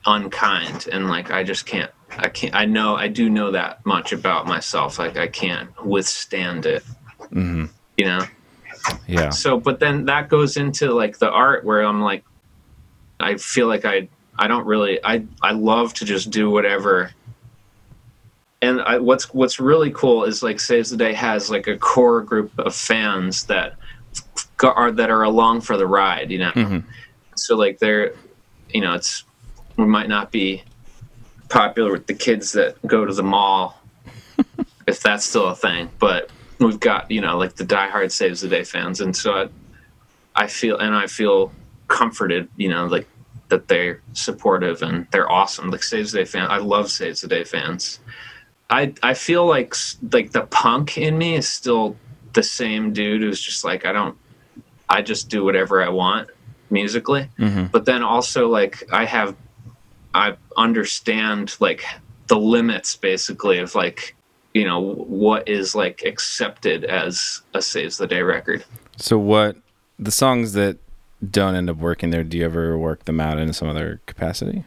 unkind 0.06 0.86
and 0.90 1.08
like 1.08 1.30
I 1.30 1.42
just 1.42 1.66
can't 1.66 1.90
I 2.16 2.28
can't 2.28 2.54
I 2.54 2.64
know 2.64 2.96
I 2.96 3.08
do 3.08 3.28
know 3.28 3.50
that 3.50 3.84
much 3.84 4.12
about 4.12 4.46
myself 4.46 4.98
like 4.98 5.16
I 5.16 5.26
can't 5.26 5.70
withstand 5.84 6.64
it 6.66 6.84
Mhm. 7.32 7.68
you 7.96 8.04
know 8.06 8.24
Yeah. 9.08 9.30
so 9.30 9.58
but 9.58 9.80
then 9.80 10.04
that 10.06 10.28
goes 10.28 10.56
into 10.56 10.92
like 10.92 11.18
the 11.18 11.30
art 11.30 11.64
where 11.64 11.82
i'm 11.82 12.00
like 12.00 12.24
i 13.18 13.36
feel 13.36 13.66
like 13.66 13.84
i 13.84 14.08
i 14.38 14.46
don't 14.46 14.66
really 14.66 14.98
i 15.04 15.24
i 15.42 15.52
love 15.52 15.94
to 15.94 16.04
just 16.04 16.30
do 16.30 16.50
whatever. 16.50 17.10
And 18.62 18.80
I, 18.80 18.98
what's 18.98 19.32
what's 19.34 19.60
really 19.60 19.90
cool 19.90 20.24
is 20.24 20.42
like 20.42 20.58
saves 20.58 20.90
the 20.90 20.96
day 20.96 21.12
has 21.12 21.50
like 21.50 21.66
a 21.66 21.76
core 21.76 22.22
group 22.22 22.50
of 22.58 22.74
fans 22.74 23.44
that 23.44 23.74
are 24.62 24.90
that 24.92 25.10
are 25.10 25.22
along 25.22 25.60
for 25.60 25.76
the 25.76 25.86
ride 25.86 26.30
you 26.30 26.38
know? 26.38 26.52
Mhm. 26.52 26.82
so 27.36 27.54
like 27.54 27.78
they're 27.78 28.14
you 28.70 28.80
know 28.80 28.94
it's 28.94 29.24
we 29.76 29.84
might 29.84 30.08
not 30.08 30.32
be 30.32 30.62
popular 31.50 31.92
with 31.92 32.06
the 32.06 32.14
kids 32.14 32.52
that 32.52 32.74
go 32.86 33.04
to 33.04 33.12
the 33.12 33.22
mall 33.22 33.80
if 34.86 35.00
that's 35.00 35.24
still 35.26 35.48
a 35.48 35.54
thing 35.54 35.90
but 35.98 36.30
we've 36.58 36.80
got 36.80 37.10
you 37.10 37.20
know 37.20 37.36
like 37.36 37.54
the 37.56 37.64
diehard 37.64 38.10
saves 38.10 38.40
the 38.40 38.48
day 38.48 38.64
fans. 38.64 39.00
And 39.00 39.14
so 39.14 39.34
I, 39.34 40.44
I 40.44 40.46
feel 40.46 40.78
and 40.78 40.94
i 40.94 41.06
feel 41.06 41.52
comforted 41.88 42.48
you 42.56 42.68
know 42.68 42.86
like 42.86 43.06
that 43.48 43.68
they're 43.68 44.02
supportive 44.12 44.82
and 44.82 45.06
they're 45.12 45.30
awesome. 45.30 45.70
Like 45.70 45.82
saves 45.82 46.12
the 46.12 46.18
day 46.18 46.24
fan 46.24 46.50
i 46.50 46.58
love 46.58 46.90
saves 46.90 47.20
the 47.20 47.28
day 47.28 47.44
fans. 47.44 48.00
I 48.70 48.92
i 49.02 49.14
feel 49.14 49.46
like 49.46 49.74
like 50.12 50.32
the 50.32 50.42
punk 50.42 50.98
in 50.98 51.16
me 51.18 51.34
is 51.36 51.48
still 51.48 51.96
the 52.32 52.42
same 52.42 52.92
dude 52.92 53.22
who's 53.22 53.40
just 53.40 53.64
like 53.64 53.86
i 53.86 53.92
don't 53.92 54.16
i 54.90 55.00
just 55.00 55.28
do 55.30 55.42
whatever 55.44 55.82
i 55.82 55.88
want 55.88 56.28
musically. 56.70 57.30
Mhm. 57.38 57.70
but 57.70 57.84
then 57.84 58.02
also 58.02 58.48
like 58.48 58.82
i 58.92 59.04
have 59.04 59.36
i 60.14 60.36
understand 60.56 61.56
like 61.60 61.84
the 62.26 62.36
limits 62.38 62.96
basically 62.96 63.58
of 63.58 63.74
like 63.74 64.16
you 64.52 64.64
know 64.64 64.80
what 64.80 65.48
is 65.48 65.74
like 65.74 66.02
accepted 66.04 66.84
as 66.84 67.42
a 67.54 67.60
saves 67.62 67.98
the 67.98 68.06
day 68.06 68.22
record. 68.22 68.64
So 68.96 69.18
what 69.18 69.56
the 69.98 70.10
songs 70.10 70.54
that 70.54 70.78
don't 71.30 71.54
end 71.54 71.68
up 71.70 71.76
working 71.76 72.10
there? 72.10 72.24
Do 72.24 72.36
you 72.38 72.44
ever 72.44 72.78
work 72.78 73.04
them 73.04 73.20
out 73.20 73.38
in 73.38 73.52
some 73.52 73.68
other 73.68 74.00
capacity? 74.06 74.64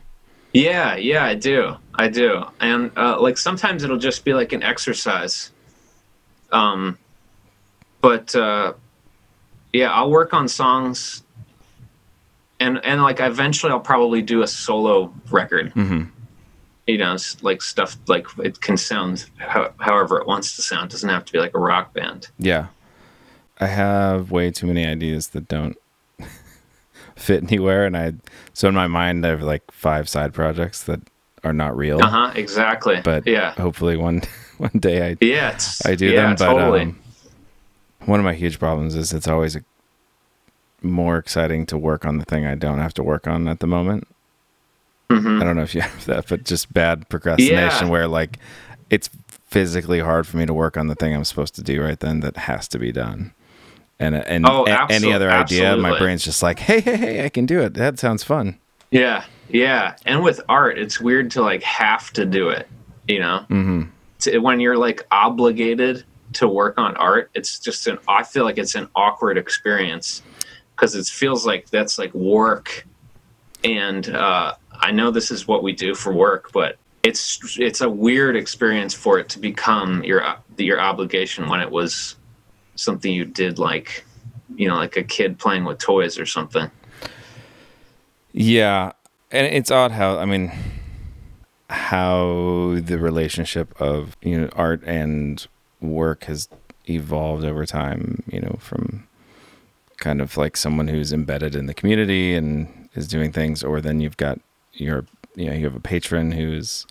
yeah 0.51 0.95
yeah 0.95 1.23
i 1.25 1.35
do 1.35 1.75
i 1.93 2.07
do 2.07 2.43
and 2.59 2.89
uh, 2.97 3.21
like 3.21 3.37
sometimes 3.37 3.83
it'll 3.83 3.99
just 3.99 4.25
be 4.25 4.33
like 4.33 4.51
an 4.51 4.63
exercise 4.63 5.51
um 6.51 6.97
but 8.01 8.33
uh 8.35 8.73
yeah 9.73 9.91
i'll 9.91 10.09
work 10.09 10.33
on 10.33 10.47
songs 10.47 11.21
and 12.59 12.83
and 12.83 13.03
like 13.03 13.19
eventually 13.19 13.71
i'll 13.71 13.79
probably 13.79 14.23
do 14.23 14.41
a 14.41 14.47
solo 14.47 15.13
record 15.29 15.71
Mm-hmm. 15.75 16.05
you 16.87 16.97
know, 16.97 17.13
it's 17.13 17.43
like 17.43 17.61
stuff 17.61 17.95
like 18.07 18.25
it 18.39 18.59
can 18.59 18.75
sound 18.75 19.27
how, 19.37 19.71
however 19.79 20.19
it 20.19 20.25
wants 20.25 20.55
to 20.55 20.63
sound. 20.63 20.85
It 20.85 20.91
doesn't 20.93 21.09
have 21.09 21.25
to 21.25 21.31
be 21.31 21.37
like 21.37 21.53
a 21.53 21.59
rock 21.59 21.93
band. 21.93 22.29
Yeah. 22.39 22.67
I 23.59 23.67
have 23.67 24.31
way 24.31 24.49
too 24.49 24.65
many 24.65 24.83
ideas 24.87 25.27
that 25.29 25.47
don't 25.47 25.77
fit 27.15 27.43
anywhere 27.43 27.85
and 27.85 27.95
I 27.97 28.13
so 28.53 28.67
in 28.69 28.75
my 28.75 28.87
mind 28.87 29.25
I 29.25 29.29
have 29.29 29.41
like 29.41 29.63
five 29.71 30.07
side 30.09 30.33
projects 30.33 30.83
that 30.83 31.01
are 31.43 31.53
not 31.53 31.75
real. 31.77 32.01
Uh 32.03 32.07
huh. 32.07 32.31
Exactly. 32.35 32.99
But 33.03 33.25
yeah, 33.27 33.51
hopefully 33.53 33.95
one 33.97 34.21
one 34.57 34.71
day 34.79 35.11
I 35.11 35.17
yeah, 35.21 35.57
I 35.85 35.95
do 35.95 36.07
yeah, 36.07 36.21
them, 36.27 36.35
but 36.37 36.45
totally. 36.47 36.81
um, 36.81 36.99
one 38.05 38.19
of 38.19 38.23
my 38.25 38.33
huge 38.33 38.59
problems 38.59 38.95
is 38.95 39.13
it's 39.13 39.27
always 39.27 39.57
more 40.81 41.17
exciting 41.17 41.65
to 41.67 41.77
work 41.77 42.05
on 42.05 42.17
the 42.17 42.25
thing 42.25 42.45
I 42.45 42.55
don't 42.55 42.79
have 42.79 42.93
to 42.95 43.03
work 43.03 43.27
on 43.27 43.47
at 43.47 43.59
the 43.59 43.67
moment. 43.67 44.07
Mhm. 45.09 45.41
I 45.41 45.43
don't 45.43 45.55
know 45.55 45.63
if 45.63 45.75
you 45.75 45.81
have 45.89 46.05
that, 46.05 46.27
but 46.29 46.43
just 46.45 46.73
bad 46.73 47.09
procrastination 47.09 47.87
Yeah. 47.87 47.91
where 47.91 48.07
like 48.07 48.37
it's 48.89 49.09
physically 49.47 49.99
hard 49.99 50.27
for 50.27 50.37
me 50.37 50.45
to 50.45 50.53
work 50.53 50.77
on 50.77 50.87
the 50.87 50.95
thing 50.95 51.13
I'm 51.13 51.23
supposed 51.23 51.55
to 51.55 51.63
do 51.63 51.81
right 51.83 51.99
then 51.99 52.19
that 52.21 52.37
has 52.37 52.67
to 52.69 52.79
be 52.79 52.91
done. 52.91 53.33
And 53.99 54.15
and 54.15 54.45
Oh, 54.45 54.65
a- 54.65 54.87
any 54.89 55.11
other 55.13 55.29
idea, 55.29 55.75
my 55.75 55.97
brain's 55.99 56.23
just 56.23 56.41
like, 56.41 56.59
hey, 56.59 56.79
hey, 56.79 56.95
hey, 56.95 57.25
I 57.25 57.29
can 57.29 57.45
do 57.45 57.59
it. 57.59 57.73
That 57.73 57.99
sounds 57.99 58.23
fun. 58.23 58.57
Yeah, 58.91 59.25
yeah. 59.49 59.95
And 60.05 60.23
with 60.23 60.41
art, 60.49 60.77
it's 60.79 60.99
weird 61.01 61.31
to 61.31 61.41
like 61.41 61.61
have 61.63 62.11
to 62.13 62.25
do 62.25 62.49
it. 62.49 62.67
You 63.07 63.19
know, 63.19 63.39
hmm 63.47 63.83
to, 64.19 64.37
when 64.39 64.59
you're 64.59 64.77
like 64.77 65.05
obligated 65.11 66.03
to 66.33 66.47
work 66.47 66.77
on 66.77 66.95
art, 66.97 67.29
it's 67.33 67.59
just 67.59 67.87
an. 67.87 67.97
I 68.07 68.23
feel 68.23 68.43
like 68.45 68.57
it's 68.57 68.75
an 68.75 68.87
awkward 68.95 69.37
experience 69.37 70.21
because 70.75 70.95
it 70.95 71.05
feels 71.07 71.45
like 71.45 71.69
that's 71.69 71.97
like 71.99 72.13
work, 72.13 72.85
and 73.63 74.07
uh, 74.09 74.55
I 74.71 74.91
know 74.91 75.11
this 75.11 75.31
is 75.31 75.47
what 75.47 75.63
we 75.63 75.73
do 75.73 75.93
for 75.95 76.13
work, 76.13 76.51
but 76.53 76.77
it's 77.03 77.57
it's 77.59 77.81
a 77.81 77.89
weird 77.89 78.35
experience 78.35 78.93
for 78.93 79.19
it 79.19 79.27
to 79.29 79.39
become 79.39 80.03
your 80.03 80.23
your 80.57 80.79
obligation 80.79 81.49
when 81.49 81.59
it 81.61 81.71
was 81.71 82.15
something 82.79 83.13
you 83.13 83.25
did 83.25 83.59
like 83.59 84.03
you 84.55 84.67
know 84.67 84.75
like 84.75 84.97
a 84.97 85.03
kid 85.03 85.37
playing 85.37 85.65
with 85.65 85.77
toys 85.77 86.17
or 86.17 86.25
something 86.25 86.69
Yeah, 88.31 88.93
and 89.31 89.47
it's 89.47 89.71
odd 89.71 89.91
how 89.91 90.17
I 90.17 90.25
mean 90.25 90.51
how 91.69 92.77
the 92.79 92.97
relationship 92.99 93.79
of 93.81 94.15
you 94.21 94.39
know 94.39 94.49
art 94.53 94.83
and 94.85 95.45
work 95.81 96.25
has 96.25 96.47
evolved 96.87 97.43
over 97.43 97.65
time. 97.65 98.23
You 98.31 98.41
know, 98.41 98.57
from 98.59 99.07
kind 99.97 100.21
of 100.21 100.37
like 100.37 100.55
someone 100.55 100.87
who's 100.87 101.11
embedded 101.11 101.55
in 101.55 101.65
the 101.65 101.73
community 101.73 102.35
and 102.35 102.89
is 102.93 103.07
doing 103.07 103.31
things, 103.31 103.63
or 103.63 103.81
then 103.81 103.99
you've 103.99 104.17
got 104.17 104.39
your 104.73 105.05
you 105.35 105.47
know 105.47 105.53
you 105.53 105.65
have 105.65 105.75
a 105.75 105.79
patron 105.79 106.31
who's 106.31 106.85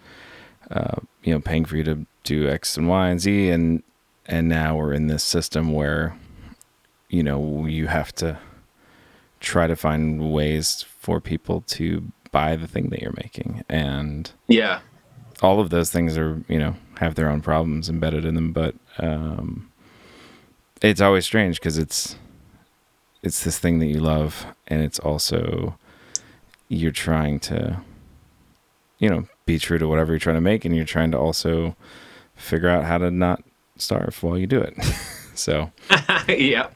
uh, 0.71 0.97
you 1.23 1.33
know 1.33 1.41
paying 1.41 1.65
for 1.65 1.77
you 1.77 1.85
to 1.85 2.07
do 2.25 2.49
X 2.49 2.77
and 2.77 2.89
Y 2.89 3.09
and 3.09 3.21
Z, 3.21 3.51
and 3.51 3.83
and 4.29 4.49
now 4.49 4.77
we're 4.77 4.93
in 4.93 5.07
this 5.07 5.25
system 5.25 5.73
where 5.73 6.17
you 7.09 7.23
know 7.23 7.67
you 7.67 7.87
have 7.87 8.15
to 8.17 8.39
try 9.41 9.67
to 9.67 9.77
find 9.77 10.33
ways 10.33 10.85
for 11.01 11.21
people 11.21 11.63
to 11.63 12.13
buy 12.31 12.57
the 12.57 12.67
thing 12.67 12.91
that 12.91 13.01
you're 13.01 13.15
making. 13.17 13.65
And 13.69 14.31
yeah. 14.47 14.81
all 15.43 15.61
of 15.61 15.71
those 15.71 15.91
things 15.91 16.19
are 16.19 16.43
you 16.49 16.59
know 16.59 16.77
have 16.99 17.15
their 17.15 17.29
own 17.29 17.41
problems 17.41 17.89
embedded 17.89 18.25
in 18.25 18.35
them. 18.35 18.53
But 18.53 18.75
um 18.99 19.71
it's 20.83 21.01
always 21.01 21.25
strange 21.25 21.59
because 21.59 21.79
it's 21.79 22.17
it's 23.23 23.43
this 23.43 23.59
thing 23.59 23.79
that 23.81 23.87
you 23.87 23.99
love 23.99 24.47
and 24.69 24.83
it's 24.83 24.99
also 24.99 25.77
you're 26.69 26.93
trying 26.93 27.41
to 27.41 27.81
you 28.99 29.09
know 29.09 29.27
be 29.47 29.59
true 29.59 29.79
to 29.79 29.89
whatever 29.89 30.13
you're 30.13 30.21
trying 30.21 30.37
to 30.37 30.41
make 30.41 30.65
and 30.65 30.77
you're 30.77 30.85
trying 30.85 31.11
to 31.11 31.19
also 31.19 31.75
figure 32.37 32.69
out 32.69 32.85
how 32.85 32.99
to 32.99 33.11
not 33.11 33.43
starve 33.81 34.23
while 34.23 34.39
you 34.39 34.47
do 34.47 34.61
it. 34.61 34.75
So 35.35 35.71
yeah 36.29 36.67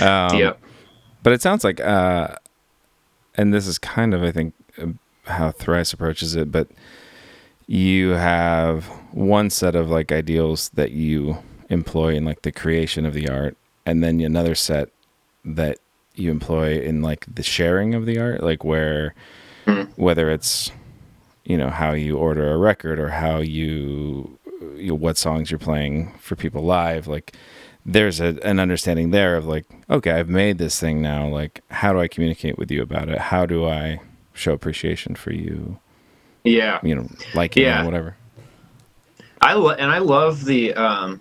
um, 0.00 0.38
yeah 0.38 0.52
but 1.24 1.32
it 1.32 1.42
sounds 1.42 1.64
like, 1.64 1.80
uh, 1.80 2.34
and 3.34 3.52
this 3.52 3.66
is 3.66 3.78
kind 3.78 4.14
of, 4.14 4.22
I 4.22 4.30
think, 4.32 4.54
uh, 4.80 4.86
how 5.24 5.50
Thrice 5.52 5.92
approaches 5.92 6.34
it, 6.36 6.50
but 6.52 6.68
you 7.66 8.10
have 8.10 8.86
one 9.12 9.50
set 9.50 9.74
of 9.74 9.90
like 9.90 10.12
ideals 10.12 10.68
that 10.74 10.90
you 10.92 11.38
employ 11.68 12.14
in 12.14 12.24
like 12.24 12.42
the 12.42 12.52
creation 12.52 13.06
of 13.06 13.14
the 13.14 13.28
art, 13.28 13.56
and 13.86 14.02
then 14.02 14.20
another 14.20 14.54
set 14.54 14.88
that 15.44 15.78
you 16.14 16.30
employ 16.30 16.80
in 16.80 17.02
like 17.02 17.24
the 17.32 17.42
sharing 17.42 17.94
of 17.94 18.06
the 18.06 18.18
art, 18.18 18.42
like 18.42 18.64
where 18.64 19.14
Mhm. 19.66 19.88
whether 19.96 20.30
it's 20.30 20.70
you 21.44 21.56
know 21.56 21.70
how 21.70 21.92
you 21.92 22.16
order 22.18 22.52
a 22.52 22.56
record 22.56 22.98
or 22.98 23.08
how 23.08 23.38
you, 23.38 24.38
you 24.82 24.88
know, 24.88 24.94
what 24.96 25.16
songs 25.16 25.50
you're 25.50 25.58
playing 25.58 26.12
for 26.18 26.36
people 26.36 26.62
live, 26.64 27.06
like 27.06 27.34
there's 27.84 28.20
a, 28.20 28.38
an 28.44 28.60
understanding 28.60 29.10
there 29.10 29.36
of 29.36 29.46
like, 29.46 29.64
okay, 29.90 30.12
I've 30.12 30.28
made 30.28 30.58
this 30.58 30.78
thing 30.78 31.00
now. 31.02 31.26
Like, 31.28 31.62
how 31.70 31.92
do 31.92 32.00
I 32.00 32.08
communicate 32.08 32.58
with 32.58 32.70
you 32.70 32.82
about 32.82 33.08
it? 33.08 33.18
How 33.18 33.46
do 33.46 33.66
I 33.68 34.00
show 34.34 34.52
appreciation 34.52 35.14
for 35.14 35.32
you? 35.32 35.78
yeah 36.44 36.80
You 36.82 36.94
know, 36.96 37.08
liking 37.34 37.62
Yeah. 37.64 37.84
whatever. 37.84 38.16
I 39.40 39.54
lo- 39.54 39.70
and 39.70 39.90
I 39.90 39.98
love 39.98 40.44
the 40.44 40.74
um, 40.74 41.20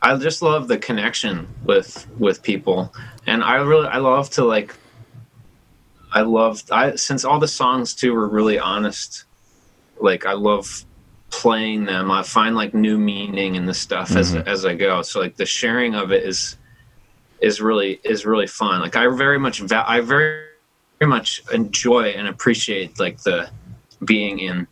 I 0.00 0.16
just 0.16 0.42
love 0.42 0.68
the 0.68 0.78
connection 0.78 1.48
with 1.64 2.06
with 2.18 2.42
people, 2.42 2.92
and 3.26 3.42
I 3.42 3.56
really 3.56 3.88
I 3.88 3.98
love 3.98 4.30
to 4.30 4.44
like. 4.44 4.74
I 6.12 6.22
love 6.22 6.62
I 6.70 6.94
since 6.96 7.24
all 7.24 7.38
the 7.38 7.48
songs 7.48 7.94
too 7.94 8.14
were 8.14 8.28
really 8.28 8.58
honest. 8.58 9.24
Like 10.00 10.24
I 10.24 10.32
love 10.32 10.84
playing 11.30 11.84
them. 11.84 12.10
I 12.10 12.22
find 12.22 12.56
like 12.56 12.74
new 12.74 12.98
meaning 12.98 13.54
in 13.54 13.66
the 13.66 13.74
stuff 13.74 14.16
as 14.16 14.34
Mhm. 14.34 14.46
as 14.46 14.64
I 14.64 14.74
go. 14.74 15.02
So 15.02 15.20
like 15.20 15.36
the 15.36 15.46
sharing 15.46 15.94
of 15.94 16.10
it 16.12 16.24
is 16.24 16.56
is 17.40 17.60
really 17.60 18.00
is 18.04 18.24
really 18.26 18.46
fun. 18.46 18.80
Like 18.80 18.96
I 18.96 19.06
very 19.08 19.38
much 19.38 19.60
va- 19.60 19.84
I 19.88 20.00
very 20.00 20.44
very 20.98 21.08
much 21.08 21.42
enjoy 21.52 22.08
and 22.16 22.26
appreciate 22.26 22.98
like 22.98 23.22
the 23.22 23.50
being 24.04 24.38
in 24.40 24.66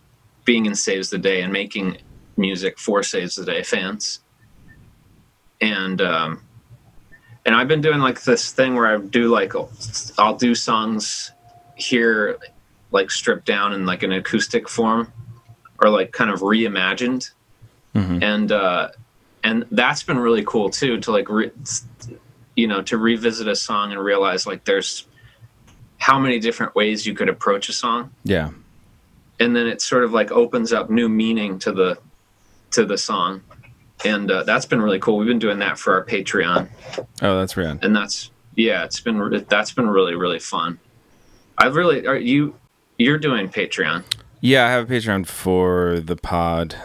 being 0.45 0.67
in 0.67 0.75
Saves 0.75 1.11
the 1.11 1.19
Day 1.19 1.43
and 1.43 1.53
making 1.53 1.99
music 2.37 2.79
for 2.79 3.03
Saves 3.03 3.37
the 3.37 3.45
Day 3.45 3.63
fans. 3.63 4.21
And 5.61 6.01
um, 6.03 6.41
and 7.45 7.55
I've 7.55 7.69
been 7.69 7.81
doing 7.81 8.01
like 8.01 8.23
this 8.25 8.51
thing 8.53 8.75
where 8.75 8.87
I 8.87 8.99
do 8.99 9.29
like 9.29 9.53
I'll 10.19 10.35
do 10.37 10.55
songs 10.55 11.31
here 11.77 12.39
like 12.93 13.11
stripped 13.11 13.45
down 13.47 13.73
in 13.73 13.85
like 13.87 14.03
an 14.03 14.13
acoustic 14.13 14.69
form 14.69 15.13
or 15.81 15.89
like 15.91 16.13
kind 16.13 16.31
of 16.31 16.41
reimagined. 16.41 17.31
Mhm. 17.95 18.23
and 18.23 18.53
uh 18.53 18.89
and 19.43 19.65
that's 19.71 20.03
been 20.03 20.19
really 20.19 20.45
cool 20.45 20.69
too 20.69 21.01
to 21.01 21.11
like 21.13 21.29
re- 21.31 21.51
you 22.55 22.67
know 22.67 22.83
to 22.83 22.99
revisit 22.99 23.49
a 23.49 23.57
song 23.57 23.93
and 23.93 24.03
realize 24.03 24.47
like 24.47 24.65
there's 24.65 25.07
how 25.99 26.19
many 26.19 26.39
different 26.39 26.75
ways 26.75 27.07
you 27.07 27.15
could 27.15 27.29
approach 27.29 27.69
a 27.69 27.73
song. 27.73 28.11
Yeah. 28.25 28.51
and 29.41 29.55
then 29.57 29.67
it 29.67 29.81
sort 29.83 30.05
of 30.05 30.13
like 30.13 30.31
opens 30.31 30.73
up 30.73 30.91
new 30.91 31.09
meaning 31.09 31.59
to 31.61 31.73
the 31.73 31.99
to 32.73 32.85
the 32.85 32.99
song. 32.99 33.43
And 34.05 34.31
uh, 34.31 34.43
that's 34.43 34.67
been 34.67 34.83
really 34.83 34.99
cool. 34.99 35.17
We've 35.17 35.27
been 35.29 35.39
doing 35.39 35.59
that 35.61 35.79
for 35.79 35.95
our 35.95 36.05
patreon. 36.05 36.69
Oh, 37.23 37.39
that's 37.39 37.57
rad. 37.57 37.79
and 37.83 37.97
that's 37.97 38.31
yeah 38.57 38.85
it's 38.85 39.01
been 39.01 39.45
that's 39.49 39.73
been 39.73 39.89
really 39.89 40.15
really 40.17 40.39
fun. 40.39 40.79
I 41.57 41.67
really 41.69 42.07
are 42.07 42.17
you 42.17 42.55
you're 42.99 43.19
doing 43.19 43.49
patreon 43.49 44.05
Yeah, 44.41 44.67
I 44.67 44.71
have 44.71 44.91
a 44.91 44.95
Patreon 44.95 45.27
for 45.27 46.01
the 46.01 46.17
pod. 46.17 46.77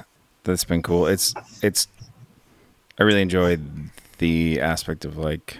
That's 0.44 0.64
been 0.64 0.82
cool. 0.82 1.06
It's 1.08 1.34
it's 1.62 1.88
I 3.00 3.04
really 3.04 3.22
enjoy 3.22 3.60
the 4.18 4.60
aspect 4.62 5.06
of 5.06 5.18
like 5.18 5.58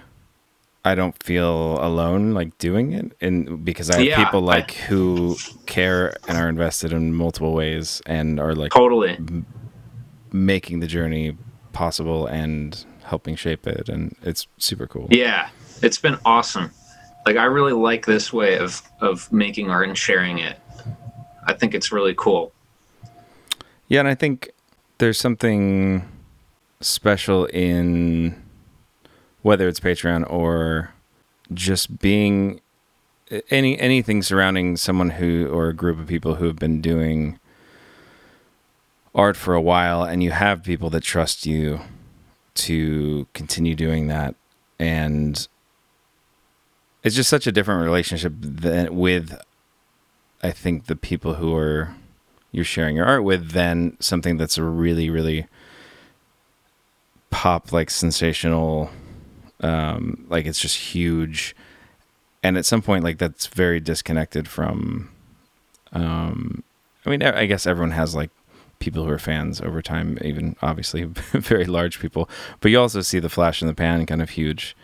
I 0.84 0.96
don't 0.96 1.22
feel 1.22 1.84
alone 1.84 2.34
like 2.34 2.58
doing 2.58 2.94
it 2.94 3.12
and 3.22 3.64
because 3.64 3.90
I 3.90 3.98
have 3.98 4.04
Yeah, 4.06 4.24
people 4.26 4.50
I- 4.50 4.56
like 4.58 4.72
who 4.74 5.36
care 5.68 6.16
and 6.28 6.38
are 6.38 6.50
invested 6.50 6.92
in 6.94 7.14
multiple 7.14 7.54
ways 7.54 8.02
and 8.06 8.40
are 8.40 8.56
like 8.56 8.72
totally 8.72 9.18
making 10.32 10.80
the 10.80 10.88
journey 10.88 11.38
possible 11.74 12.26
and 12.28 12.84
helping 13.04 13.36
shape 13.36 13.68
it 13.68 13.90
and 13.90 14.16
it's 14.24 14.48
super 14.58 14.88
cool. 14.88 15.08
yeah 15.12 15.50
it's 15.82 15.98
been 15.98 16.18
awesome 16.26 16.72
like 17.26 17.36
i 17.36 17.44
really 17.44 17.74
like 17.74 18.06
this 18.06 18.32
way 18.32 18.58
of 18.58 18.82
of 19.02 19.30
making 19.32 19.70
art 19.70 19.88
and 19.88 19.98
sharing 19.98 20.38
it 20.38 20.58
i 21.46 21.54
think 21.54 21.74
it's 21.74 21.92
really 21.92 22.14
cool. 22.16 22.52
Yeah, 23.92 24.00
and 24.00 24.08
I 24.08 24.16
think 24.16 24.52
there's 25.00 25.20
something 25.20 26.10
special 26.80 27.44
in 27.48 28.42
whether 29.42 29.68
it's 29.68 29.82
Patreon 29.82 30.32
or 30.32 30.94
just 31.54 32.00
being 32.00 32.62
any 33.50 33.78
anything 33.78 34.24
surrounding 34.24 34.78
someone 34.78 35.10
who 35.10 35.46
or 35.48 35.68
a 35.68 35.74
group 35.74 36.00
of 36.00 36.08
people 36.08 36.36
who 36.36 36.46
have 36.46 36.56
been 36.56 36.80
doing 36.80 37.38
art 39.14 39.36
for 39.36 39.54
a 39.54 39.62
while 39.62 40.04
and 40.04 40.24
you 40.24 40.32
have 40.32 40.64
people 40.64 40.90
that 40.92 41.02
trust 41.02 41.46
you 41.46 41.82
to 42.54 43.28
continue 43.34 43.76
doing 43.76 44.08
that. 44.08 44.36
And 44.80 45.48
it's 47.04 47.16
just 47.18 47.30
such 47.30 47.46
a 47.46 47.52
different 47.52 47.84
relationship 47.84 48.34
than 48.40 48.96
with 48.96 49.38
I 50.44 50.52
think 50.52 50.86
the 50.86 50.96
people 50.96 51.36
who 51.36 51.56
are 51.56 51.96
you're 52.52 52.66
sharing 52.66 52.96
your 52.96 53.06
art 53.06 53.24
with 53.24 53.52
then 53.52 53.96
something 54.00 54.38
that's 54.38 54.58
a 54.58 54.64
really 54.64 55.10
really 55.10 55.46
pop 57.30 57.72
like 57.72 57.90
sensational 57.90 58.90
um 59.62 60.26
like 60.30 60.46
it's 60.46 60.60
just 60.60 60.78
huge. 60.78 61.56
And 62.44 62.58
at 62.58 62.66
some 62.66 62.82
point 62.82 63.04
like 63.04 63.20
that's 63.20 63.48
very 63.48 63.80
disconnected 63.80 64.48
from 64.48 65.10
um 65.94 66.64
i 67.06 67.10
mean 67.10 67.22
i 67.22 67.46
guess 67.46 67.68
everyone 67.68 67.92
has 67.92 68.16
like 68.16 68.30
people 68.80 69.04
who 69.06 69.12
are 69.12 69.20
fans 69.20 69.62
over 69.62 69.82
time 69.82 70.18
even 70.24 70.56
obviously 70.62 71.04
very 71.34 71.66
large 71.66 72.00
people. 72.00 72.28
But 72.62 72.72
you 72.72 72.80
also 72.80 73.02
see 73.02 73.20
the 73.20 73.30
flash 73.30 73.62
in 73.62 73.68
the 73.68 73.76
pan 73.76 74.06
kind 74.08 74.22
of 74.24 74.32
huge 74.32 74.76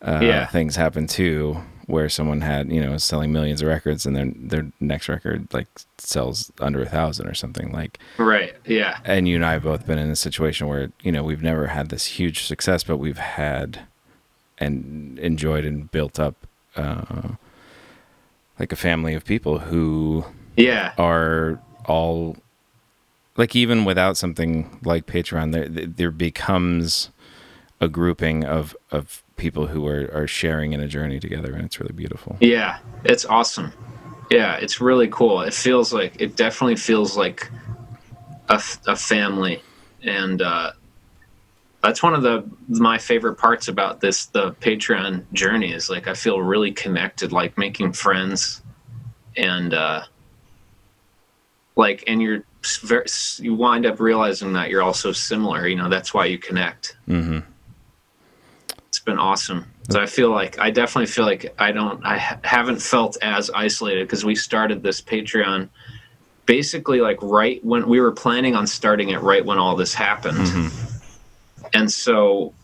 uh, 0.00 0.20
Yeah. 0.22 0.46
things 0.46 0.76
happen 0.76 1.06
too 1.08 1.60
where 1.86 2.08
someone 2.08 2.40
had 2.40 2.70
you 2.70 2.80
know 2.80 2.96
selling 2.96 3.32
millions 3.32 3.60
of 3.60 3.68
records 3.68 4.06
and 4.06 4.16
their 4.16 4.32
their 4.36 4.70
next 4.80 5.08
record 5.08 5.46
like 5.52 5.66
sells 5.98 6.50
under 6.60 6.82
a 6.82 6.88
thousand 6.88 7.26
or 7.26 7.34
something 7.34 7.72
like 7.72 7.98
right 8.18 8.54
yeah. 8.64 8.98
and 9.04 9.28
you 9.28 9.36
and 9.36 9.44
I 9.44 9.52
have 9.52 9.62
both 9.62 9.86
been 9.86 9.98
in 9.98 10.10
a 10.10 10.16
situation 10.16 10.66
where 10.66 10.92
you 11.02 11.12
know 11.12 11.22
we've 11.22 11.42
never 11.42 11.68
had 11.68 11.90
this 11.90 12.06
huge 12.06 12.44
success, 12.44 12.84
but 12.84 12.98
we've 12.98 13.18
had 13.18 13.86
and 14.58 15.18
enjoyed 15.18 15.64
and 15.64 15.90
built 15.90 16.20
up 16.20 16.46
uh, 16.76 17.30
like 18.58 18.72
a 18.72 18.76
family 18.76 19.14
of 19.14 19.24
people 19.24 19.58
who 19.58 20.24
yeah. 20.56 20.92
are 20.98 21.60
all 21.86 22.36
like 23.36 23.56
even 23.56 23.84
without 23.84 24.16
something 24.16 24.78
like 24.84 25.06
Patreon, 25.06 25.52
there 25.52 25.68
there 25.68 26.10
becomes 26.10 27.10
a 27.80 27.88
grouping 27.88 28.44
of 28.44 28.76
of 28.90 29.23
people 29.36 29.66
who 29.66 29.86
are 29.86 30.10
are 30.12 30.26
sharing 30.26 30.72
in 30.72 30.80
a 30.80 30.88
journey 30.88 31.20
together, 31.20 31.52
and 31.54 31.64
it's 31.64 31.80
really 31.80 31.92
beautiful. 31.92 32.36
Yeah, 32.40 32.78
it's 33.04 33.24
awesome. 33.24 33.72
Yeah, 34.30 34.56
it's 34.56 34.80
really 34.80 35.08
cool. 35.08 35.42
It 35.42 35.54
feels 35.54 35.92
like 35.92 36.20
it 36.20 36.36
definitely 36.36 36.76
feels 36.76 37.16
like 37.16 37.50
a 38.48 38.96
family, 38.96 39.62
and 40.02 40.40
uh, 40.42 40.72
that's 41.82 42.02
one 42.02 42.14
of 42.14 42.22
the 42.22 42.44
my 42.68 42.98
favorite 42.98 43.36
parts 43.36 43.68
about 43.68 44.00
this 44.00 44.26
the 44.26 44.52
Patreon 44.54 45.24
journey 45.32 45.72
is 45.72 45.90
like 45.90 46.08
I 46.08 46.14
feel 46.14 46.40
really 46.40 46.72
connected, 46.72 47.32
like 47.32 47.58
making 47.58 47.92
friends, 47.92 48.62
and 49.36 49.74
uh, 49.74 50.04
like 51.76 52.04
and 52.06 52.22
you're 52.22 52.44
very 52.82 53.06
you 53.38 53.54
wind 53.54 53.84
up 53.84 54.00
realizing 54.00 54.52
that 54.54 54.70
you're 54.70 54.82
also 54.82 55.12
similar. 55.12 55.66
You 55.66 55.76
know, 55.76 55.88
that's 55.88 56.14
why 56.14 56.26
you 56.26 56.38
connect 56.38 56.96
hmm 57.06 57.40
it's 57.40 57.53
been 59.04 59.18
awesome. 59.18 59.66
So 59.90 60.00
I 60.00 60.06
feel 60.06 60.30
like 60.30 60.58
I 60.58 60.70
definitely 60.70 61.06
feel 61.06 61.24
like 61.24 61.54
I 61.58 61.72
don't 61.72 62.04
I 62.04 62.18
ha- 62.18 62.38
haven't 62.42 62.80
felt 62.80 63.16
as 63.22 63.50
isolated 63.50 64.06
because 64.06 64.24
we 64.24 64.34
started 64.34 64.82
this 64.82 65.00
Patreon 65.00 65.68
basically 66.46 67.00
like 67.00 67.18
right 67.22 67.64
when 67.64 67.86
we 67.88 68.00
were 68.00 68.12
planning 68.12 68.54
on 68.54 68.66
starting 68.66 69.10
it 69.10 69.20
right 69.20 69.44
when 69.44 69.58
all 69.58 69.76
this 69.76 69.94
happened. 69.94 70.38
Mm-hmm. 70.38 71.66
And 71.74 71.92
so 71.92 72.54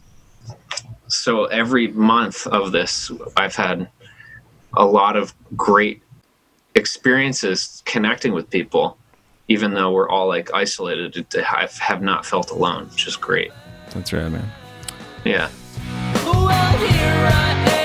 so 1.08 1.44
every 1.46 1.88
month 1.88 2.46
of 2.46 2.72
this 2.72 3.10
I've 3.36 3.56
had 3.56 3.88
a 4.74 4.84
lot 4.84 5.16
of 5.16 5.34
great 5.56 6.02
experiences 6.74 7.82
connecting 7.84 8.32
with 8.32 8.48
people 8.48 8.96
even 9.48 9.74
though 9.74 9.90
we're 9.90 10.08
all 10.08 10.28
like 10.28 10.54
isolated 10.54 11.26
I 11.36 11.68
have 11.80 12.00
not 12.00 12.24
felt 12.24 12.50
alone, 12.50 12.88
which 12.90 13.06
is 13.08 13.16
great. 13.16 13.50
That's 13.90 14.12
rad, 14.12 14.30
man. 14.30 14.48
Yeah. 15.24 15.50
Here 16.78 17.26
I 17.26 17.74
am. 17.74 17.79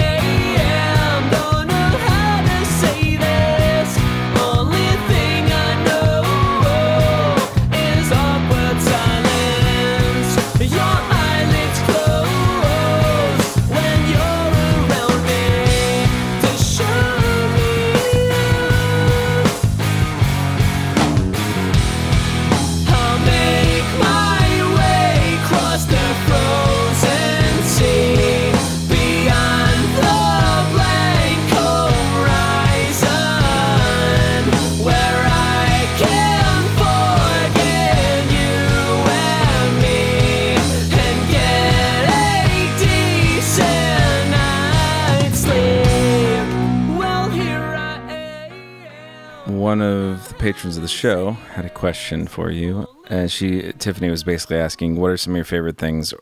Patrons 50.46 50.76
of 50.78 50.84
the 50.84 50.88
show 50.88 51.32
had 51.56 51.66
a 51.66 51.70
question 51.72 52.28
for 52.28 52.52
you 52.52 52.88
and 53.08 53.32
she 53.32 53.72
tiffany 53.80 54.12
was 54.12 54.24
basically 54.24 54.58
asking 54.58 54.96
what 54.96 55.10
are 55.10 55.18
some 55.18 55.34
of 55.34 55.38
your 55.38 55.44
favorite 55.44 55.76
things 55.76 56.14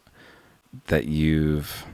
that 0.88 1.08
you've 1.08 1.86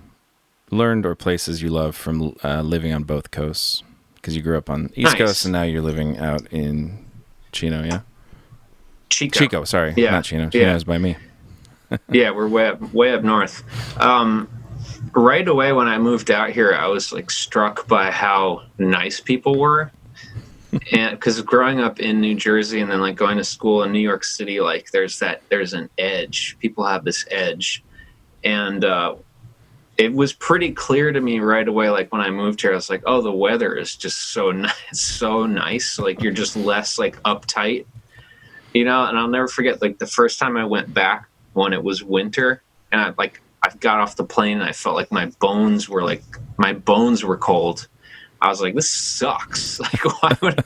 learned 0.70 1.08
or 1.08 1.16
places 1.16 1.64
you 1.64 1.70
love 1.70 1.96
from 1.96 2.36
uh, 2.44 2.62
living 2.62 2.94
on 2.94 3.02
both 3.04 3.32
coasts 3.32 3.82
because 4.14 4.36
you 4.36 4.44
grew 4.44 4.56
up 4.60 4.70
on 4.70 4.92
east 4.96 5.14
Nice. 5.14 5.16
coast 5.18 5.46
and 5.46 5.54
now 5.54 5.64
you're 5.64 5.82
living 5.82 6.20
out 6.20 6.46
in 6.54 7.04
chino 7.52 7.84
yeah 7.84 8.02
Chico. 9.10 9.40
chico 9.40 9.64
sorry 9.64 9.96
Yeah. 9.98 10.12
not 10.12 10.24
chino 10.26 10.52
Yeah. 10.54 10.76
is 10.76 10.84
by 10.84 11.00
me 11.00 11.18
yeah, 12.12 12.30
we're 12.30 12.48
way 12.48 12.68
up, 12.68 12.94
way 12.94 13.12
up 13.12 13.24
north. 13.24 13.64
Um, 14.00 14.48
right 15.16 15.48
away 15.48 15.74
when 15.74 15.88
I 15.88 15.98
moved 15.98 16.30
out 16.30 16.52
here, 16.52 16.72
I 16.72 16.86
was 16.86 17.12
like 17.12 17.32
struck 17.32 17.88
by 17.88 18.12
how 18.12 18.62
nice 18.78 19.20
people 19.20 19.58
were, 19.58 19.90
and 20.92 21.12
because 21.12 21.42
growing 21.42 21.80
up 21.80 22.00
in 22.00 22.22
New 22.22 22.36
Jersey 22.36 22.80
and 22.80 22.92
then 22.92 23.02
like 23.02 23.16
going 23.16 23.38
to 23.38 23.44
school 23.44 23.84
in 23.84 23.92
New 23.92 24.00
York 24.00 24.24
City, 24.24 24.60
like 24.60 24.92
there's 24.92 25.20
that 25.20 25.42
there's 25.50 25.74
an 25.74 25.90
edge. 25.98 26.58
People 26.60 26.86
have 26.86 27.04
this 27.04 27.26
edge, 27.32 27.84
and 28.44 28.86
uh, 28.86 29.16
it 29.98 30.14
was 30.14 30.32
pretty 30.34 30.72
clear 30.72 31.12
to 31.12 31.20
me 31.20 31.40
right 31.40 31.68
away. 31.68 31.90
Like 31.90 32.12
when 32.12 32.22
I 32.22 32.30
moved 32.30 32.62
here, 32.62 32.72
I 32.72 32.76
was 32.76 32.90
like, 32.90 33.04
oh, 33.06 33.22
the 33.22 33.32
weather 33.32 33.76
is 33.76 33.96
just 33.96 34.32
so 34.32 34.52
nice, 34.54 34.74
so 34.92 35.46
nice. 35.46 35.98
Like 36.00 36.22
you're 36.22 36.32
just 36.34 36.56
less 36.56 37.00
like 37.00 37.22
uptight, 37.24 37.86
you 38.74 38.86
know. 38.86 39.06
And 39.06 39.18
I'll 39.18 39.28
never 39.28 39.48
forget 39.48 39.82
like 39.82 39.98
the 39.98 40.08
first 40.08 40.40
time 40.40 40.56
I 40.56 40.66
went 40.66 40.94
back 40.94 41.28
when 41.54 41.74
it 41.74 41.84
was 41.84 42.04
winter 42.04 42.62
and 42.92 43.02
I 43.02 43.14
like 43.18 43.42
I 43.64 43.70
got 43.80 44.00
off 44.00 44.16
the 44.16 44.24
plane 44.24 44.60
and 44.60 44.64
I 44.64 44.72
felt 44.72 44.96
like 44.96 45.12
my 45.12 45.26
bones 45.40 45.90
were 45.90 46.04
like 46.04 46.24
my 46.58 46.74
bones 46.74 47.24
were 47.24 47.38
cold. 47.38 47.88
I 48.42 48.48
was 48.50 48.62
like, 48.62 48.76
this 48.76 48.90
sucks. 48.90 49.80
Like, 49.80 50.22
why 50.22 50.38
would 50.42 50.64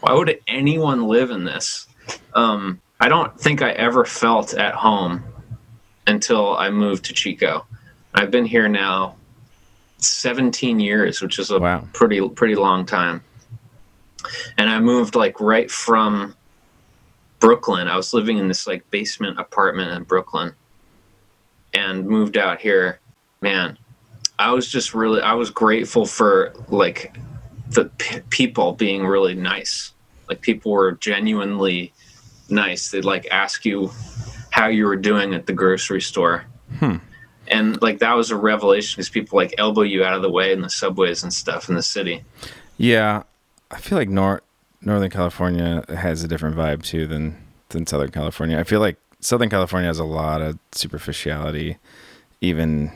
why 0.00 0.12
would 0.12 0.38
anyone 0.46 1.06
live 1.08 1.30
in 1.30 1.44
this? 1.44 1.86
Um, 2.34 2.80
I 3.00 3.08
don't 3.08 3.38
think 3.40 3.62
I 3.62 3.70
ever 3.72 4.04
felt 4.04 4.54
at 4.54 4.74
home 4.74 5.22
until 6.06 6.56
I 6.56 6.70
moved 6.70 7.04
to 7.06 7.12
Chico. 7.12 7.66
I've 8.14 8.30
been 8.30 8.44
here 8.44 8.68
now 8.68 9.16
17 9.98 10.78
years, 10.80 11.20
which 11.20 11.38
is 11.38 11.50
a 11.50 11.58
Wow. 11.58 11.88
pretty 11.92 12.26
pretty 12.30 12.54
long 12.54 12.86
time. 12.86 13.22
And 14.58 14.68
I 14.70 14.80
moved 14.80 15.14
like 15.14 15.40
right 15.40 15.70
from 15.70 16.34
Brooklyn. 17.40 17.88
I 17.88 17.96
was 17.96 18.12
living 18.14 18.38
in 18.38 18.48
this 18.48 18.66
like 18.66 18.88
basement 18.90 19.38
apartment 19.38 19.92
in 19.92 20.02
Brooklyn 20.04 20.52
and 21.74 22.06
moved 22.06 22.36
out 22.36 22.60
here. 22.60 23.00
Man, 23.40 23.78
I 24.38 24.52
was 24.52 24.68
just 24.68 24.94
really 24.94 25.20
I 25.20 25.34
was 25.34 25.50
grateful 25.50 26.06
for 26.06 26.52
like 26.68 27.16
the 27.70 27.86
p- 27.98 28.20
people 28.30 28.72
being 28.72 29.06
really 29.06 29.34
nice. 29.34 29.92
Like 30.28 30.40
people 30.40 30.72
were 30.72 30.92
genuinely 30.92 31.92
nice. 32.48 32.90
They'd 32.90 33.04
like 33.04 33.26
ask 33.30 33.64
you 33.64 33.90
how 34.50 34.68
you 34.68 34.86
were 34.86 34.96
doing 34.96 35.34
at 35.34 35.46
the 35.46 35.52
grocery 35.52 36.00
store. 36.00 36.44
Hmm. 36.78 36.96
And 37.48 37.80
like 37.80 38.00
that 38.00 38.14
was 38.14 38.30
a 38.30 38.36
revelation 38.36 38.96
because 38.96 39.08
people 39.08 39.36
like 39.36 39.54
elbow 39.58 39.82
you 39.82 40.04
out 40.04 40.14
of 40.14 40.22
the 40.22 40.30
way 40.30 40.52
in 40.52 40.60
the 40.60 40.70
subways 40.70 41.22
and 41.22 41.32
stuff 41.32 41.68
in 41.68 41.74
the 41.74 41.82
city. 41.82 42.24
Yeah, 42.76 43.22
I 43.70 43.78
feel 43.78 43.96
like 43.98 44.08
Nor- 44.08 44.42
Northern 44.80 45.10
California 45.10 45.84
has 45.88 46.22
a 46.24 46.28
different 46.28 46.56
vibe 46.56 46.82
too 46.82 47.06
than 47.06 47.36
than 47.70 47.86
Southern 47.86 48.10
California. 48.10 48.58
I 48.58 48.64
feel 48.64 48.80
like 48.80 48.96
Southern 49.20 49.50
California 49.50 49.88
has 49.88 49.98
a 49.98 50.04
lot 50.04 50.40
of 50.40 50.58
superficiality, 50.72 51.78
even 52.40 52.92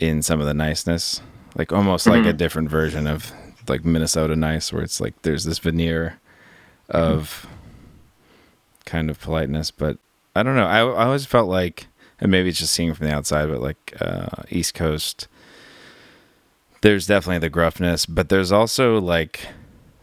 in 0.00 0.22
some 0.22 0.40
of 0.40 0.46
the 0.46 0.54
niceness. 0.54 1.20
Like 1.56 1.72
almost 1.72 2.06
like 2.06 2.24
a 2.26 2.32
different 2.32 2.70
version 2.70 3.06
of 3.06 3.32
like 3.68 3.84
Minnesota 3.84 4.36
nice, 4.36 4.72
where 4.72 4.82
it's 4.82 5.00
like 5.00 5.20
there's 5.22 5.44
this 5.44 5.58
veneer 5.58 6.18
of 6.88 7.46
kind 8.84 9.10
of 9.10 9.20
politeness. 9.20 9.70
But 9.70 9.98
I 10.34 10.42
don't 10.42 10.56
know. 10.56 10.66
I, 10.66 10.78
I 10.78 11.06
always 11.06 11.26
felt 11.26 11.48
like, 11.48 11.86
and 12.20 12.30
maybe 12.30 12.48
it's 12.48 12.58
just 12.58 12.72
seeing 12.72 12.94
from 12.94 13.06
the 13.06 13.12
outside, 13.12 13.48
but 13.48 13.60
like 13.60 13.94
uh, 14.00 14.28
East 14.50 14.74
Coast 14.74 15.28
there's 16.82 17.06
definitely 17.06 17.38
the 17.38 17.50
gruffness, 17.50 18.06
but 18.06 18.28
there's 18.28 18.52
also 18.52 18.98
like 19.00 19.48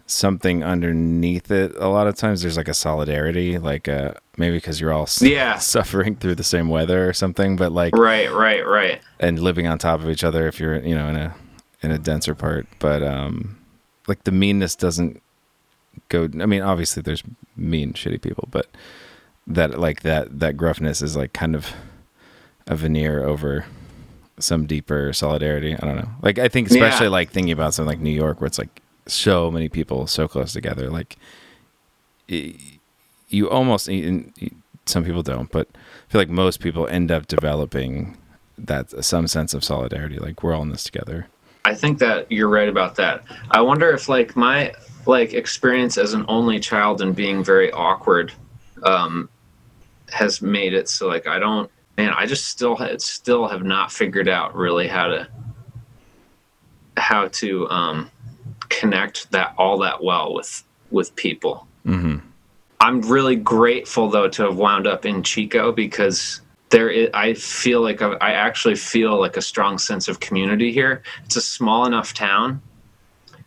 something 0.09 0.63
underneath 0.63 1.51
it. 1.51 1.75
A 1.77 1.89
lot 1.89 2.07
of 2.07 2.15
times 2.15 2.41
there's 2.41 2.57
like 2.57 2.67
a 2.69 2.73
solidarity, 2.73 3.57
like 3.59 3.87
uh 3.87 4.13
maybe 4.37 4.57
because 4.57 4.79
you're 4.81 4.93
all 4.93 5.03
s- 5.03 5.21
Yeah. 5.21 5.57
suffering 5.59 6.15
through 6.15 6.35
the 6.35 6.43
same 6.43 6.69
weather 6.69 7.07
or 7.07 7.13
something, 7.13 7.55
but 7.57 7.71
like 7.71 7.95
Right, 7.95 8.31
right, 8.31 8.65
right. 8.65 9.01
and 9.19 9.37
living 9.39 9.67
on 9.67 9.77
top 9.77 9.99
of 10.01 10.09
each 10.09 10.23
other 10.23 10.47
if 10.47 10.59
you're 10.59 10.77
you 10.79 10.95
know 10.95 11.07
in 11.09 11.15
a 11.15 11.35
in 11.81 11.91
a 11.91 11.97
denser 11.99 12.33
part. 12.35 12.65
But 12.79 13.03
um 13.03 13.57
like 14.07 14.23
the 14.23 14.31
meanness 14.31 14.75
doesn't 14.75 15.21
go. 16.09 16.23
I 16.41 16.45
mean, 16.45 16.61
obviously 16.61 17.01
there's 17.03 17.23
mean, 17.57 17.91
shitty 17.93 18.21
people, 18.21 18.47
but 18.49 18.67
that 19.45 19.77
like 19.79 20.01
that 20.03 20.39
that 20.39 20.55
gruffness 20.55 21.01
is 21.01 21.17
like 21.17 21.33
kind 21.33 21.53
of 21.55 21.73
a 22.67 22.75
veneer 22.75 23.25
over 23.25 23.65
some 24.39 24.65
deeper 24.67 25.11
solidarity. 25.13 25.73
I 25.73 25.85
don't 25.85 25.95
know. 25.97 26.09
Like 26.21 26.39
I 26.39 26.47
think 26.47 26.69
especially 26.69 27.07
Yeah. 27.07 27.11
like 27.11 27.31
thinking 27.31 27.51
about 27.51 27.73
something 27.73 27.89
like 27.89 27.99
New 27.99 28.11
York, 28.11 28.39
where 28.39 28.45
it's 28.47 28.57
like 28.59 28.81
so 29.07 29.51
many 29.51 29.69
people 29.69 30.07
so 30.07 30.27
close 30.27 30.53
together. 30.53 30.89
Like 30.89 31.17
you 32.27 33.49
almost 33.49 33.89
some 34.85 35.03
people 35.03 35.23
don't, 35.23 35.51
but 35.51 35.67
I 35.73 36.11
feel 36.11 36.21
like 36.21 36.29
most 36.29 36.59
people 36.59 36.87
end 36.87 37.11
up 37.11 37.27
developing 37.27 38.17
that 38.57 39.03
some 39.03 39.27
sense 39.27 39.53
of 39.53 39.63
solidarity. 39.63 40.17
Like 40.17 40.43
we're 40.43 40.53
all 40.53 40.63
in 40.63 40.69
this 40.69 40.83
together. 40.83 41.27
I 41.65 41.75
think 41.75 41.99
that 41.99 42.31
you're 42.31 42.47
right 42.47 42.69
about 42.69 42.95
that. 42.95 43.23
I 43.51 43.61
wonder 43.61 43.91
if 43.91 44.07
like 44.07 44.35
my 44.35 44.73
like 45.05 45.33
experience 45.33 45.97
as 45.97 46.13
an 46.13 46.25
only 46.27 46.59
child 46.59 47.01
and 47.01 47.15
being 47.15 47.43
very 47.43 47.71
awkward 47.71 48.33
um, 48.83 49.29
has 50.09 50.41
made 50.41 50.73
it 50.73 50.87
so 50.87 51.07
like 51.07 51.27
I 51.27 51.39
don't 51.39 51.69
man 51.97 52.13
I 52.15 52.25
just 52.25 52.45
still 52.45 52.77
still 52.99 53.47
have 53.47 53.63
not 53.63 53.91
figured 53.91 54.27
out 54.29 54.55
really 54.55 54.87
how 54.87 55.07
to 55.07 55.27
how 56.95 57.27
to 57.27 57.69
um, 57.69 58.11
connect 58.69 59.31
that 59.31 59.53
all 59.57 59.77
that 59.79 60.03
well 60.03 60.33
with 60.33 60.63
with 60.91 61.15
people. 61.15 61.67
Mm-hmm. 61.85 62.17
I'm 62.79 63.01
really 63.01 63.35
grateful 63.35 64.09
though 64.09 64.29
to 64.29 64.43
have 64.43 64.57
wound 64.57 64.87
up 64.87 65.05
in 65.05 65.23
Chico 65.23 65.71
because 65.71 66.41
there 66.69 66.89
is, 66.89 67.09
I 67.13 67.33
feel 67.33 67.81
like 67.81 68.01
I, 68.01 68.13
I 68.13 68.31
actually 68.31 68.75
feel 68.75 69.19
like 69.19 69.37
a 69.37 69.41
strong 69.41 69.77
sense 69.77 70.07
of 70.07 70.19
community 70.19 70.71
here. 70.71 71.01
It's 71.25 71.35
a 71.37 71.41
small 71.41 71.85
enough 71.85 72.13
town 72.13 72.61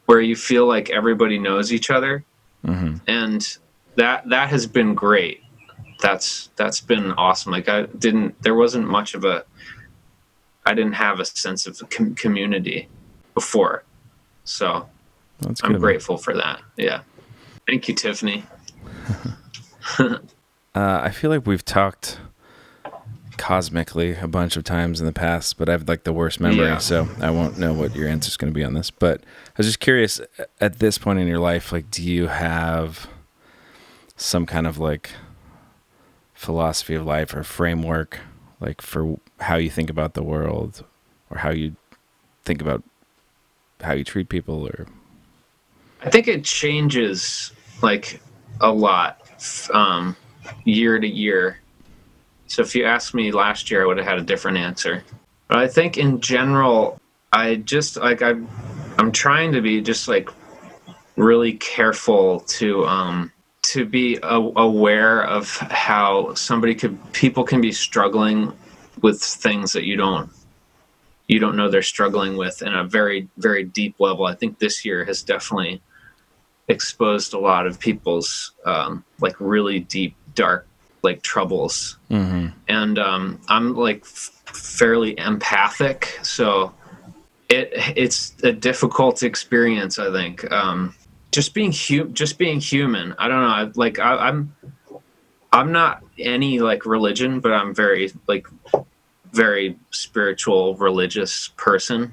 where 0.06 0.20
you 0.20 0.34
feel 0.34 0.66
like 0.66 0.90
everybody 0.90 1.38
knows 1.38 1.72
each 1.72 1.90
other, 1.90 2.24
Mm-hmm. 2.66 2.96
and 3.06 3.56
that 3.96 4.28
that 4.28 4.50
has 4.50 4.66
been 4.66 4.94
great. 4.94 5.42
That's 6.02 6.50
that's 6.56 6.80
been 6.80 7.12
awesome. 7.12 7.52
Like 7.52 7.68
I 7.70 7.86
didn't, 7.86 8.40
there 8.42 8.54
wasn't 8.54 8.86
much 8.86 9.14
of 9.14 9.24
a, 9.24 9.44
I 10.66 10.74
didn't 10.74 10.92
have 10.92 11.20
a 11.20 11.24
sense 11.24 11.66
of 11.66 11.80
com- 11.88 12.14
community 12.14 12.88
before, 13.32 13.84
so 14.44 14.88
That's 15.42 15.60
good. 15.60 15.72
I'm 15.76 15.80
grateful 15.80 16.16
for 16.18 16.34
that. 16.36 16.60
Yeah, 16.76 17.02
thank 17.66 17.88
you, 17.88 17.94
Tiffany. 17.94 18.44
Uh, 20.72 21.00
I 21.02 21.10
feel 21.10 21.30
like 21.30 21.48
we've 21.48 21.64
talked 21.64 22.20
cosmically 23.36 24.12
a 24.14 24.28
bunch 24.28 24.56
of 24.56 24.62
times 24.62 25.00
in 25.00 25.06
the 25.06 25.12
past, 25.12 25.58
but 25.58 25.68
I 25.68 25.72
have 25.72 25.88
like 25.88 26.04
the 26.04 26.12
worst 26.12 26.38
memory, 26.40 26.66
Yeah. 26.66 26.78
so 26.78 27.08
I 27.20 27.30
won't 27.30 27.58
know 27.58 27.72
what 27.72 27.96
your 27.96 28.06
answer 28.08 28.28
is 28.28 28.36
going 28.36 28.52
to 28.52 28.54
be 28.54 28.62
on 28.62 28.74
this. 28.74 28.88
But 28.90 29.22
I 29.22 29.52
was 29.56 29.66
just 29.66 29.80
curious 29.80 30.20
at 30.60 30.78
this 30.78 30.96
point 30.96 31.18
in 31.18 31.26
your 31.26 31.40
life, 31.40 31.72
like, 31.72 31.90
do 31.90 32.04
you 32.04 32.28
have 32.28 33.08
some 34.16 34.46
kind 34.46 34.66
of 34.66 34.78
like 34.78 35.10
philosophy 36.34 36.94
of 36.94 37.04
life 37.04 37.34
or 37.34 37.42
framework, 37.42 38.20
like 38.60 38.80
for 38.80 39.18
how 39.40 39.56
you 39.56 39.70
think 39.70 39.90
about 39.90 40.14
the 40.14 40.22
world 40.22 40.84
or 41.30 41.38
how 41.38 41.50
you 41.50 41.74
think 42.44 42.60
about 42.62 42.84
how 43.80 43.92
you 43.92 44.04
treat 44.04 44.28
people 44.28 44.66
or 44.68 44.86
I 46.02 46.08
think 46.08 46.28
it 46.28 46.44
changes 46.44 47.52
like 47.82 48.20
a 48.60 48.70
lot 48.70 49.20
um, 49.72 50.16
year 50.64 50.98
to 50.98 51.06
year. 51.06 51.60
So 52.46 52.62
if 52.62 52.74
you 52.74 52.84
asked 52.84 53.14
me 53.14 53.32
last 53.32 53.70
year, 53.70 53.82
I 53.82 53.86
would 53.86 53.98
have 53.98 54.06
had 54.06 54.18
a 54.18 54.22
different 54.22 54.56
answer. 54.58 55.04
But 55.48 55.58
I 55.58 55.68
think 55.68 55.98
in 55.98 56.20
general, 56.20 57.00
I 57.32 57.56
just 57.56 57.96
like 57.96 58.22
I'm 58.22 58.48
I'm 58.98 59.12
trying 59.12 59.52
to 59.52 59.60
be 59.60 59.80
just 59.80 60.08
like 60.08 60.30
really 61.16 61.54
careful 61.54 62.40
to 62.40 62.86
um 62.86 63.32
to 63.62 63.84
be 63.84 64.18
a- 64.22 64.52
aware 64.56 65.24
of 65.24 65.54
how 65.56 66.34
somebody 66.34 66.74
could 66.74 66.98
people 67.12 67.44
can 67.44 67.60
be 67.60 67.72
struggling 67.72 68.52
with 69.02 69.22
things 69.22 69.72
that 69.72 69.84
you 69.84 69.96
don't 69.96 70.30
you 71.28 71.38
don't 71.38 71.56
know 71.56 71.70
they're 71.70 71.82
struggling 71.82 72.36
with 72.36 72.62
in 72.62 72.74
a 72.74 72.84
very 72.84 73.28
very 73.36 73.64
deep 73.64 74.00
level. 74.00 74.24
I 74.24 74.34
think 74.34 74.58
this 74.58 74.84
year 74.84 75.04
has 75.04 75.22
definitely 75.22 75.82
exposed 76.70 77.34
a 77.34 77.38
lot 77.38 77.66
of 77.66 77.78
people's 77.78 78.52
um, 78.64 79.04
like 79.20 79.34
really 79.38 79.80
deep 79.80 80.14
dark 80.34 80.66
like 81.02 81.22
troubles. 81.22 81.98
Mm-hmm. 82.10 82.48
and 82.68 82.98
um, 82.98 83.40
i'm 83.48 83.74
like 83.74 84.02
f- 84.02 84.30
fairly 84.46 85.18
empathic 85.18 86.18
so 86.22 86.72
it 87.48 87.72
it's 87.96 88.34
a 88.42 88.52
difficult 88.52 89.22
experience 89.22 89.98
i 89.98 90.10
think. 90.12 90.50
Um, 90.52 90.94
just 91.32 91.54
being 91.54 91.72
hu- 91.72 92.08
just 92.08 92.38
being 92.38 92.60
human 92.60 93.14
i 93.18 93.28
don't 93.28 93.40
know 93.40 93.48
I, 93.48 93.70
like 93.74 93.98
I, 93.98 94.28
i'm 94.28 94.54
i'm 95.52 95.70
not 95.72 96.02
any 96.18 96.58
like 96.60 96.84
religion 96.86 97.40
but 97.40 97.52
i'm 97.52 97.74
very 97.74 98.12
like 98.26 98.46
very 99.32 99.76
spiritual 99.90 100.74
religious 100.74 101.48
person 101.56 102.12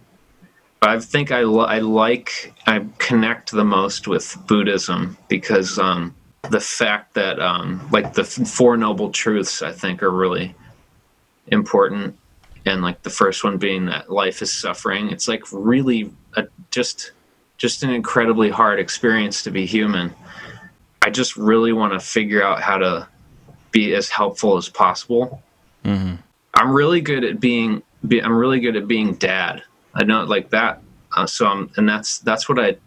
I 0.82 1.00
think 1.00 1.32
I, 1.32 1.44
li- 1.44 1.66
I 1.68 1.80
like 1.80 2.54
I 2.68 2.86
connect 3.00 3.52
the 3.52 3.66
most 3.66 4.08
with 4.08 4.38
Buddhism 4.48 5.18
because 5.28 5.80
um, 5.80 6.16
the 6.50 6.60
fact 6.60 7.14
that 7.16 7.40
um, 7.40 7.88
like 7.92 8.14
the 8.14 8.24
four 8.24 8.78
noble 8.78 9.10
truths 9.10 9.62
I 9.62 9.72
think 9.72 10.04
are 10.04 10.12
really 10.12 10.56
important, 11.48 12.18
and 12.66 12.82
like 12.82 13.02
the 13.04 13.10
first 13.10 13.44
one 13.44 13.58
being 13.58 13.86
that 13.88 14.12
life 14.12 14.42
is 14.42 14.54
suffering. 14.54 15.10
It's 15.10 15.28
like 15.28 15.44
really 15.52 16.12
a, 16.36 16.48
just 16.72 17.12
just 17.58 17.84
an 17.84 17.90
incredibly 17.90 18.50
hard 18.50 18.80
experience 18.80 19.44
to 19.44 19.52
be 19.52 19.66
human. 19.66 20.14
I 21.02 21.10
just 21.10 21.38
really 21.38 21.74
want 21.74 21.94
to 21.94 22.00
figure 22.00 22.44
out 22.44 22.62
how 22.62 22.78
to 22.78 23.08
be 23.72 23.96
as 23.96 24.10
helpful 24.10 24.58
as 24.58 24.70
possible. 24.70 25.42
Mm-hmm. 25.84 26.16
I'm 26.54 26.72
really 26.72 27.02
good 27.02 27.24
at 27.24 27.40
being. 27.40 27.82
Be, 28.08 28.22
I'm 28.22 28.36
really 28.36 28.60
good 28.60 28.76
at 28.76 28.88
being 28.88 29.16
dad. 29.16 29.64
I 29.98 30.04
know 30.04 30.24
like 30.24 30.50
that. 30.52 30.82
Uh, 31.16 31.26
so 31.26 31.48
I'm, 31.48 31.70
and 31.78 31.88
that's 31.90 32.20
that's 32.20 32.48
what 32.48 32.60
I 32.60 32.78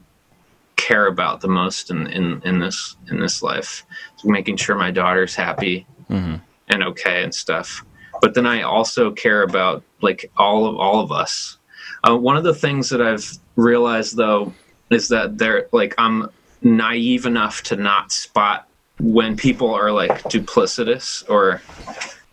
care 0.76 1.06
about 1.06 1.40
the 1.40 1.48
most 1.48 1.90
in 1.90 2.06
in 2.06 2.40
in 2.44 2.58
this 2.60 2.96
in 3.10 3.20
this 3.20 3.42
life. 3.42 3.84
Making 4.24 4.56
sure 4.56 4.76
my 4.76 4.90
daughter's 4.90 5.34
happy 5.34 5.86
Mm-hmm. 6.10 6.36
and 6.68 6.82
okay 6.82 7.22
and 7.22 7.32
stuff. 7.32 7.84
but 8.20 8.34
then 8.34 8.44
I 8.44 8.62
also 8.62 9.12
care 9.12 9.42
about 9.44 9.84
like 10.02 10.30
all 10.36 10.66
of 10.66 10.76
all 10.76 11.00
of 11.00 11.12
us. 11.12 11.56
Uh, 12.02 12.16
one 12.16 12.36
of 12.36 12.42
the 12.44 12.54
things 12.54 12.88
that 12.90 13.00
I've 13.00 13.38
realized 13.54 14.16
though 14.16 14.52
is 14.90 15.06
that 15.08 15.38
they're 15.38 15.68
like 15.72 15.94
I'm 15.98 16.28
naive 16.62 17.26
enough 17.26 17.62
to 17.64 17.76
not 17.76 18.10
spot 18.12 18.66
when 18.98 19.36
people 19.36 19.72
are 19.72 19.92
like 19.92 20.10
duplicitous 20.24 21.22
or 21.30 21.62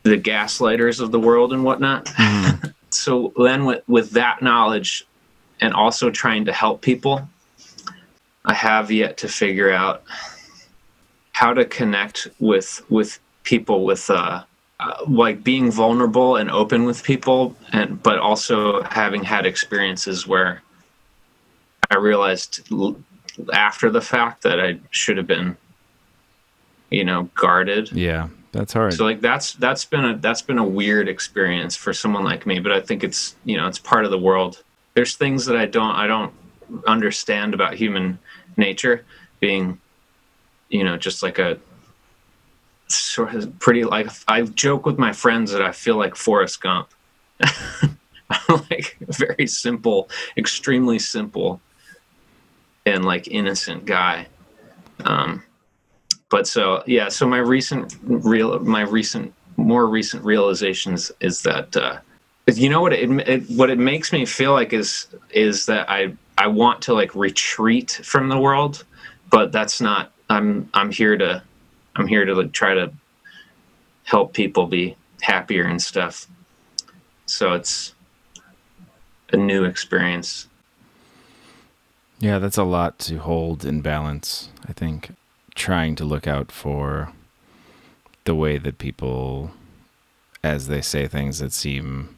the 0.04 0.18
gaslighters 0.18 1.00
of 1.00 1.12
the 1.12 1.20
world 1.20 1.54
and 1.54 1.64
whatnot. 1.64 2.10
so 2.98 3.34
then 3.38 3.66
with 3.66 3.84
with 3.88 4.12
that 4.12 4.42
knowledge 4.42 5.06
and 5.62 5.74
also 5.74 6.10
trying 6.10 6.46
to 6.46 6.54
help 6.54 6.82
people, 6.82 7.28
I 8.46 8.54
have 8.54 8.92
yet 8.92 9.18
to 9.18 9.28
figure 9.28 9.72
out 9.72 10.04
how 11.34 11.54
to 11.54 11.66
connect 11.66 12.28
with 12.40 12.82
with 12.90 13.20
people 13.44 13.86
with 13.86 14.10
uh, 14.10 14.44
uh, 14.80 14.94
like 15.08 15.44
being 15.44 15.72
vulnerable 15.72 16.36
and 16.36 16.50
open 16.52 16.86
with 16.86 17.04
people 17.04 17.56
and 17.72 18.02
but 18.02 18.18
also 18.18 18.82
having 18.84 19.24
had 19.24 19.46
experiences 19.46 20.28
where 20.28 20.62
I 21.90 21.98
realized 21.98 22.68
l- 22.72 22.98
after 23.54 23.90
the 23.90 24.02
fact 24.02 24.44
that 24.44 24.60
I 24.60 24.80
should 24.92 25.18
have 25.18 25.28
been 25.28 25.58
you 26.90 27.04
know 27.04 27.30
guarded. 27.36 27.92
Yeah, 27.92 28.30
that's 28.58 28.74
hard. 28.74 28.94
so 28.94 29.06
like 29.06 29.22
that's 29.22 29.54
that's 29.54 29.86
been 29.86 30.04
a 30.04 30.18
that's 30.18 30.42
been 30.42 30.58
a 30.58 30.64
weird 30.64 31.08
experience 31.08 31.76
for 31.76 31.94
someone 31.94 32.24
like 32.24 32.46
me 32.46 32.60
but 32.60 32.72
i 32.72 32.82
think 32.82 33.04
it's 33.04 33.36
you 33.46 33.56
know 33.56 33.68
it's 33.68 33.80
part 33.80 34.04
of 34.06 34.12
the 34.12 34.18
world. 34.20 34.64
There's 34.96 35.16
things 35.16 35.46
that 35.46 35.56
i 35.56 35.66
don't 35.66 35.96
i 35.96 36.08
don't 36.08 36.34
understand 36.88 37.54
about 37.54 37.76
human 37.76 38.18
nature 38.58 39.06
being 39.40 39.80
you 40.70 40.84
know 40.84 40.98
just 40.98 41.22
like 41.22 41.38
a 41.40 41.60
sort 42.88 43.36
of 43.36 43.60
pretty 43.60 43.84
like 43.84 44.08
i 44.28 44.42
joke 44.42 44.86
with 44.86 44.98
my 44.98 45.14
friends 45.14 45.52
that 45.52 45.62
i 45.62 45.72
feel 45.72 45.98
like 45.98 46.16
forrest 46.16 46.62
gump. 46.62 46.90
Like 48.50 48.98
very 49.00 49.48
simple 49.48 50.10
extremely 50.36 51.00
simple 51.00 51.62
and 52.86 53.06
like 53.06 53.28
innocent 53.30 53.86
guy. 53.86 54.28
Um 55.06 55.44
but 56.30 56.48
so 56.48 56.84
yeah 56.86 57.10
so 57.10 57.28
my 57.28 57.38
recent 57.38 57.96
real 58.04 58.60
my 58.60 58.82
recent 58.82 59.34
more 59.58 59.88
recent 59.88 60.24
realizations 60.24 61.12
is 61.20 61.42
that 61.44 61.76
uh 61.76 61.98
you 62.48 62.70
know 62.70 62.82
what 62.82 62.94
it, 62.94 63.10
it 63.28 63.44
what 63.50 63.70
it 63.70 63.78
makes 63.78 64.14
me 64.14 64.26
feel 64.26 64.54
like 64.54 64.74
is 64.74 65.08
is 65.32 65.66
that 65.66 65.90
i 65.90 66.14
i 66.38 66.48
want 66.48 66.82
to 66.82 66.94
like 66.94 67.14
retreat 67.16 68.00
from 68.04 68.30
the 68.30 68.38
world 68.38 68.84
but 69.30 69.52
that's 69.52 69.82
not 69.82 70.12
i'm 70.30 70.70
i'm 70.74 70.92
here 70.92 71.18
to 71.18 71.42
i'm 71.96 72.08
here 72.08 72.26
to 72.26 72.34
like 72.34 72.52
try 72.52 72.74
to 72.74 72.92
help 74.04 74.34
people 74.34 74.66
be 74.68 74.96
happier 75.22 75.66
and 75.66 75.82
stuff 75.82 76.28
so 77.26 77.54
it's 77.54 77.94
a 79.34 79.38
new 79.38 79.66
experience 79.66 80.48
Yeah, 82.20 82.40
that's 82.40 82.58
a 82.58 82.64
lot 82.64 82.98
to 83.00 83.18
hold 83.18 83.64
in 83.64 83.82
balance, 83.82 84.50
I 84.68 84.74
think. 84.74 85.12
Trying 85.58 85.96
to 85.96 86.06
look 86.06 86.28
out 86.28 86.52
for 86.52 87.12
the 88.26 88.36
way 88.36 88.58
that 88.58 88.78
people, 88.78 89.52
as 90.44 90.68
they 90.68 90.82
say 90.82 91.08
things 91.08 91.40
that 91.40 91.52
seem 91.52 92.18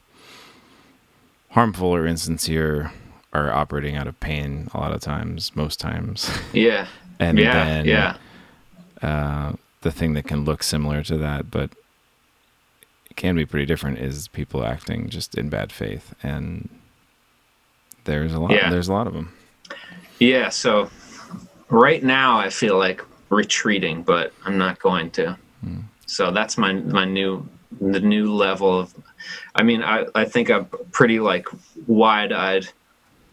harmful 1.52 1.88
or 1.88 2.06
insincere, 2.06 2.92
are 3.34 3.52
operating 3.52 3.96
out 3.96 4.08
of 4.08 4.20
pain 4.20 4.70
a 4.74 4.78
lot 4.78 4.92
of 4.92 5.02
times, 5.02 5.56
most 5.56 5.80
times. 5.80 6.30
yeah 6.54 6.86
And 7.20 7.38
yeah 7.38 7.54
then 7.54 7.86
yeah 7.86 8.18
uh, 9.02 9.54
the 9.82 9.92
thing 9.92 10.14
that 10.14 10.28
can 10.28 10.44
look 10.46 10.62
similar 10.64 11.04
to 11.04 11.18
that, 11.18 11.50
but 11.50 11.72
can 13.16 13.36
be 13.36 13.46
pretty 13.46 13.66
different, 13.66 14.00
is 14.00 14.28
people 14.28 14.66
acting 14.66 15.10
just 15.10 15.36
in 15.36 15.50
bad 15.50 15.72
faith. 15.72 16.14
And 16.24 16.70
there's 18.06 18.34
a 18.34 18.40
lot. 18.40 18.52
Yeah. 18.52 18.70
There's 18.70 18.88
a 18.88 18.94
lot 18.94 19.08
of 19.08 19.14
them. 19.14 19.34
Yeah, 20.20 20.50
so 20.50 20.90
right 21.70 22.04
now 22.04 22.38
I 22.40 22.50
feel 22.50 22.78
like 22.78 23.02
retreating, 23.30 24.04
but 24.04 24.34
I'm 24.46 24.58
not 24.58 24.80
going 24.80 25.12
to. 25.12 25.38
So 26.06 26.32
that's 26.32 26.58
my 26.58 26.74
my 26.74 27.06
new 27.06 27.48
the 27.80 28.00
new 28.00 28.34
level 28.34 28.80
of 28.80 28.96
I 29.56 29.64
mean, 29.64 29.84
I, 29.84 30.06
I 30.16 30.26
think 30.26 30.50
I'm 30.50 30.66
pretty 30.92 31.20
like 31.20 31.48
wide 31.86 32.32
eyed 32.32 32.68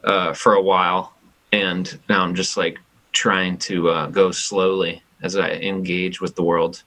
uh, 0.05 0.35
for 0.35 0.55
a 0.55 0.61
while 0.63 1.15
and 1.53 1.99
now 2.09 2.23
I'm 2.23 2.35
just 2.35 2.57
like 2.57 2.79
trying 3.13 3.57
to 3.59 3.89
uh, 3.89 4.07
go 4.09 4.31
slowly 4.31 5.03
as 5.23 5.37
I 5.37 5.53
engage 5.53 6.21
with 6.21 6.35
the 6.37 6.43
world. 6.43 6.83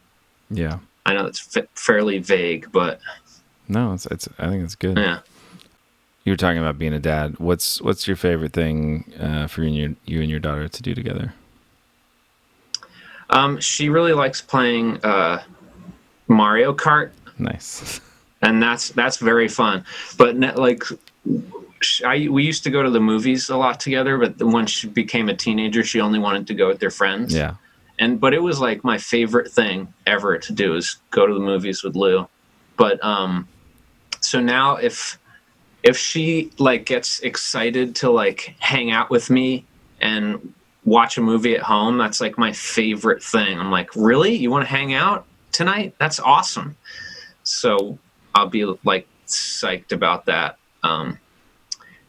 Yeah. 0.51 0.79
I 1.05 1.13
know 1.15 1.25
it's 1.25 1.39
fa- 1.39 1.67
fairly 1.73 2.19
vague, 2.19 2.71
but 2.71 2.99
No, 3.67 3.93
it's 3.93 4.05
it's. 4.07 4.27
I 4.37 4.47
think 4.47 4.63
it's 4.63 4.75
good. 4.75 4.97
yeah. 4.97 5.19
You 6.23 6.33
were 6.33 6.37
talking 6.37 6.59
about 6.59 6.77
being 6.77 6.93
a 6.93 6.99
dad. 6.99 7.39
What's 7.39 7.81
what's 7.81 8.05
your 8.07 8.17
favorite 8.17 8.53
thing 8.53 9.11
uh, 9.19 9.47
for 9.47 9.63
you 9.63 9.67
and 9.69 9.75
your 9.75 9.95
you 10.05 10.21
and 10.21 10.29
your 10.29 10.39
daughter 10.39 10.67
to 10.67 10.81
do 10.83 10.93
together? 10.93 11.33
Um, 13.29 13.59
she 13.59 13.89
really 13.89 14.13
likes 14.13 14.41
playing 14.41 15.03
uh, 15.03 15.43
Mario 16.27 16.73
Kart. 16.73 17.11
Nice. 17.37 18.01
and 18.41 18.61
that's 18.61 18.89
that's 18.89 19.17
very 19.17 19.47
fun. 19.47 19.85
But 20.17 20.37
ne- 20.37 20.53
like, 20.53 20.83
I 22.05 22.27
we 22.29 22.43
used 22.43 22.63
to 22.63 22.69
go 22.69 22.83
to 22.83 22.89
the 22.89 22.99
movies 22.99 23.49
a 23.49 23.57
lot 23.57 23.79
together. 23.79 24.17
But 24.17 24.41
when 24.43 24.65
she 24.65 24.87
became 24.87 25.29
a 25.29 25.35
teenager, 25.35 25.83
she 25.83 26.01
only 26.01 26.19
wanted 26.19 26.47
to 26.47 26.53
go 26.53 26.67
with 26.67 26.79
their 26.79 26.91
friends. 26.91 27.33
Yeah. 27.33 27.55
And 27.99 28.19
but 28.19 28.33
it 28.33 28.41
was 28.41 28.59
like 28.59 28.83
my 28.83 28.97
favorite 28.97 29.51
thing 29.51 29.93
ever 30.05 30.37
to 30.37 30.53
do 30.53 30.75
is 30.75 30.97
go 31.11 31.27
to 31.27 31.33
the 31.33 31.39
movies 31.39 31.83
with 31.83 31.95
Lou. 31.95 32.27
But 32.77 33.03
um, 33.03 33.47
so 34.21 34.39
now 34.39 34.77
if 34.77 35.19
if 35.83 35.97
she 35.97 36.51
like 36.57 36.85
gets 36.85 37.19
excited 37.21 37.95
to 37.97 38.09
like 38.09 38.55
hang 38.59 38.91
out 38.91 39.09
with 39.09 39.29
me 39.29 39.65
and 40.01 40.53
watch 40.89 41.17
a 41.17 41.21
movie 41.21 41.55
at 41.55 41.61
home, 41.61 41.97
that's 41.97 42.19
like 42.19 42.37
my 42.37 42.51
favorite 42.51 43.21
thing. 43.23 43.59
I'm 43.59 43.71
like, 43.71 43.95
really? 43.95 44.35
You 44.35 44.49
want 44.49 44.63
to 44.65 44.69
hang 44.69 44.93
out 44.93 45.25
tonight? 45.51 45.93
That's 45.99 46.19
awesome. 46.19 46.75
So 47.43 47.97
I'll 48.35 48.47
be 48.49 48.65
like 48.83 49.07
psyched 49.27 49.91
about 49.91 50.25
that. 50.25 50.57
Um, 50.83 51.19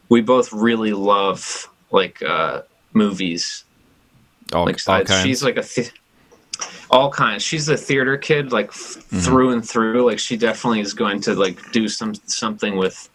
we 0.09 0.21
both 0.21 0.51
really 0.51 0.93
love 0.93 1.69
like 1.91 2.21
uh, 2.23 2.61
movies. 2.93 3.63
All, 4.53 4.65
Like 4.65 4.79
all 4.87 5.03
kinds. 5.03 5.21
she's 5.23 5.43
like 5.43 5.57
a 5.57 5.63
th- 5.63 5.93
all 6.89 7.09
kinds. 7.11 7.41
She's 7.43 7.69
a 7.69 7.77
theater 7.77 8.17
kid, 8.17 8.51
like 8.51 8.71
Mm-hmm. 8.71 9.19
through 9.19 9.51
and 9.51 9.67
through. 9.67 10.05
Like 10.05 10.19
she 10.19 10.35
definitely 10.37 10.79
is 10.81 10.93
going 10.93 11.21
to 11.21 11.35
like 11.35 11.71
do 11.71 11.87
some 11.87 12.13
something 12.25 12.75
with 12.77 13.09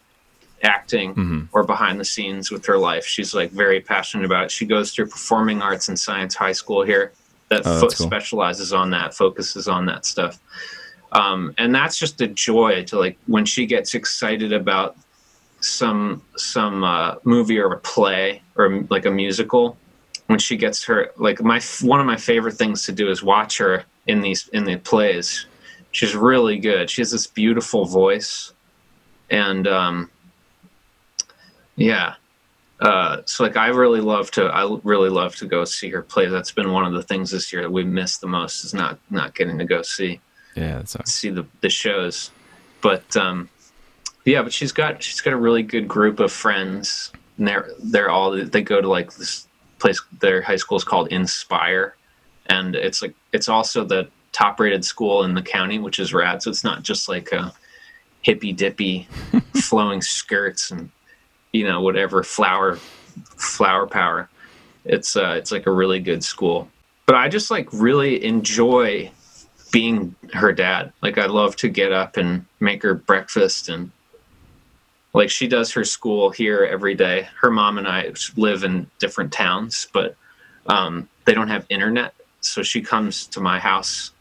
acting 0.63 1.13
Mm-hmm. 1.15 1.41
or 1.51 1.63
behind 1.63 1.99
the 1.99 2.05
scenes 2.05 2.51
with 2.51 2.65
her 2.65 2.77
life. 2.77 3.05
She's 3.05 3.33
like 3.33 3.51
very 3.51 3.79
passionate 3.81 4.25
about 4.25 4.45
it. 4.45 4.51
She 4.51 4.65
goes 4.65 4.91
through 4.91 5.07
performing 5.07 5.61
arts 5.61 5.87
and 5.89 5.97
science 5.99 6.35
high 6.35 6.51
school 6.53 6.83
here 6.83 7.11
that 7.49 7.61
Oh, 7.65 7.79
fo- 7.81 7.87
cool. 7.87 8.07
specializes 8.07 8.73
on 8.73 8.89
that, 8.91 9.13
focuses 9.13 9.67
on 9.67 9.85
that 9.85 10.05
stuff. 10.05 10.39
Um, 11.13 11.53
and 11.57 11.73
that's 11.73 11.97
just 11.97 12.19
a 12.21 12.27
joy 12.27 12.83
to 12.85 12.97
like 12.99 13.17
when 13.27 13.45
she 13.45 13.65
gets 13.65 13.93
excited 13.93 14.51
about 14.51 14.97
some 15.61 16.21
some 16.35 16.83
uh, 16.83 17.15
movie 17.23 17.57
or 17.59 17.71
a 17.73 17.79
play 17.79 18.41
or 18.57 18.83
like 18.89 19.05
a 19.05 19.11
musical 19.11 19.77
when 20.27 20.37
she 20.39 20.57
gets 20.57 20.83
her 20.83 21.11
like 21.17 21.41
my 21.41 21.59
one 21.81 21.99
of 21.99 22.05
my 22.05 22.17
favorite 22.17 22.53
things 22.55 22.85
to 22.85 22.91
do 22.91 23.09
is 23.09 23.23
watch 23.23 23.57
her 23.57 23.83
in 24.07 24.21
these 24.21 24.49
in 24.49 24.65
the 24.65 24.75
plays 24.77 25.45
she's 25.91 26.15
really 26.15 26.57
good 26.59 26.89
she 26.89 27.01
has 27.01 27.09
this 27.11 27.25
beautiful 27.25 27.85
voice 27.85 28.53
and 29.31 29.67
um 29.67 30.11
yeah. 31.77 32.15
Uh 32.79 33.21
so 33.25 33.43
like 33.43 33.57
i 33.57 33.67
really 33.69 34.01
love 34.01 34.29
to 34.29 34.45
i 34.45 34.77
really 34.83 35.09
love 35.09 35.35
to 35.37 35.47
go 35.47 35.63
see 35.63 35.89
her 35.89 36.01
play. 36.01 36.27
That's 36.27 36.51
been 36.51 36.71
one 36.71 36.85
of 36.85 36.93
the 36.93 37.01
things 37.01 37.31
this 37.31 37.51
year 37.51 37.63
that 37.63 37.71
we 37.71 37.83
missed 37.83 38.21
the 38.21 38.27
most 38.27 38.65
is 38.65 38.73
not 38.73 38.99
not 39.09 39.33
getting 39.33 39.57
to 39.57 39.65
go 39.65 39.81
see 39.81 40.19
yeah, 40.55 40.83
see 41.05 41.29
the 41.29 41.45
the 41.61 41.69
shows. 41.69 42.31
But 42.81 43.15
um 43.15 43.49
yeah 44.25 44.43
but 44.43 44.53
she's 44.53 44.71
got 44.71 45.01
she's 45.01 45.21
got 45.21 45.33
a 45.33 45.37
really 45.37 45.63
good 45.63 45.87
group 45.87 46.19
of 46.19 46.31
friends. 46.31 47.11
And 47.37 47.47
they're 47.47 47.69
they're 47.79 48.09
all 48.09 48.31
they 48.31 48.61
go 48.61 48.81
to 48.81 48.87
like 48.87 49.13
this 49.15 49.47
place 49.79 50.01
their 50.19 50.41
high 50.41 50.55
school 50.55 50.77
is 50.77 50.83
called 50.83 51.07
inspire. 51.07 51.95
And 52.47 52.75
it's 52.75 53.01
like 53.01 53.15
it's 53.33 53.49
also 53.49 53.85
the 53.85 54.07
top 54.33 54.59
rated 54.59 54.85
school 54.85 55.23
in 55.23 55.33
the 55.33 55.41
county 55.41 55.79
which 55.79 55.97
is 55.97 56.13
rad. 56.13 56.43
So 56.43 56.51
it's 56.51 56.63
not 56.63 56.83
just 56.83 57.09
like 57.09 57.31
a 57.31 57.53
hippy 58.21 58.53
dippy 58.53 59.07
flowing 59.55 60.01
skirts 60.01 60.69
and 60.69 60.91
you 61.53 61.63
know 61.63 61.81
whatever 61.81 62.23
flower 62.23 62.75
flower 63.35 63.87
power 63.87 64.29
it's 64.85 65.15
uh 65.15 65.35
it's 65.37 65.51
like 65.51 65.65
a 65.65 65.71
really 65.71 65.99
good 65.99 66.23
school 66.23 66.67
but 67.05 67.15
i 67.15 67.27
just 67.27 67.49
like 67.49 67.67
really 67.71 68.23
enjoy 68.23 69.09
being 69.71 70.15
her 70.33 70.51
dad. 70.51 70.91
Like 71.01 71.17
I 71.17 71.25
love 71.25 71.55
to 71.57 71.69
get 71.69 71.91
up 71.91 72.17
and 72.17 72.45
make 72.59 72.83
her 72.83 72.93
breakfast 72.93 73.69
and 73.69 73.91
like 75.13 75.29
she 75.29 75.47
does 75.47 75.71
her 75.71 75.83
school 75.83 76.29
here 76.29 76.67
every 76.69 76.93
day. 76.93 77.27
Her 77.39 77.49
mom 77.49 77.77
and 77.77 77.87
I 77.87 78.11
live 78.35 78.63
in 78.63 78.89
different 78.99 79.31
towns, 79.31 79.87
but 79.91 80.15
um, 80.67 81.07
they 81.25 81.33
don't 81.33 81.47
have 81.47 81.65
internet, 81.69 82.13
so 82.41 82.61
she 82.61 82.81
comes 82.81 83.25
to 83.27 83.39
my 83.39 83.57
house 83.57 84.11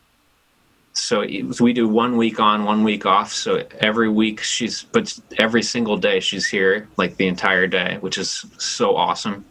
So 0.98 1.20
it- 1.20 1.60
we 1.60 1.72
do 1.72 1.86
one 1.86 2.16
week 2.16 2.40
on, 2.40 2.64
one 2.64 2.82
week 2.84 3.04
off. 3.06 3.32
So 3.32 3.62
every 3.80 4.08
week 4.08 4.40
she's, 4.42 4.82
but 4.82 5.18
every 5.38 5.62
single 5.62 5.96
day 5.96 6.20
she's 6.20 6.46
here, 6.46 6.88
like 6.96 7.16
the 7.16 7.26
entire 7.26 7.66
day, 7.66 7.98
which 8.00 8.16
is 8.18 8.44
so 8.58 8.96
awesome. 8.96 9.44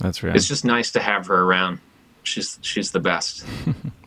That's 0.00 0.22
right. 0.22 0.34
It's 0.36 0.46
just 0.48 0.64
nice 0.64 0.90
to 0.92 1.00
have 1.00 1.26
her 1.26 1.42
around. 1.42 1.80
She's 2.22 2.58
she's 2.62 2.90
the 2.90 3.00
best. 3.00 3.44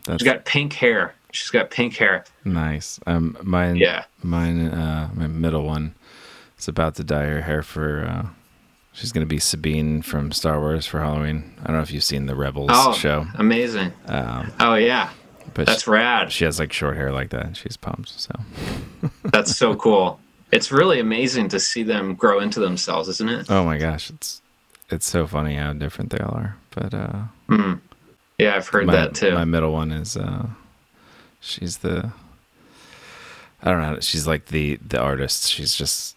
She's 0.08 0.22
got 0.24 0.44
pink 0.44 0.72
hair. 0.72 1.14
She's 1.30 1.50
got 1.50 1.70
pink 1.70 1.96
hair. 1.96 2.24
nice. 2.44 2.98
Um, 3.06 3.36
mine. 3.42 3.76
Yeah. 3.76 4.04
Mine. 4.22 4.66
Uh, 4.68 5.08
my 5.14 5.28
middle 5.28 5.62
one 5.64 5.94
is 6.58 6.66
about 6.66 6.96
to 6.96 7.04
dye 7.04 7.26
her 7.26 7.40
hair 7.42 7.62
for. 7.62 8.04
Uh, 8.04 8.26
she's 8.92 9.12
gonna 9.12 9.26
be 9.26 9.38
Sabine 9.38 10.02
from 10.02 10.32
Star 10.32 10.58
Wars 10.60 10.86
for 10.86 10.98
Halloween. 11.00 11.52
I 11.62 11.66
don't 11.68 11.76
know 11.76 11.82
if 11.82 11.92
you've 11.92 12.02
seen 12.04 12.26
the 12.26 12.34
Rebels 12.34 12.70
Oh, 12.72 12.92
show, 12.94 13.26
amazing. 13.36 13.92
um, 14.06 14.52
Oh 14.58 14.74
yeah, 14.74 15.10
but 15.54 15.66
that's 15.66 15.84
she, 15.84 15.90
rad. 15.90 16.32
she 16.32 16.44
has 16.44 16.58
like 16.58 16.72
short 16.72 16.96
hair 16.96 17.12
like 17.12 17.30
that. 17.30 17.46
and 17.46 17.56
She's 17.56 17.76
pumped. 17.76 18.08
So 18.08 18.34
That's 19.24 19.56
so 19.56 19.74
cool. 19.74 20.18
It's 20.52 20.70
really 20.70 21.00
amazing 21.00 21.48
to 21.48 21.60
see 21.60 21.82
them 21.82 22.14
grow 22.14 22.38
into 22.40 22.60
themselves, 22.60 23.08
isn't 23.08 23.28
it? 23.28 23.50
Oh 23.50 23.64
my 23.64 23.78
gosh, 23.78 24.10
it's 24.10 24.40
it's 24.90 25.06
so 25.06 25.26
funny 25.26 25.56
how 25.56 25.72
different 25.72 26.10
they 26.10 26.18
all 26.18 26.34
are. 26.34 26.56
But 26.70 26.92
uh, 26.94 27.22
Mm. 27.48 27.80
Yeah, 28.38 28.56
I've 28.56 28.68
heard 28.68 28.86
my, 28.86 28.92
that 28.94 29.14
too. 29.14 29.32
my 29.32 29.44
middle 29.44 29.72
one 29.72 29.92
is 29.92 30.16
uh, 30.16 30.46
she's 31.40 31.78
the 31.78 32.12
I 33.62 33.70
don't 33.70 33.80
know. 33.80 34.00
She's 34.00 34.26
like 34.26 34.46
the 34.46 34.76
the 34.86 35.00
artist. 35.00 35.48
She's 35.50 35.74
just 35.74 36.16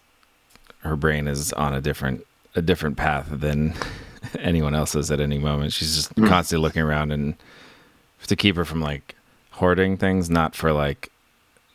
her 0.80 0.96
brain 0.96 1.26
is 1.28 1.52
on 1.54 1.72
a 1.74 1.80
different 1.80 2.26
a 2.54 2.62
different 2.62 2.96
path 2.96 3.26
than 3.30 3.74
anyone 4.38 4.74
else's 4.74 5.10
at 5.10 5.20
any 5.20 5.38
moment. 5.38 5.72
She's 5.72 5.94
just 5.96 6.14
Mm. 6.16 6.28
constantly 6.28 6.62
looking 6.62 6.82
around 6.82 7.10
and 7.12 7.34
to 8.26 8.36
keep 8.36 8.56
her 8.56 8.64
from 8.64 8.80
like 8.80 9.14
hoarding 9.56 9.96
things, 9.96 10.30
not 10.30 10.54
for 10.54 10.72
like 10.72 11.10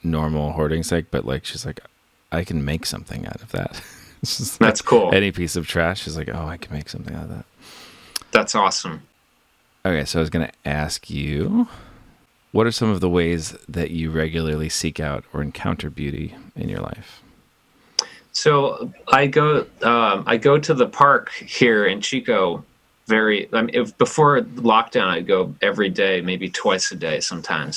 normal 0.03 0.53
hoarding 0.53 0.83
sake, 0.83 1.05
but 1.11 1.25
like 1.25 1.45
she's 1.45 1.65
like 1.65 1.79
I 2.31 2.43
can 2.43 2.63
make 2.63 2.85
something 2.85 3.25
out 3.27 3.41
of 3.41 3.51
that. 3.51 3.81
It's 4.23 4.37
just 4.37 4.61
like 4.61 4.67
That's 4.67 4.83
cool. 4.83 5.09
any 5.15 5.31
piece 5.31 5.55
of 5.55 5.65
trash 5.65 6.03
she's 6.03 6.15
like, 6.15 6.29
oh, 6.31 6.45
I 6.45 6.55
can 6.55 6.71
make 6.75 6.89
something 6.89 7.15
out 7.15 7.23
of 7.23 7.29
that. 7.29 7.45
That's 8.31 8.53
awesome. 8.53 9.01
Okay, 9.83 10.05
so 10.05 10.19
I 10.19 10.21
was 10.21 10.29
going 10.29 10.45
to 10.45 10.53
ask 10.63 11.09
you 11.09 11.67
what 12.51 12.67
are 12.67 12.71
some 12.71 12.91
of 12.91 12.99
the 12.99 13.09
ways 13.09 13.55
that 13.67 13.89
you 13.89 14.11
regularly 14.11 14.69
seek 14.69 14.99
out 14.99 15.23
or 15.33 15.41
encounter 15.41 15.89
beauty 15.89 16.35
in 16.55 16.69
your 16.69 16.81
life? 16.81 17.23
So 18.31 18.93
I 19.11 19.25
go 19.25 19.65
um, 19.81 20.23
I 20.27 20.37
go 20.37 20.59
to 20.59 20.73
the 20.75 20.87
park 20.87 21.31
here 21.31 21.85
in 21.85 21.99
Chico 21.99 22.63
very 23.11 23.53
I 23.53 23.61
mean 23.63 23.75
if 23.75 23.97
before 23.97 24.41
lockdown 24.71 25.07
I'd 25.07 25.27
go 25.27 25.53
every 25.61 25.89
day, 25.89 26.21
maybe 26.21 26.49
twice 26.49 26.91
a 26.91 26.95
day 26.95 27.19
sometimes. 27.19 27.75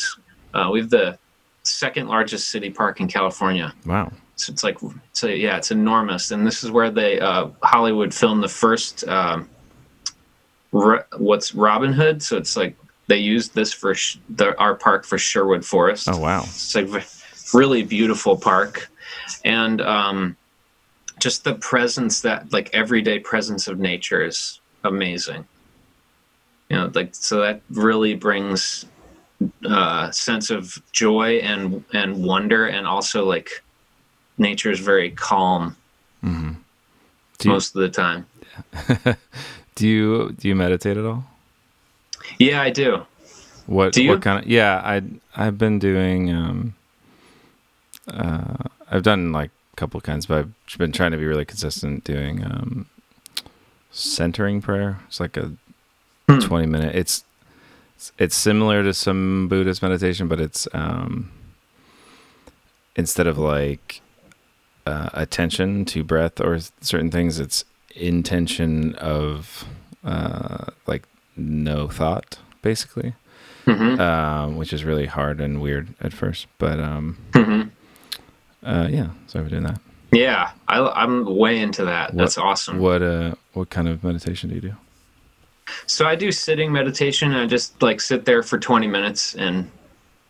Uh, 0.54 0.68
we 0.72 0.78
have 0.78 0.90
the 0.90 1.18
second 1.64 2.06
largest 2.06 2.50
city 2.50 2.70
park 2.70 3.00
in 3.00 3.08
California. 3.08 3.74
Wow. 3.84 4.12
So 4.36 4.52
it's 4.52 4.62
like 4.62 4.78
so 5.12 5.26
yeah, 5.26 5.56
it's 5.56 5.72
enormous, 5.72 6.30
and 6.30 6.46
this 6.46 6.62
is 6.64 6.70
where 6.70 6.90
they 6.90 7.20
uh, 7.20 7.48
Hollywood 7.62 8.14
filmed 8.14 8.42
the 8.42 8.48
first 8.48 9.06
um, 9.08 9.48
Ro- 10.72 11.04
what's 11.18 11.54
Robin 11.54 11.92
Hood. 11.92 12.22
So 12.22 12.36
it's 12.36 12.56
like 12.56 12.76
they 13.08 13.18
used 13.18 13.54
this 13.54 13.72
for 13.72 13.94
sh- 13.94 14.18
the, 14.28 14.58
our 14.58 14.74
park 14.74 15.04
for 15.04 15.18
Sherwood 15.18 15.64
Forest. 15.64 16.08
Oh, 16.08 16.18
wow. 16.18 16.42
It's 16.42 16.74
like 16.74 16.88
a 16.88 17.04
really 17.56 17.82
beautiful 17.82 18.36
park, 18.36 18.88
and 19.44 19.80
um, 19.80 20.36
just 21.18 21.44
the 21.44 21.54
presence 21.54 22.22
that 22.22 22.52
like 22.52 22.70
everyday 22.72 23.18
presence 23.18 23.68
of 23.68 23.78
nature 23.78 24.24
is 24.24 24.60
amazing. 24.84 25.46
You 26.68 26.76
know, 26.76 26.90
like 26.94 27.14
so 27.14 27.40
that 27.40 27.60
really 27.70 28.14
brings 28.14 28.86
uh, 29.68 30.10
sense 30.10 30.50
of 30.50 30.80
joy 30.92 31.38
and 31.38 31.84
and 31.92 32.24
wonder, 32.24 32.66
and 32.66 32.86
also 32.86 33.24
like 33.24 33.62
nature 34.38 34.70
is 34.70 34.80
very 34.80 35.10
calm 35.10 35.76
Do 37.38 37.48
you, 37.48 37.52
most 37.52 37.74
of 37.74 37.82
the 37.82 37.88
time. 37.88 38.26
do 39.74 39.88
you 39.88 40.32
do 40.38 40.48
you 40.48 40.54
meditate 40.54 40.96
at 40.96 41.04
all? 41.04 41.24
Yeah, 42.38 42.62
I 42.62 42.70
do. 42.70 43.06
What 43.66 43.92
Do 43.92 44.02
you? 44.02 44.10
what 44.10 44.22
kind 44.22 44.42
of 44.42 44.50
Yeah, 44.50 44.80
I 44.84 45.02
I've 45.36 45.58
been 45.58 45.78
doing 45.78 46.32
um 46.32 46.74
uh 48.08 48.56
I've 48.90 49.02
done 49.02 49.32
like 49.32 49.50
a 49.72 49.76
couple 49.76 49.98
of 49.98 50.04
kinds, 50.04 50.26
but 50.26 50.38
I've 50.38 50.78
been 50.78 50.92
trying 50.92 51.12
to 51.12 51.18
be 51.18 51.24
really 51.26 51.44
consistent 51.44 52.04
doing 52.04 52.44
um 52.44 52.86
centering 53.94 54.60
prayer. 54.60 54.98
It's 55.06 55.20
like 55.20 55.36
a 55.36 55.52
Hmm. 56.28 56.38
20 56.38 56.66
minute. 56.66 56.94
It's 56.94 57.24
it's 58.18 58.34
similar 58.34 58.82
to 58.82 58.92
some 58.94 59.46
Buddhist 59.48 59.82
meditation, 59.82 60.26
but 60.26 60.40
it's 60.40 60.66
um 60.72 61.30
instead 62.96 63.26
of 63.26 63.36
like 63.38 64.00
uh, 64.86 65.10
attention 65.14 65.84
to 65.86 66.02
breath 66.04 66.40
or 66.40 66.58
certain 66.80 67.10
things, 67.10 67.38
it's 67.40 67.64
intention 67.94 68.94
of 68.96 69.64
uh, 70.04 70.66
like 70.86 71.04
no 71.36 71.88
thought, 71.88 72.38
basically, 72.62 73.14
hmm 73.66 74.00
um, 74.00 74.56
which 74.56 74.72
is 74.72 74.84
really 74.84 75.06
hard 75.06 75.40
and 75.40 75.60
weird 75.60 75.94
at 76.00 76.12
first. 76.12 76.46
But 76.58 76.80
um, 76.80 77.16
hmm 77.34 77.62
uh, 78.62 78.88
yeah, 78.90 79.10
so 79.26 79.38
I've 79.38 79.50
been 79.50 79.62
doing 79.62 79.74
that. 79.74 79.80
Yeah, 80.14 80.52
I, 80.68 80.80
I'm 80.80 81.24
way 81.24 81.60
into 81.60 81.84
that. 81.86 82.16
That's 82.16 82.38
awesome. 82.38 82.78
What 82.78 83.02
uh, 83.02 83.34
what 83.52 83.70
kind 83.70 83.88
of 83.88 84.04
meditation 84.04 84.48
do 84.48 84.54
you 84.54 84.60
do? 84.60 84.74
So 85.86 86.06
I 86.06 86.14
do 86.14 86.30
sitting 86.30 86.72
meditation. 86.72 87.32
I 87.34 87.46
just 87.46 87.82
like 87.82 88.00
sit 88.00 88.24
there 88.24 88.42
for 88.42 88.58
20 88.58 88.86
minutes 88.86 89.34
and 89.34 89.70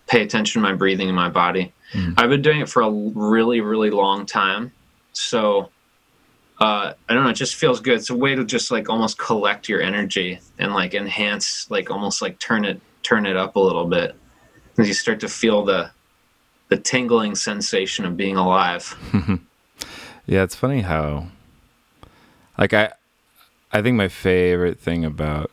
pay 0.07 0.23
attention 0.23 0.63
to 0.63 0.69
my 0.69 0.75
breathing 0.75 1.09
and 1.09 1.17
my 1.17 1.29
body. 1.29 1.73
I've 2.17 2.31
been 2.31 2.43
doing 2.43 2.61
it 2.61 2.69
for 2.69 2.83
a 2.83 2.91
really, 2.91 3.61
really 3.61 3.91
long 3.91 4.27
time. 4.27 4.73
So 5.13 5.71
uh, 6.61 6.95
I 7.09 7.15
don't 7.15 7.25
know, 7.25 7.31
it 7.31 7.35
just 7.35 7.57
feels 7.57 7.81
good. 7.81 7.95
It's 7.95 8.11
a 8.11 8.17
way 8.17 8.35
to 8.35 8.45
just 8.45 8.71
like 8.71 8.89
almost 8.89 9.19
collect 9.19 9.69
your 9.69 9.81
energy 9.81 10.41
and 10.59 10.73
like 10.73 10.95
enhance, 10.95 11.71
like 11.71 11.91
almost 11.91 12.23
like 12.23 12.39
turn 12.39 12.65
it 12.65 12.81
turn 13.03 13.27
it 13.27 13.37
up 13.37 13.57
a 13.57 13.61
little 13.61 13.87
bit. 13.87 14.17
As 14.79 14.89
you 14.89 14.95
start 14.95 15.21
to 15.21 15.29
feel 15.29 15.65
the 15.65 15.91
the 16.69 16.77
tingling 16.77 17.35
sensation 17.35 18.05
of 18.05 18.17
being 18.17 18.37
alive. 18.37 18.97
Yeah, 20.27 20.43
it's 20.43 20.55
funny 20.55 20.81
how, 20.81 21.27
like 22.57 22.73
I, 22.73 22.93
I 23.73 23.83
think 23.83 23.97
my 23.97 24.09
favorite 24.09 24.81
thing 24.81 25.05
about, 25.05 25.51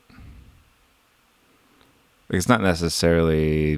like, 2.29 2.37
it's 2.37 2.47
not 2.47 2.61
necessarily, 2.61 3.75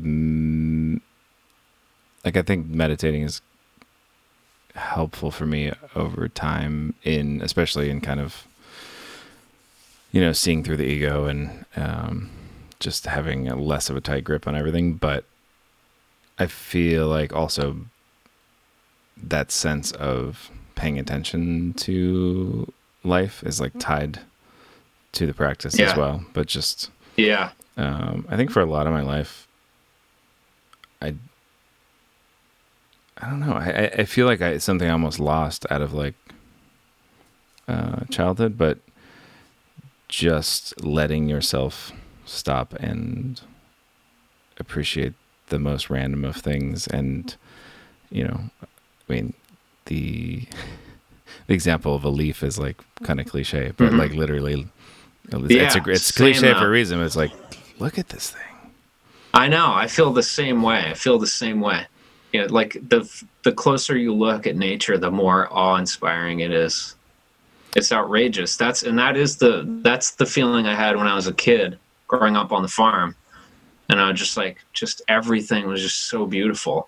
like 2.24 2.38
I 2.38 2.44
think 2.44 2.68
meditating 2.68 3.24
is 3.24 3.42
helpful 4.76 5.32
for 5.32 5.48
me 5.48 5.72
over 5.96 6.28
time 6.28 6.94
in, 7.04 7.42
especially 7.42 7.90
in 7.90 8.00
kind 8.00 8.20
of, 8.20 8.46
you 10.12 10.22
know, 10.22 10.32
seeing 10.32 10.64
through 10.64 10.78
the 10.78 10.86
ego 10.86 11.26
and 11.26 11.66
um, 11.76 12.30
just 12.80 13.08
having 13.08 13.46
less 13.46 13.90
of 13.90 13.98
a 13.98 14.02
tight 14.02 14.24
grip 14.24 14.48
on 14.48 14.56
everything. 14.56 14.94
But 14.94 15.26
I 16.38 16.46
feel 16.46 17.08
like 17.08 17.34
also 17.34 17.78
that 19.18 19.52
sense 19.52 19.92
of 19.94 20.52
paying 20.76 20.98
attention 21.00 21.74
to 21.74 22.72
life 23.04 23.44
is 23.44 23.60
like 23.62 23.74
tied 23.80 24.20
to 25.14 25.26
the 25.28 25.34
practice 25.34 25.80
as 25.80 25.96
well. 25.96 26.26
But 26.34 26.48
just, 26.48 26.90
Yeah. 27.18 27.52
um, 27.78 28.26
I 28.30 28.36
think 28.38 28.50
for 28.52 28.62
a 28.62 28.66
lot 28.66 28.88
of 28.88 28.94
my 28.94 29.02
life, 29.02 29.48
I, 31.02 31.16
I 33.18 33.30
don't 33.30 33.40
know. 33.40 33.54
I, 33.54 33.70
I- 33.70 33.96
I 34.00 34.06
feel 34.06 34.26
like 34.26 34.42
I, 34.42 34.50
it's 34.50 34.66
something 34.66 34.88
I 34.90 34.92
almost 34.94 35.20
lost 35.20 35.66
out 35.70 35.82
of 35.82 35.94
like 35.94 36.16
uh, 37.68 38.02
childhood, 38.10 38.58
but 38.58 38.80
just 40.08 40.84
letting 40.84 41.28
yourself 41.30 41.92
stop 42.26 42.74
and 42.76 43.42
appreciate 44.58 45.14
the 45.48 45.60
most 45.60 45.90
random 45.90 46.24
of 46.24 46.36
things 46.38 46.88
and 46.88 47.36
you 48.12 48.24
know 48.24 48.40
i 48.62 49.12
mean 49.12 49.34
the 49.86 50.46
the 51.48 51.54
example 51.54 51.96
of 51.96 52.04
a 52.04 52.10
leaf 52.10 52.44
is 52.44 52.58
like 52.60 52.78
kind 53.04 53.20
of 53.20 53.28
cliche 53.28 53.72
but 53.76 53.92
Mhm. 53.92 53.98
like 54.00 54.14
literally 54.14 54.68
it's, 55.32 55.52
Yeah, 55.52 55.74
a, 55.86 55.90
it's 55.90 56.12
cliche 56.12 56.54
though. 56.54 56.60
for 56.60 56.68
a 56.68 56.70
reason 56.70 57.02
it's 57.02 57.16
like 57.16 57.32
look 57.80 57.98
at 57.98 58.10
this 58.10 58.30
thing 58.32 58.42
I 59.36 59.48
know. 59.48 59.74
I 59.74 59.88
feel 59.88 60.14
the 60.14 60.22
same 60.22 60.62
way. 60.62 60.86
I 60.92 60.94
feel 60.94 61.18
the 61.18 61.26
same 61.26 61.60
way. 61.60 61.88
You 62.34 62.42
know, 62.42 62.54
like 62.54 62.78
the 62.88 63.10
the 63.42 63.52
closer 63.52 63.98
you 63.98 64.14
look 64.14 64.46
at 64.46 64.56
nature, 64.56 64.96
the 65.00 65.10
more 65.10 65.48
awe-inspiring 65.52 66.42
it 66.42 66.52
is. 66.52 66.94
It's 67.76 67.92
outrageous. 67.92 68.56
That's 68.58 68.84
and 68.84 68.96
that 69.00 69.18
is 69.18 69.38
the 69.38 69.66
that's 69.82 70.12
the 70.12 70.28
feeling 70.28 70.68
I 70.68 70.76
had 70.76 70.96
when 70.98 71.08
I 71.08 71.16
was 71.16 71.26
a 71.26 71.34
kid 71.34 71.80
growing 72.08 72.36
up 72.38 72.52
on 72.52 72.62
the 72.62 72.68
farm. 72.68 73.16
And 73.90 74.00
I 74.00 74.12
was 74.12 74.20
just 74.20 74.38
like 74.38 74.60
just 74.72 75.02
everything 75.08 75.66
was 75.66 75.82
just 75.82 76.02
so 76.12 76.28
beautiful. 76.28 76.88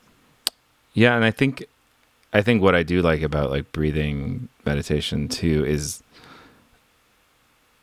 yeah 0.93 1.15
and 1.15 1.25
i 1.25 1.31
think 1.31 1.65
i 2.35 2.41
think 2.41 2.61
what 2.61 2.75
i 2.75 2.83
do 2.83 3.01
like 3.01 3.21
about 3.21 3.49
like 3.49 3.71
breathing 3.71 4.47
meditation 4.65 5.27
too 5.27 5.65
is 5.65 6.03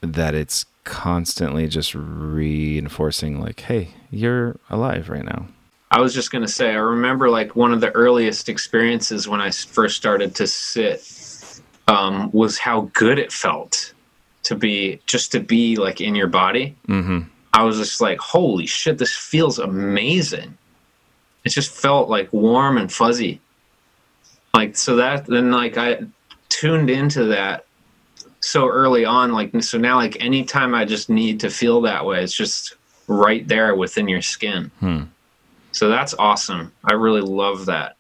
that 0.00 0.34
it's 0.34 0.66
constantly 0.84 1.68
just 1.68 1.94
reinforcing 1.94 3.40
like 3.40 3.61
hey 3.61 3.88
you're 4.11 4.57
alive 4.70 5.09
right 5.09 5.24
now 5.24 5.46
I 5.94 6.00
was 6.00 6.14
just 6.14 6.30
gonna 6.30 6.48
say, 6.48 6.70
I 6.70 6.76
remember 6.76 7.28
like 7.28 7.55
one 7.55 7.74
of 7.74 7.82
the 7.82 7.90
earliest 7.90 8.48
experiences 8.48 9.28
when 9.28 9.42
i 9.42 9.50
first 9.50 9.94
started 9.94 10.34
to 10.36 10.46
sit 10.46 11.61
um, 11.88 12.30
was 12.32 12.59
how 12.59 12.90
good 12.94 13.18
it 13.18 13.32
felt 13.32 13.92
to 14.44 14.55
be 14.55 15.00
just 15.07 15.32
to 15.32 15.40
be 15.40 15.76
like 15.76 16.00
in 16.00 16.14
your 16.14 16.26
body. 16.26 16.76
Mm-hmm. 16.88 17.20
I 17.53 17.64
was 17.64 17.78
just 17.78 18.00
like, 18.00 18.18
holy 18.18 18.66
shit, 18.66 18.98
this 18.98 19.14
feels 19.14 19.59
amazing. 19.59 20.57
It 21.44 21.50
just 21.50 21.70
felt 21.70 22.09
like 22.09 22.32
warm 22.32 22.78
and 22.78 22.90
fuzzy. 22.90 23.40
Like 24.55 24.76
so 24.76 24.96
that 24.96 25.26
then 25.26 25.50
like 25.50 25.76
I 25.76 26.00
tuned 26.48 26.90
into 26.90 27.24
that 27.26 27.66
so 28.40 28.68
early 28.68 29.05
on, 29.05 29.32
like 29.32 29.62
so 29.62 29.78
now 29.78 29.96
like 29.96 30.22
anytime 30.22 30.74
I 30.74 30.84
just 30.84 31.09
need 31.09 31.40
to 31.40 31.50
feel 31.50 31.80
that 31.82 32.05
way, 32.05 32.22
it's 32.22 32.34
just 32.34 32.76
right 33.07 33.46
there 33.46 33.74
within 33.74 34.09
your 34.09 34.22
skin. 34.22 34.70
Hmm. 34.80 35.03
So 35.72 35.88
that's 35.88 36.14
awesome. 36.18 36.72
I 36.84 36.94
really 36.94 37.22
love 37.22 37.66
that. 37.66 37.96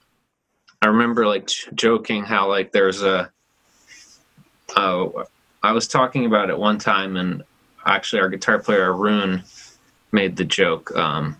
I 0.82 0.88
remember 0.88 1.26
like 1.26 1.48
joking 1.74 2.24
how 2.24 2.48
like 2.48 2.72
there's 2.72 3.02
a 3.02 3.30
uh, 4.76 5.08
I 5.62 5.72
was 5.72 5.86
talking 5.86 6.26
about 6.26 6.50
it 6.50 6.58
one 6.58 6.78
time 6.78 7.16
and 7.16 7.42
actually 7.86 8.20
our 8.20 8.28
guitar 8.28 8.58
player 8.58 8.92
Arun 8.92 9.42
made 10.10 10.36
the 10.36 10.44
joke. 10.44 10.94
Um, 10.96 11.36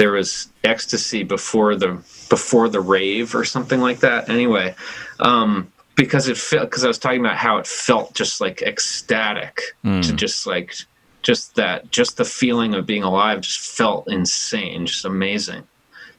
there 0.00 0.12
was 0.12 0.48
ecstasy 0.64 1.22
before 1.24 1.76
the 1.76 2.02
before 2.30 2.70
the 2.70 2.80
rave 2.80 3.34
or 3.34 3.44
something 3.44 3.82
like 3.82 4.00
that. 4.00 4.30
Anyway, 4.30 4.74
um, 5.18 5.70
because 5.94 6.26
it 6.26 6.38
felt 6.38 6.70
because 6.70 6.84
I 6.84 6.88
was 6.88 6.96
talking 6.98 7.20
about 7.20 7.36
how 7.36 7.58
it 7.58 7.66
felt 7.66 8.14
just 8.14 8.40
like 8.40 8.62
ecstatic 8.62 9.60
to 10.00 10.14
just 10.14 10.46
like 10.46 10.74
just 11.20 11.54
that 11.56 11.90
just 11.90 12.16
the 12.16 12.24
feeling 12.24 12.72
of 12.74 12.86
being 12.86 13.02
alive 13.02 13.42
just 13.42 13.60
felt 13.60 14.10
insane, 14.10 14.86
just 14.86 15.04
amazing. 15.04 15.64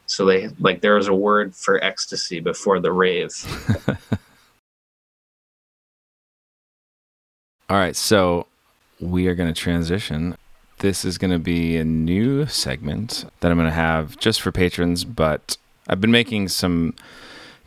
So 0.06 0.26
they 0.26 0.50
like 0.60 0.82
there 0.82 0.94
was 0.94 1.08
a 1.08 1.16
word 1.16 1.56
for 1.56 1.84
ecstasy 1.84 2.40
before 2.40 2.80
the 2.80 2.92
rave. 2.92 3.32
All 7.68 7.78
right, 7.78 7.96
so 7.96 8.46
we 9.00 9.26
are 9.26 9.34
going 9.34 9.52
to 9.52 9.60
transition. 9.60 10.38
This 10.82 11.06
is 11.06 11.20
going 11.20 11.30
to 11.30 11.38
be 11.38 11.78
a 11.78 11.86
new 11.86 12.48
segment 12.48 13.26
that 13.40 13.52
I'm 13.52 13.58
going 13.60 13.70
to 13.70 13.72
have 13.72 14.18
just 14.18 14.42
for 14.42 14.52
patrons, 14.52 15.04
but 15.06 15.56
I've 15.88 16.02
been 16.02 16.10
making 16.10 16.48
some 16.48 16.96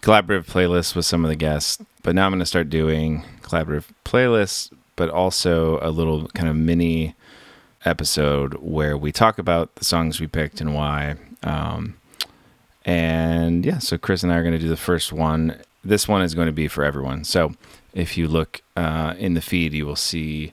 collaborative 0.02 0.46
playlists 0.46 0.96
with 0.96 1.06
some 1.06 1.24
of 1.24 1.28
the 1.28 1.36
guests, 1.36 1.80
but 2.02 2.16
now 2.16 2.26
I'm 2.26 2.32
going 2.32 2.40
to 2.40 2.46
start 2.46 2.70
doing 2.70 3.24
collaborative 3.42 3.84
playlists, 4.04 4.72
but 4.96 5.10
also 5.10 5.78
a 5.80 5.92
little 5.92 6.26
kind 6.30 6.48
of 6.48 6.56
mini 6.56 7.14
episode 7.84 8.54
where 8.54 8.98
we 8.98 9.12
talk 9.12 9.38
about 9.38 9.72
the 9.76 9.84
songs 9.84 10.20
we 10.20 10.26
picked 10.26 10.60
and 10.60 10.74
why. 10.74 11.14
Um, 11.44 11.94
and 12.84 13.64
yeah, 13.64 13.78
so 13.78 13.96
Chris 13.96 14.24
and 14.24 14.32
I 14.32 14.38
are 14.38 14.42
going 14.42 14.54
to 14.54 14.58
do 14.58 14.68
the 14.68 14.76
first 14.76 15.12
one. 15.12 15.60
This 15.84 16.08
one 16.08 16.22
is 16.22 16.34
going 16.34 16.46
to 16.46 16.52
be 16.52 16.66
for 16.66 16.82
everyone. 16.82 17.22
So 17.22 17.54
if 17.92 18.18
you 18.18 18.26
look 18.26 18.62
uh, 18.76 19.14
in 19.18 19.34
the 19.34 19.40
feed, 19.40 19.72
you 19.72 19.86
will 19.86 19.94
see 19.94 20.52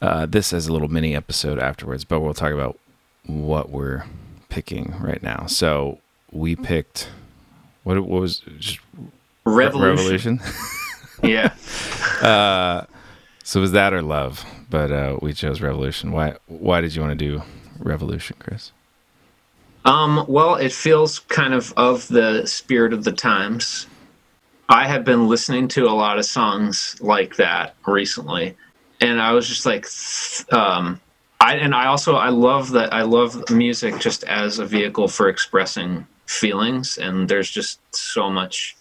uh, 0.00 0.26
this 0.26 0.52
as 0.52 0.66
a 0.66 0.72
little 0.72 0.88
mini 0.88 1.14
episode 1.14 1.58
afterwards. 1.58 2.04
But 2.04 2.20
we'll 2.20 2.34
talk 2.34 2.52
about 2.52 2.78
what 3.26 3.70
we're 3.70 4.04
picking 4.48 4.94
right 5.00 5.22
now. 5.22 5.46
So 5.46 5.98
we 6.30 6.56
picked 6.56 7.08
what, 7.84 7.98
what 8.00 8.20
was 8.20 8.40
just 8.58 8.80
Revolution. 9.44 10.38
Revolution. 10.38 10.40
Yeah. 11.20 11.52
uh, 12.22 12.86
so 13.42 13.60
was 13.60 13.72
that 13.72 13.92
or 13.92 14.02
love? 14.02 14.44
But 14.70 14.92
uh, 14.92 15.18
we 15.20 15.32
chose 15.32 15.60
Revolution. 15.60 16.12
Why? 16.12 16.36
Why 16.46 16.80
did 16.80 16.94
you 16.94 17.02
want 17.02 17.18
to 17.18 17.26
do 17.26 17.42
Revolution, 17.80 18.36
Chris? 18.38 18.70
Um, 19.84 20.24
well, 20.28 20.54
it 20.56 20.72
feels 20.72 21.18
kind 21.18 21.54
of 21.54 21.72
of 21.76 22.06
the 22.08 22.46
spirit 22.46 22.92
of 22.92 23.04
the 23.04 23.10
times. 23.12 23.86
I 24.68 24.86
have 24.86 25.04
been 25.04 25.28
listening 25.28 25.66
to 25.68 25.86
a 25.86 25.94
lot 25.96 26.18
of 26.18 26.26
songs 26.26 26.96
like 27.00 27.36
that 27.36 27.74
recently, 27.86 28.54
and 29.00 29.20
I 29.20 29.32
was 29.32 29.48
just 29.48 29.66
like, 29.66 29.86
um, 30.52 31.00
I 31.40 31.56
and 31.56 31.74
I 31.74 31.86
also 31.86 32.16
I 32.16 32.30
love 32.30 32.70
that 32.72 32.92
I 32.92 33.02
love 33.02 33.50
music 33.50 33.98
just 34.00 34.24
as 34.24 34.58
a 34.58 34.66
vehicle 34.66 35.08
for 35.08 35.28
expressing 35.28 36.06
feelings, 36.26 36.98
and 36.98 37.28
there's 37.28 37.50
just 37.50 37.80
so 37.94 38.30
much 38.30 38.76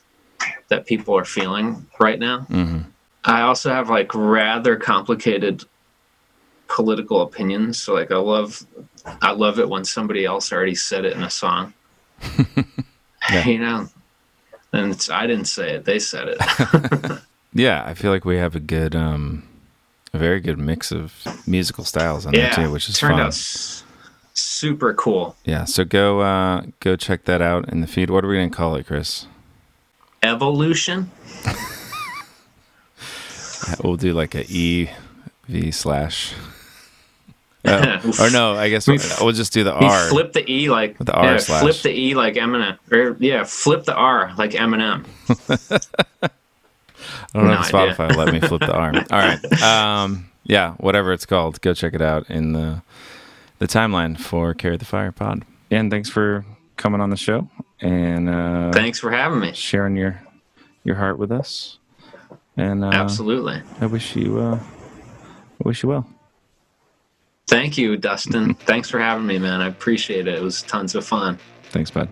that 0.70 0.86
people 0.86 1.18
are 1.18 1.26
feeling 1.26 1.86
right 2.00 2.20
now. 2.20 2.40
Mm-hmm. 2.50 2.90
I 3.24 3.42
also 3.42 3.72
have 3.72 3.90
like 3.90 4.14
rather 4.16 4.76
complicated 4.76 5.64
political 6.68 7.22
opinions. 7.22 7.82
So 7.82 7.94
like 7.94 8.12
I 8.12 8.18
love 8.18 8.66
I 9.22 9.32
love 9.32 9.60
it 9.60 9.70
when 9.70 9.86
somebody 9.86 10.26
else 10.26 10.52
already 10.52 10.76
said 10.76 11.06
it 11.06 11.14
in 11.14 11.24
a 11.24 11.30
song. 11.30 11.74
Yeah. 13.30 13.46
You 13.46 13.60
know. 13.60 13.90
And 14.72 14.92
it's 14.94 15.10
I 15.10 15.28
didn't 15.28 15.46
say 15.46 15.74
it, 15.74 15.86
they 15.86 16.00
said 16.00 16.30
it. 16.30 17.22
Yeah, 17.54 17.84
I 17.86 17.96
feel 17.96 18.12
like 18.12 18.24
we 18.24 18.38
have 18.38 18.56
a 18.56 18.60
good, 18.60 18.96
um, 18.96 19.47
a 20.18 20.20
very 20.20 20.40
good 20.40 20.58
mix 20.58 20.92
of 20.92 21.14
musical 21.46 21.84
styles 21.84 22.26
on 22.26 22.34
yeah. 22.34 22.54
there 22.56 22.66
too, 22.66 22.72
which 22.72 22.90
is 22.90 22.98
turned 22.98 23.14
fun. 23.14 23.22
out 23.22 23.28
s- 23.28 23.84
super 24.34 24.94
cool. 24.94 25.36
Yeah, 25.46 25.66
so 25.66 25.84
go 25.86 26.22
uh, 26.22 26.64
go 26.80 26.96
check 26.96 27.26
that 27.26 27.42
out 27.42 27.70
in 27.70 27.82
the 27.82 27.88
feed. 27.88 28.10
What 28.10 28.26
are 28.26 28.28
we 28.28 28.36
gonna 28.36 28.50
call 28.50 28.76
it, 28.76 28.88
Chris? 28.88 29.28
Evolution? 30.24 31.12
We'll 33.84 33.98
do 33.98 34.14
like 34.14 34.34
a 34.36 34.46
E 34.48 34.90
V 35.48 35.72
slash. 35.72 36.34
Oh, 37.70 38.14
or 38.22 38.30
no, 38.30 38.54
I 38.56 38.70
guess 38.70 38.88
We 38.88 38.98
we'll, 38.98 39.26
we'll 39.26 39.34
just 39.34 39.52
do 39.52 39.66
the 39.66 39.74
R. 39.74 40.08
flip 40.08 40.32
the 40.32 40.50
E 40.50 40.70
like 40.70 40.98
the 41.00 41.12
R 41.12 41.26
yeah, 41.34 41.38
slash. 41.38 41.62
flip 41.64 41.76
the 41.82 41.90
E 41.92 42.16
like 42.16 42.36
Eminem. 42.36 42.78
Or 42.90 43.18
yeah, 43.20 43.44
flip 43.44 43.84
the 43.84 43.94
R 43.94 44.32
like 44.38 44.52
Eminem. 44.52 45.04
I 47.34 47.40
don't 47.40 47.48
know 47.48 47.60
if. 47.60 47.68
Spotify 47.68 48.10
will 48.10 48.24
let 48.24 48.34
me 48.34 48.40
flip 48.40 48.62
the 48.62 48.74
arm. 48.74 48.96
All 49.12 49.20
right. 49.20 49.62
Um, 49.62 50.30
yeah, 50.44 50.74
whatever 50.76 51.12
it's 51.14 51.26
called, 51.26 51.60
go 51.62 51.74
check 51.74 51.94
it 51.94 52.02
out 52.02 52.30
in 52.30 52.54
the 52.54 52.82
the 53.60 53.68
timeline 53.68 54.20
for 54.20 54.54
Carry 54.54 54.78
the 54.78 54.86
Fire 54.86 55.12
Pod. 55.12 55.44
And 55.72 55.92
thanks 55.92 56.10
for 56.10 56.46
coming 56.78 57.02
on 57.02 57.10
the 57.10 57.18
show 57.18 57.50
and 57.82 58.30
uh, 58.30 58.72
Thanks 58.72 59.00
for 59.00 59.12
having 59.12 59.40
me. 59.40 59.52
sharing 59.54 59.96
your 59.98 60.22
your 60.84 60.96
heart 60.96 61.18
with 61.20 61.32
us. 61.32 61.78
And 62.56 62.84
uh, 62.84 62.90
Absolutely. 62.90 63.62
I 63.82 63.86
wish 63.88 64.16
you 64.16 64.40
uh, 64.40 64.60
I 64.60 65.68
wish 65.68 65.84
you 65.84 65.90
well. 65.90 66.08
Thank 67.48 67.78
you, 67.78 67.96
Dustin. 67.98 68.54
Thanks 68.56 68.90
for 68.90 69.00
having 69.00 69.26
me, 69.26 69.38
man. 69.40 69.62
I 69.62 69.68
appreciate 69.68 70.28
it. 70.28 70.36
It 70.36 70.42
was 70.42 70.64
tons 70.64 70.96
of 70.96 71.06
fun. 71.06 71.40
Thanks, 71.72 71.90
bud. 71.92 72.10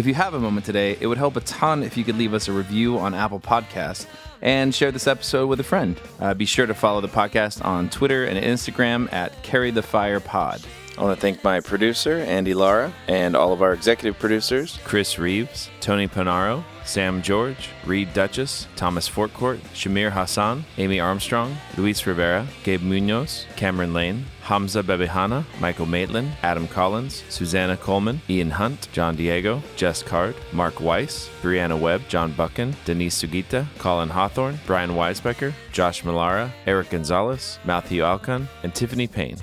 If 0.00 0.06
you 0.06 0.14
have 0.14 0.32
a 0.32 0.40
moment 0.40 0.64
today, 0.64 0.96
it 0.98 1.06
would 1.06 1.18
help 1.18 1.36
a 1.36 1.42
ton 1.42 1.82
if 1.82 1.94
you 1.94 2.04
could 2.04 2.16
leave 2.16 2.32
us 2.32 2.48
a 2.48 2.52
review 2.52 2.98
on 2.98 3.12
Apple 3.12 3.38
Podcasts 3.38 4.06
and 4.40 4.74
share 4.74 4.90
this 4.90 5.06
episode 5.06 5.46
with 5.48 5.60
a 5.60 5.62
friend. 5.62 6.00
Uh, 6.18 6.32
be 6.32 6.46
sure 6.46 6.64
to 6.64 6.72
follow 6.72 7.02
the 7.02 7.08
podcast 7.08 7.62
on 7.62 7.90
Twitter 7.90 8.24
and 8.24 8.42
Instagram 8.42 9.12
at 9.12 9.42
Carry 9.42 9.70
the 9.70 9.82
Fire 9.82 10.18
Pod. 10.18 10.62
I 10.96 11.02
want 11.02 11.14
to 11.14 11.20
thank 11.20 11.44
my 11.44 11.60
producer, 11.60 12.14
Andy 12.14 12.54
Lara, 12.54 12.94
and 13.08 13.36
all 13.36 13.52
of 13.52 13.60
our 13.60 13.74
executive 13.74 14.18
producers 14.18 14.78
Chris 14.84 15.18
Reeves, 15.18 15.68
Tony 15.80 16.08
Panaro, 16.08 16.64
Sam 16.86 17.20
George, 17.20 17.68
Reed 17.84 18.14
Duchess, 18.14 18.68
Thomas 18.76 19.06
Fortcourt, 19.06 19.58
Shamir 19.74 20.10
Hassan, 20.10 20.64
Amy 20.78 20.98
Armstrong, 20.98 21.58
Luis 21.76 22.06
Rivera, 22.06 22.46
Gabe 22.64 22.80
Munoz, 22.80 23.44
Cameron 23.56 23.92
Lane, 23.92 24.24
Hamza 24.50 24.82
Bebehana, 24.82 25.44
Michael 25.60 25.86
Maitland, 25.86 26.32
Adam 26.42 26.66
Collins, 26.66 27.22
Susanna 27.28 27.76
Coleman, 27.76 28.20
Ian 28.28 28.50
Hunt, 28.50 28.88
John 28.90 29.14
Diego, 29.14 29.62
Jess 29.76 30.02
Card, 30.02 30.34
Mark 30.52 30.80
Weiss, 30.80 31.30
Brianna 31.40 31.78
Webb, 31.78 32.02
John 32.08 32.32
Buchan, 32.32 32.74
Denise 32.84 33.22
Sugita, 33.22 33.64
Colin 33.78 34.08
Hawthorne, 34.08 34.58
Brian 34.66 34.90
Weisbecker, 34.90 35.54
Josh 35.70 36.02
Malara, 36.02 36.50
Eric 36.66 36.90
Gonzalez, 36.90 37.60
Matthew 37.64 38.02
Alcon, 38.02 38.48
and 38.64 38.74
Tiffany 38.74 39.06
Payne. 39.06 39.36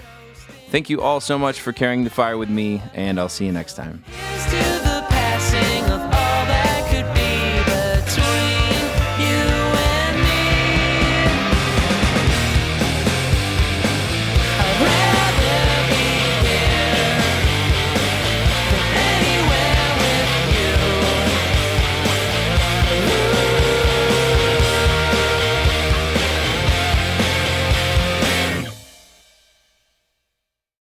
Thank 0.72 0.89
you 0.89 1.01
all 1.01 1.22
so 1.22 1.39
much 1.39 1.62
for 1.62 1.72
carrying 1.72 2.03
the 2.03 2.10
fire 2.10 2.38
with 2.38 2.49
me, 2.49 2.82
and 2.93 3.18
I'll 3.18 3.30
see 3.30 3.45
you 3.45 3.53
next 3.53 3.76
time. 3.76 4.03